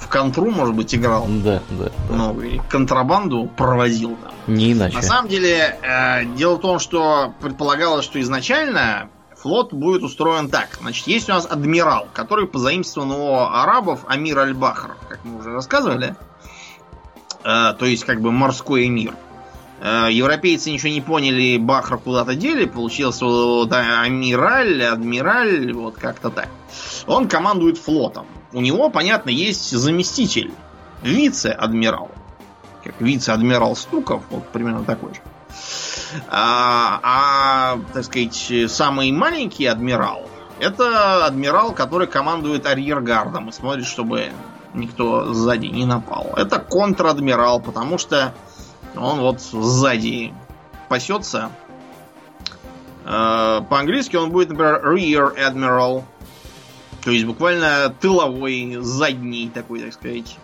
[0.00, 1.90] В контру, может быть, играл Да, да.
[2.08, 2.14] да.
[2.14, 2.42] много.
[2.42, 4.32] Или контрабанду провозил там.
[4.54, 4.96] Не иначе.
[4.96, 10.70] На самом деле, э, дело в том, что предполагалось, что изначально флот будет устроен так.
[10.80, 16.16] Значит, есть у нас адмирал, который позаимствован у арабов Амир Аль-Бахр, как мы уже рассказывали.
[16.18, 16.33] Э,
[17.44, 19.14] то есть, как бы морской эмир.
[19.80, 26.48] Э, европейцы ничего не поняли, Бахра куда-то дели, получился вот амираль, адмираль, вот как-то так.
[27.06, 28.26] Он командует флотом.
[28.52, 30.52] У него, понятно, есть заместитель,
[31.02, 32.10] вице-адмирал.
[32.82, 35.20] Как вице-адмирал Стуков, вот примерно такой же.
[36.28, 40.28] А, а, так сказать, самый маленький адмирал
[40.60, 44.30] это адмирал, который командует арьергардом и смотрит, чтобы
[44.74, 46.34] никто сзади не напал.
[46.36, 48.34] Это контр-адмирал, потому что
[48.96, 50.34] он вот сзади
[50.88, 51.50] пасется.
[53.04, 56.04] Э, По-английски он будет, например, rear admiral.
[57.02, 60.38] То есть буквально тыловой, задний такой, так сказать,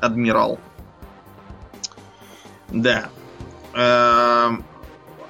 [0.00, 0.58] адмирал.
[2.68, 3.08] Да.
[3.74, 4.50] Э,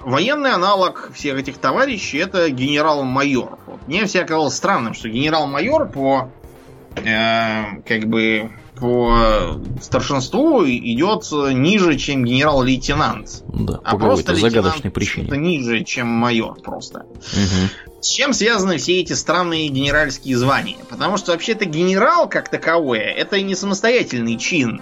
[0.01, 3.59] Военный аналог всех этих товарищей это генерал-майор.
[3.67, 3.87] Вот.
[3.87, 6.31] Мне всегда казалось странным, что генерал-майор по
[6.97, 8.51] э, как бы
[8.81, 13.43] по старшинству идет ниже, чем генерал-лейтенант.
[13.49, 15.27] Да, А по просто загадочной причине.
[15.27, 17.01] что-то ниже, чем майор просто.
[17.33, 17.69] Мгм.
[18.01, 20.79] С чем связаны все эти странные генеральские звания?
[20.89, 24.81] Потому что вообще-то генерал как таковое это не самостоятельный чин.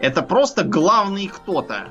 [0.00, 1.88] Это просто главный кто-то.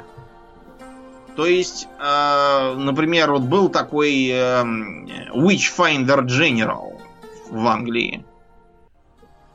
[1.35, 4.63] То есть, э, например, вот был такой э,
[5.33, 6.99] Witchfinder General
[7.49, 8.23] в Англии.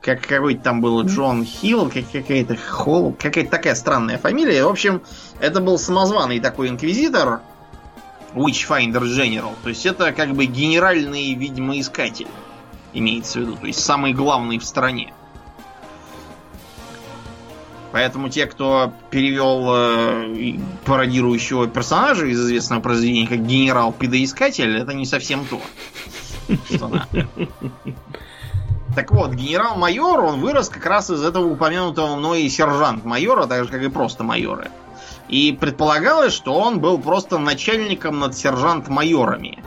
[0.05, 4.63] Как какой-то там был Джон Хилл, как какая-то Холл, какая-то такая странная фамилия.
[4.63, 5.01] В общем,
[5.39, 7.41] это был самозваный такой инквизитор,
[8.35, 9.53] Witchfinder General.
[9.63, 12.27] То есть это как бы генеральный ведьмоискатель,
[12.93, 13.55] имеется в виду.
[13.55, 15.11] То есть самый главный в стране.
[17.91, 25.47] Поэтому те, кто перевел э, пародирующего персонажа из известного произведения как генерал-педоискатель, это не совсем
[25.47, 25.59] то.
[26.69, 27.27] что надо.
[28.95, 33.81] Так вот, генерал-майор, он вырос как раз из этого упомянутого мной сержант-майора, так же, как
[33.81, 34.71] и просто майоры.
[35.27, 39.63] И предполагалось, что он был просто начальником над сержант-майорами.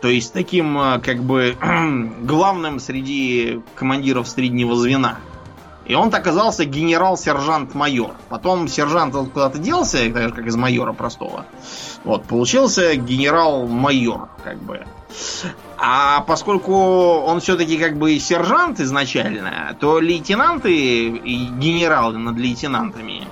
[0.00, 1.56] То есть таким, э, как бы,
[2.22, 5.18] главным среди командиров среднего звена.
[5.86, 8.14] И он оказался генерал-сержант-майор.
[8.28, 11.46] Потом сержант куда-то делся, так же, как из майора простого.
[12.04, 14.84] Вот, получился генерал-майор, как бы.
[15.78, 23.26] А поскольку он все-таки как бы сержант изначально, то лейтенанты и генералы над лейтенантами,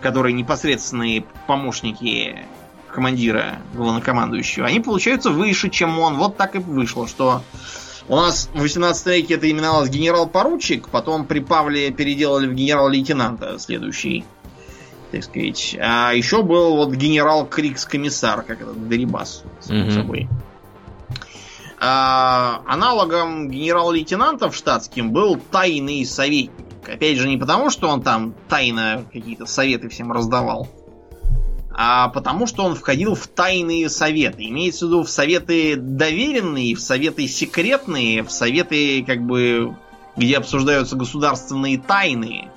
[0.00, 2.38] которые непосредственные помощники
[2.92, 6.16] командира главнокомандующего, они получаются выше, чем он.
[6.16, 7.42] Вот так и вышло, что
[8.08, 14.24] у нас в 18 веке это именовалось генерал-поручик, потом при Павле переделали в генерал-лейтенанта следующий,
[15.12, 15.76] так сказать.
[15.80, 19.92] А еще был вот генерал-крикс-комиссар, как этот Дерибас, Мгм.
[19.92, 20.28] собой.
[21.82, 26.66] А, аналогом генерал-лейтенантов штатским был тайный советник.
[26.86, 30.68] Опять же, не потому, что он там тайно какие-то советы всем раздавал,
[31.72, 34.44] а потому что он входил в тайные советы.
[34.44, 39.74] Имеется в виду в советы доверенные, в советы секретные, в советы, как бы,
[40.16, 42.50] где обсуждаются государственные тайны.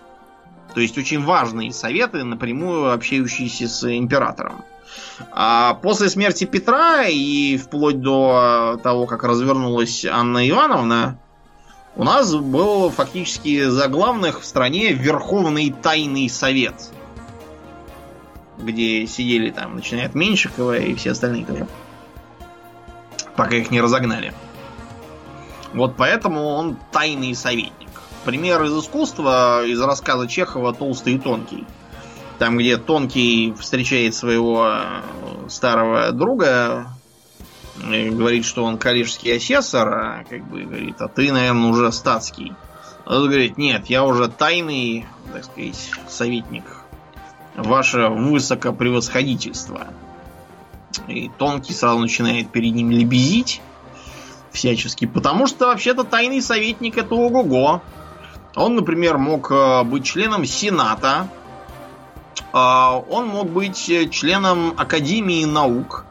[0.73, 4.65] То есть очень важные советы, напрямую общающиеся с императором.
[5.31, 11.19] А после смерти Петра и вплоть до того, как развернулась Анна Ивановна,
[11.95, 16.91] у нас был фактически за главных в стране Верховный Тайный Совет.
[18.57, 21.67] Где сидели там, начиная от Меньшикова и все остальные тоже.
[23.35, 24.33] Пока их не разогнали.
[25.73, 27.89] Вот поэтому он тайный советник.
[28.25, 31.65] Пример из искусства, из рассказа Чехова «Толстый и тонкий».
[32.39, 36.87] Там, где Тонкий встречает своего э, старого друга,
[37.91, 42.53] и говорит, что он коллежский асессор, а как бы говорит, а ты, наверное, уже статский.
[43.05, 46.63] А тот говорит, нет, я уже тайный, так сказать, советник.
[47.55, 49.87] Ваше высокопревосходительство.
[51.07, 53.61] И Тонкий сразу начинает перед ним лебезить
[54.51, 57.81] всячески, потому что вообще-то тайный советник это ого-го.
[58.55, 61.27] Он, например, мог э, быть членом Сената,
[62.53, 63.77] он мог быть
[64.11, 66.05] членом Академии наук,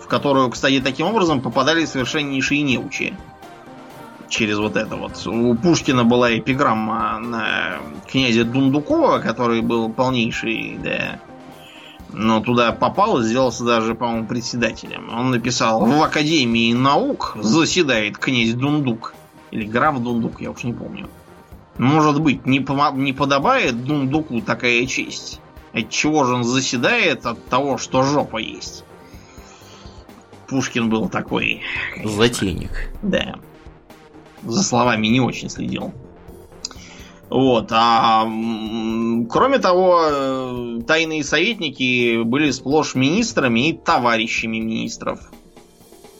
[0.00, 3.14] в которую, кстати, таким образом попадали совершеннейшие неучи.
[4.28, 5.26] Через вот это вот.
[5.26, 7.78] У Пушкина была эпиграмма на
[8.10, 11.20] князя Дундукова, который был полнейший, да,
[12.12, 15.10] но туда попал и сделался даже, по-моему, председателем.
[15.14, 19.14] Он написал «В Академии наук заседает князь Дундук».
[19.50, 21.08] Или граф Дундук, я уж не помню.
[21.78, 25.40] Может быть, не, по не подобает Дундуку такая честь?
[25.72, 27.24] От чего же он заседает?
[27.24, 28.84] От того, что жопа есть.
[30.48, 31.62] Пушкин был такой...
[31.94, 32.16] Конечно.
[32.16, 32.90] Затейник.
[33.00, 33.36] Да.
[34.42, 35.94] За словами не очень следил.
[37.30, 37.68] Вот.
[37.70, 38.24] А
[39.30, 45.20] кроме того, э, тайные советники были сплошь министрами и товарищами министров.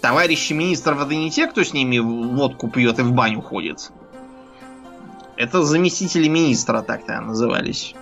[0.01, 3.93] Товарищи министров это не те, кто с ними водку пьет и в баню ходит.
[5.43, 7.97] Это заместители министра так-то назывались.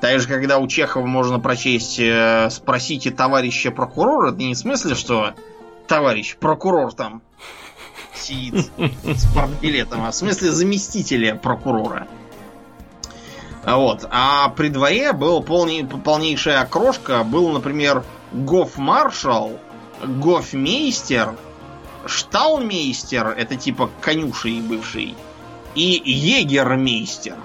[0.00, 4.96] Так же, когда у Чехова можно прочесть э, «Спросите товарища прокурора», это не в смысле,
[4.96, 5.34] что
[5.86, 7.22] товарищ прокурор там
[8.12, 8.72] сидит
[9.04, 12.08] с партбилетом, а в смысле заместителя прокурора.
[13.64, 14.08] Вот.
[14.10, 17.22] А при дворе был полней, полнейшая окрошка.
[17.22, 18.02] Был, например,
[18.32, 19.60] гофмаршал,
[20.04, 21.36] гофмейстер,
[22.04, 25.14] шталмейстер, это типа конюшей бывший,
[25.74, 27.36] и егермейстер.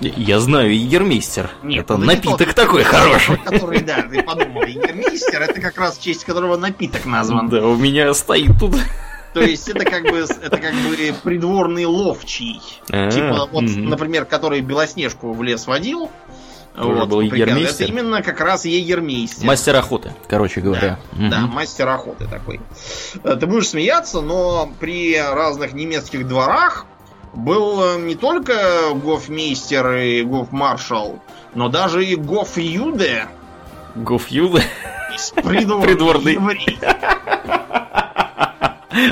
[0.00, 1.50] Я знаю егермейстер.
[1.62, 3.36] Нет, это ну, напиток тот, такой хороший.
[3.38, 7.48] Который, да, ты подумал, егермейстер, это как раз в честь которого напиток назван.
[7.48, 8.74] Да, у меня стоит тут.
[9.34, 12.60] То есть это как бы это как бы придворный ловчий.
[12.90, 16.10] А, Типа, вот, например, который Белоснежку в лес водил.
[16.76, 17.84] Тоже вот, был егермейстер?
[17.84, 19.46] Это именно как раз егермейстер.
[19.46, 20.98] Мастер охоты, короче говоря.
[21.12, 21.30] Мгм.
[21.30, 22.60] Да, мастер охоты такой.
[23.22, 26.86] Э, Ты будешь смеяться, но при разных немецких дворах
[27.34, 31.20] был э, не только гофмейстер и гофмаршал,
[31.54, 33.26] но даже и гофюде,
[33.94, 34.62] Гофьюда.
[35.36, 36.78] придворный, Придворный.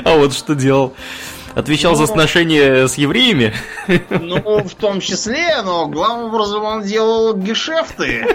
[0.05, 0.93] А вот что делал?
[1.55, 2.07] Отвечал за Ну.
[2.07, 3.53] сношение с евреями?
[4.09, 8.25] Ну, в том числе, но главным образом он делал гешефты.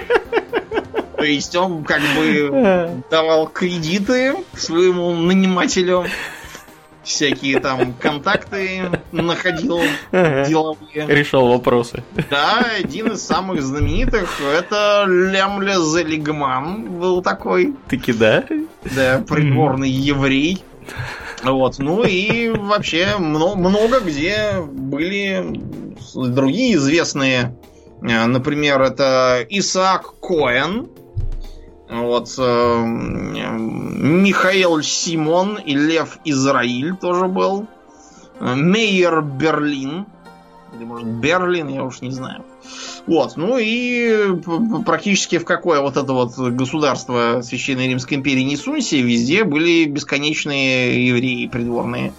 [1.17, 6.07] То есть он как бы давал кредиты своему нанимателю,
[7.09, 8.83] всякие там контакты
[9.13, 9.81] находил
[10.13, 11.07] деловые.
[11.09, 12.03] Решал вопросы.
[12.31, 18.45] Да, один из самых знаменитых это Лямля Зелигман был такой, Таки да?
[18.95, 20.63] да, придворный еврей.
[21.45, 25.61] Вот, ну и вообще мно- много где были
[26.15, 27.55] другие известные.
[28.03, 30.89] Э, Например, это Исаак Коэн,
[31.89, 37.67] вот, э, Михаил Симон и Лев Израиль тоже был.
[38.41, 40.07] Э, Мейер Берлин.
[40.77, 42.45] Или может Берлин, я уж не знаю.
[43.07, 44.39] Вот, ну и
[44.85, 51.07] практически в какое вот это вот государство Священной Римской империи не сунься, везде были бесконечные
[51.09, 52.13] евреи придворные.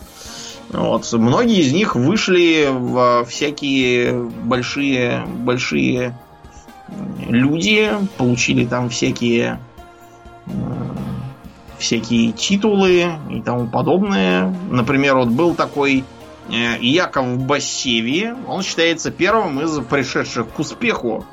[0.72, 1.12] Вот.
[1.14, 6.18] Многие из них вышли в всякие большие, большие
[7.28, 9.60] люди, получили там всякие
[10.48, 10.52] э,
[11.78, 14.54] всякие титулы и тому подобное.
[14.70, 16.04] Например, вот был такой
[16.50, 18.34] э, Яков Бассеви.
[18.48, 21.26] Он считается первым из пришедших к успеху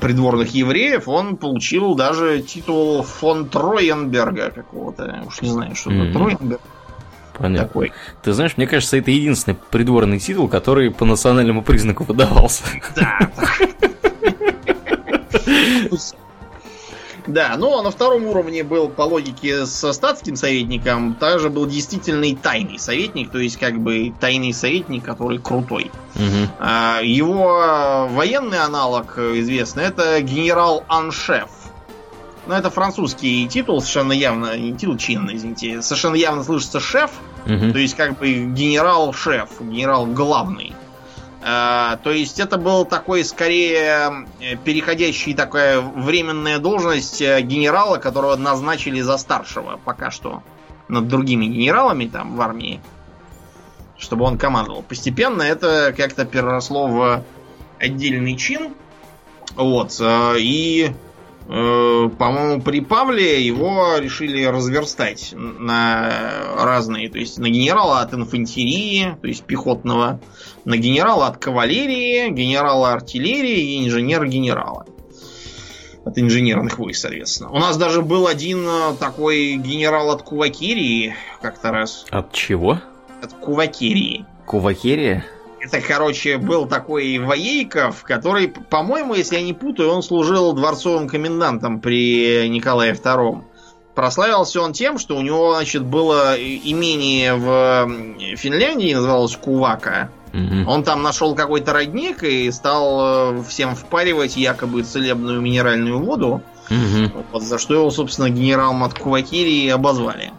[0.00, 1.08] придворных евреев.
[1.08, 5.22] Он получил даже титул фон Троенберга какого-то.
[5.26, 6.12] Уж не знаю, что это Мгм.
[6.12, 6.60] Троенберг
[7.36, 7.66] Понятно.
[7.68, 7.92] такой.
[8.22, 12.64] Ты знаешь, мне кажется, это единственный придворный титул, который по национальному признаку выдавался.
[12.96, 13.18] Да.
[17.26, 22.78] Да, но на втором уровне был по логике со статским советником, также был действительный тайный
[22.78, 25.90] советник, то есть как бы тайный советник, который крутой.
[26.58, 31.50] А, Его военный аналог известный это генерал-аншеф.
[32.46, 37.10] Ну, это французский титул, совершенно явно, не титул чин, извините, совершенно явно слышится шеф,
[37.48, 37.72] Угу.
[37.72, 40.74] То есть, как бы генерал-шеф, генерал главный.
[41.40, 48.34] А, то есть это был такой, скорее, э, переходящий такая временная должность э, генерала, которого
[48.36, 50.42] назначили за старшего пока что
[50.88, 52.80] над другими генералами там в армии,
[53.96, 54.82] чтобы он командовал.
[54.82, 57.24] Постепенно это как-то переросло в
[57.78, 58.74] отдельный чин.
[59.54, 59.96] Вот.
[60.00, 60.92] Э, и
[61.48, 66.12] по-моему, при Павле его решили разверстать на
[66.58, 70.20] разные, то есть на генерала от инфантерии, то есть пехотного,
[70.66, 74.84] на генерала от кавалерии, генерала артиллерии и инженера-генерала.
[76.04, 77.50] От инженерных войск, соответственно.
[77.50, 82.06] У нас даже был один э, такой генерал от Кувакирии как-то раз.
[82.10, 82.80] От чего?
[83.22, 84.24] От Кувакирии.
[84.46, 85.24] Кувакирия?
[85.60, 91.80] Это, короче, был такой Воейков, который, по-моему, если я не путаю, он служил дворцовым комендантом
[91.80, 93.42] при Николае II.
[93.94, 100.10] Прославился он тем, что у него, значит, было имение в Финляндии, называлось Кувака.
[100.32, 100.70] Угу.
[100.70, 106.42] Он там нашел какой-то родник и стал э, всем впаривать якобы целебную минеральную воду.
[106.70, 107.24] Угу.
[107.32, 110.32] Вот, за что его, собственно, генералом от Кувакирии обозвали.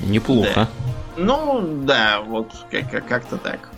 [0.00, 0.50] Неплохо.
[0.54, 0.68] Да.
[1.20, 3.70] Ну, да, вот как- как-то так.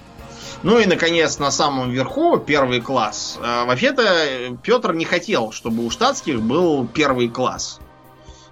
[0.62, 3.38] Ну и, наконец, на самом верху первый класс.
[3.42, 7.80] А, вообще-то Петр не хотел, чтобы у штатских был первый класс.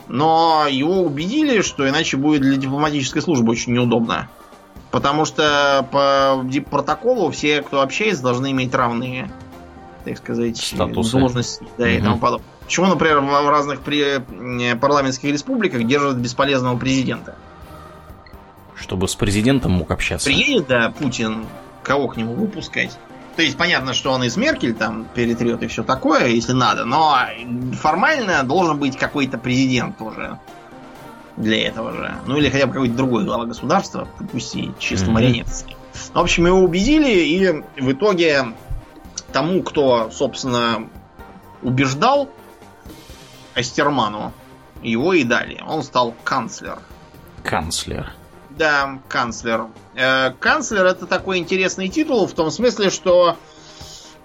[0.08, 4.28] Но его убедили, что иначе будет для дипломатической службы очень неудобно.
[4.90, 9.30] Потому что по протоколу все, кто общается, должны иметь равные,
[10.04, 11.16] так сказать, Статусы.
[11.16, 11.92] должности да, угу.
[11.92, 12.46] и тому подобное.
[12.64, 13.80] Почему, например, в разных
[14.80, 17.36] парламентских республиках держат бесполезного президента?
[18.80, 20.26] Чтобы с президентом мог общаться.
[20.26, 21.46] Приедет, да, Путин,
[21.82, 22.96] кого к нему выпускать?
[23.36, 27.16] То есть понятно, что он из Меркель там перетрет и все такое, если надо, но
[27.74, 30.38] формально должен быть какой-то президент тоже
[31.36, 32.14] для этого же.
[32.26, 35.10] Ну или хотя бы какой-то другой глава государства, пусть и чисто mm-hmm.
[35.10, 35.76] марионетский.
[36.12, 38.52] В общем, его убедили, и в итоге
[39.32, 40.88] тому, кто, собственно,
[41.62, 42.28] убеждал
[43.54, 44.32] Астерману,
[44.82, 45.62] его и дали.
[45.66, 46.78] Он стал канцлер.
[47.42, 48.12] Канцлер.
[48.60, 49.68] Да, канцлер.
[49.94, 53.38] Э, канцлер это такой интересный титул в том смысле, что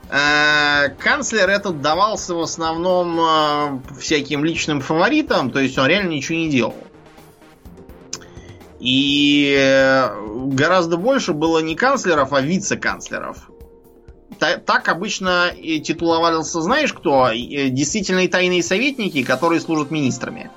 [0.10, 6.38] э, канцлер этот давался в основном э, всяким личным фаворитам, то есть он реально ничего
[6.38, 6.76] не делал.
[8.82, 13.50] И гораздо больше было не канцлеров, а вице-канцлеров.
[14.38, 15.52] Так обычно
[15.82, 17.30] титуловался, знаешь кто?
[17.32, 20.52] Действительные тайные советники, которые служат министрами.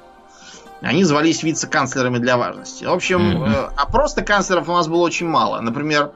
[0.80, 2.84] Они звались вице-канцлерами для важности.
[2.84, 3.72] В общем, mm-hmm.
[3.76, 5.60] а просто канцлеров у нас было очень мало.
[5.60, 6.12] Например,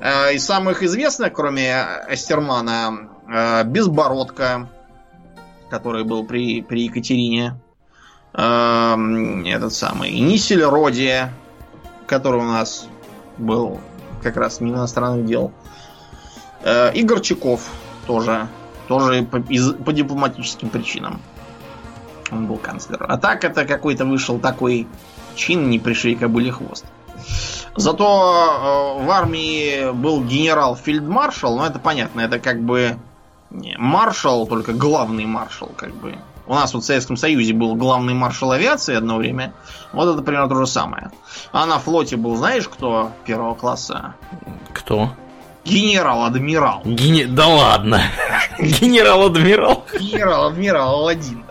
[0.00, 4.68] э, из самых известных, кроме Астермана, э, Безбородко,
[5.70, 7.60] который был при, при Екатерине.
[8.32, 11.22] Этот самый Нисель Роди,
[12.06, 12.86] который у нас
[13.38, 13.80] был
[14.22, 15.52] как раз не иностранных дел.
[16.94, 17.62] И Горчаков
[18.06, 18.46] тоже.
[18.88, 21.22] Тоже по, из, по дипломатическим причинам.
[22.32, 23.10] Он был канцлером.
[23.10, 24.86] А так это какой-то вышел такой
[25.34, 26.84] чин, не пришли кобыле хвост.
[27.76, 32.96] Зато э, в армии был генерал-фельдмаршал, ну это понятно, это как бы
[33.50, 36.16] не, маршал, только главный маршал, как бы.
[36.46, 39.52] У нас вот в Советском Союзе был главный маршал авиации одно время.
[39.92, 41.10] Вот это примерно то же самое.
[41.52, 44.14] А на флоте был, знаешь, кто первого класса?
[44.72, 45.10] Кто?
[45.64, 46.82] Генерал-адмирал.
[46.84, 47.26] Гене...
[47.26, 48.00] Да ладно.
[48.60, 49.84] Генерал-адмирал.
[49.98, 51.44] Генерал-адмирал Аладдин.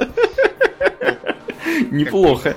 [1.91, 2.55] Неплохо.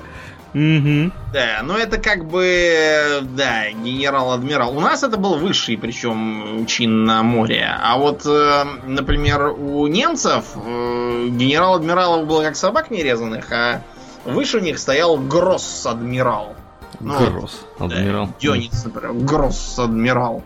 [0.53, 1.11] Угу.
[1.31, 4.75] Да, но это как бы, да, генерал-адмирал.
[4.75, 7.69] У нас это был высший, причем, чин на море.
[7.79, 13.83] А вот, э, например, у немцев э, генерал-адмиралов было как собак нерезанных, а
[14.25, 16.55] выше них стоял гросс-адмирал.
[16.99, 18.27] Ну, Гросс-адмирал.
[18.27, 20.43] Да, Дёниц, например, гросс-адмирал.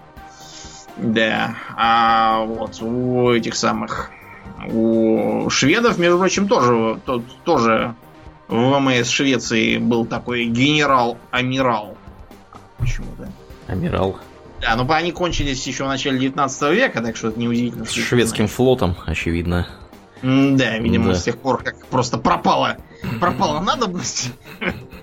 [0.98, 4.12] Да, а вот у этих самых
[4.72, 7.96] у шведов, между прочим, тоже, то, тоже
[8.54, 11.98] в ВМС Швеции был такой генерал-амирал.
[12.78, 13.32] Почему-то.
[13.68, 14.20] Амирал.
[14.62, 17.86] Да, но они кончились еще в начале 19 века, так что это неудивительно.
[17.86, 19.68] С шведским флотом, очевидно.
[20.22, 21.16] Да, видимо, да.
[21.16, 22.78] с тех пор как просто пропала,
[23.20, 24.32] пропала надобность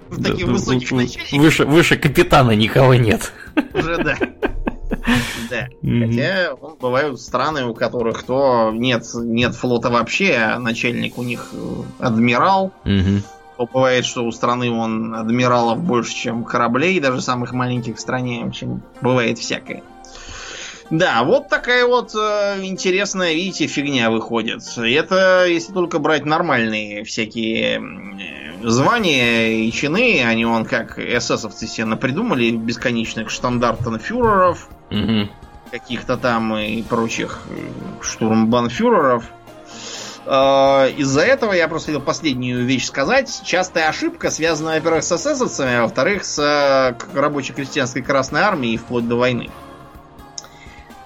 [0.08, 1.66] в таких высоких начальниках.
[1.66, 3.32] Выше, капитана никого нет.
[3.74, 4.16] Уже да.
[5.50, 5.68] Да.
[5.82, 11.82] Хотя бывают страны, у которых то нет, нет флота вообще, а начальник у них э,
[11.98, 12.72] адмирал.
[13.60, 18.50] То бывает, что у страны он адмиралов больше, чем кораблей, даже самых маленьких в стране,
[18.54, 19.82] чем бывает всякое.
[20.88, 24.62] Да, вот такая вот э, интересная, видите, фигня выходит.
[24.78, 31.66] И это если только брать нормальные всякие э, звания и чины, они вон как эсэсовцы
[31.66, 35.28] себе напридумали бесконечных штандартенфюреров, Угу.
[35.70, 37.60] каких-то там и прочих э,
[38.00, 39.30] штурмбанфюреров.
[40.26, 43.40] Э, Из-за этого я просто хотел последнюю вещь сказать.
[43.44, 49.08] Частая ошибка связана, во-первых, с эсэсовцами, а во-вторых, с э, к- рабоче-крестьянской Красной Армией вплоть
[49.08, 49.50] до войны.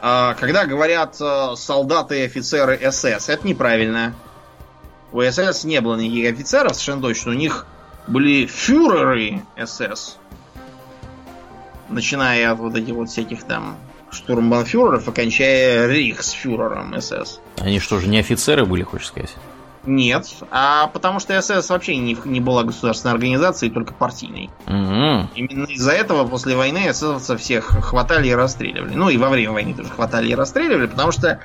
[0.01, 4.15] А, Когда говорят э, солдаты и офицеры СС, это неправильно.
[5.13, 7.31] У СС не было никаких офицеров, совершенно точно.
[7.31, 7.67] У них
[8.09, 10.17] были фюреры СС.
[11.89, 13.77] Начиная от вот этих вот всяких там
[14.15, 17.41] штурмбанфюреров, окончая рейхсфюрером СС.
[17.59, 19.35] Они что же, не офицеры были, хочешь сказать?
[19.87, 24.49] Нет, а потому что СС вообще не, не была государственной организацией, только партийной.
[24.67, 25.29] Угу.
[25.35, 28.95] Именно из-за этого после войны эсэсовцев всех хватали и расстреливали.
[28.95, 31.41] Ну и во время войны тоже хватали и расстреливали, потому что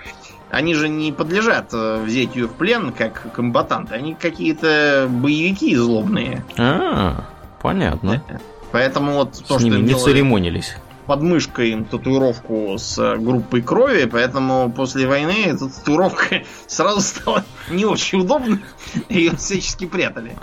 [0.49, 3.95] они же не подлежат э, взятию в плен как комбатанты.
[3.95, 6.45] Они какие-то боевики злобные.
[6.57, 7.25] А,
[7.61, 8.23] понятно.
[8.71, 10.77] Поэтому вот то, С что ними им не делали церемонились.
[11.09, 17.43] Под мышкой им татуировку с э, группой крови, поэтому после войны эта татуировка сразу стала
[17.71, 18.59] не очень удобной,
[19.09, 20.37] ее всячески прятали.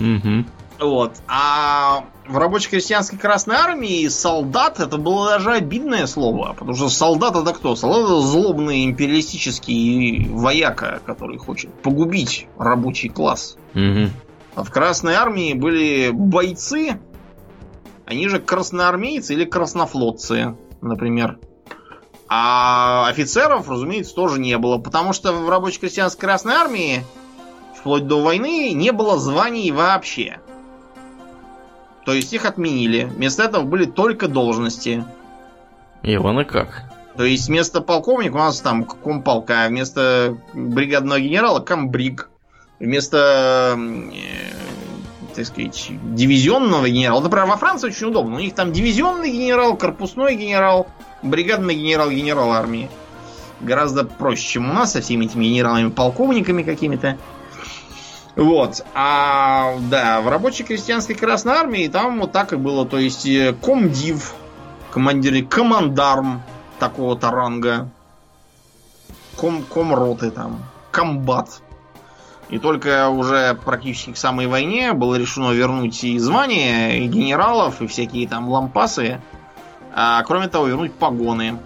[0.00, 0.46] Угу.
[0.80, 1.16] Вот.
[1.28, 6.54] А в рабоче-крестьянской Красной Армии солдат это было даже обидное слово.
[6.54, 7.76] Потому что солдат это кто?
[7.76, 13.58] Солдат это злобный империалистический вояка, который хочет погубить рабочий класс.
[13.74, 14.08] Угу.
[14.54, 16.98] А в Красной Армии были бойцы,
[18.08, 21.38] они же красноармейцы или краснофлотцы, например.
[22.26, 27.04] А офицеров, разумеется, тоже не было, потому что в рабоче-крестьянской Красной Армии
[27.76, 30.40] вплоть до войны не было званий вообще.
[32.06, 33.04] То есть их отменили.
[33.04, 35.04] Вместо этого были только должности.
[36.02, 36.84] Ивана как?
[37.14, 42.30] То есть вместо полковника у нас там комполка, а вместо бригадного генерала комбриг.
[42.80, 44.87] Вместо, э,
[45.38, 47.20] так сказать, дивизионного генерала.
[47.20, 48.36] Например, во Франции очень удобно.
[48.36, 50.88] У них там дивизионный генерал, корпусной генерал,
[51.22, 52.90] бригадный генерал, генерал армии.
[53.60, 57.18] Гораздо проще, чем у нас со всеми этими генералами, полковниками какими-то.
[58.34, 58.84] Вот.
[58.94, 62.84] А, да, в рабочей крестьянской Красной Армии там вот так и было.
[62.84, 64.34] То есть э, комдив,
[64.90, 66.42] командир, командарм
[66.80, 67.88] такого-то ранга,
[69.36, 71.62] ком, комроты там, комбат.
[72.48, 77.86] И только уже практически к самой войне было решено вернуть и звания, и генералов, и
[77.86, 79.20] всякие там лампасы.
[79.94, 81.58] А кроме того, вернуть погоны.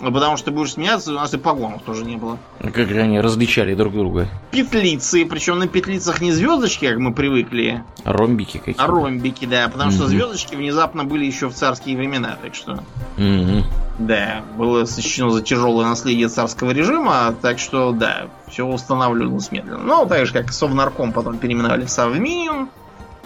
[0.00, 2.38] Ну, Потому что будешь смеяться, у нас и погонов тоже не было.
[2.60, 4.28] А Как же они различали друг друга?
[4.52, 8.84] Петлицы, причем на петлицах не звездочки, как мы привыкли, Ромбики какие-то?
[8.84, 10.10] а ромбики, да, потому что Мгм.
[10.10, 12.84] звездочки внезапно были еще в царские времена, так что,
[13.16, 13.64] Мгм.
[13.98, 19.78] да, было сочтено за тяжелое наследие царского режима, так что, да, все устанавливалось медленно.
[19.82, 22.68] Ну, так же, как Совнарком потом переименовали в Совмин,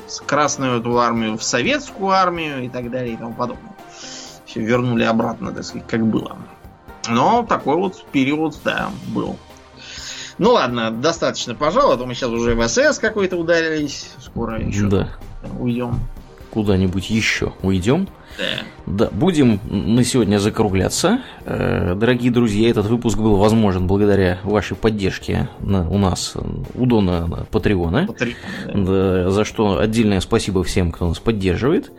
[0.06, 3.72] с Красную эту армию в Советскую армию и так далее и тому подобное.
[4.46, 6.36] Все вернули обратно, так сказать, как было.
[7.08, 9.36] Но такой вот период, да, был.
[10.38, 14.10] Ну ладно, достаточно, пожалуй, а то мы сейчас уже в СС какой-то ударились.
[14.20, 15.08] Скоро еще Да.
[15.58, 16.00] уйдем.
[16.50, 18.08] Куда-нибудь еще уйдем.
[18.38, 18.44] Да.
[18.86, 21.20] Да, будем на сегодня закругляться.
[21.44, 26.34] Э, Дорогие друзья, этот выпуск был возможен благодаря вашей поддержке на- у нас,
[26.74, 28.06] у Дона на Патреона.
[28.06, 28.36] Патреон,
[28.74, 29.24] да.
[29.24, 31.90] Да, за что отдельное спасибо всем, кто нас поддерживает.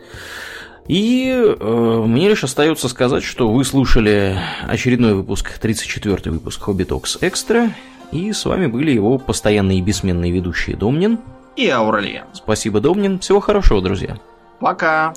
[0.86, 4.38] И э, мне лишь остается сказать, что вы слушали
[4.68, 7.70] очередной выпуск, 34-й выпуск Talks Extra,
[8.12, 11.18] и с вами были его постоянные и бессменные ведущие Домнин.
[11.56, 12.26] И Ауралия.
[12.32, 13.18] Спасибо, Домнин.
[13.18, 14.18] Всего хорошего, друзья.
[14.60, 15.14] Пока.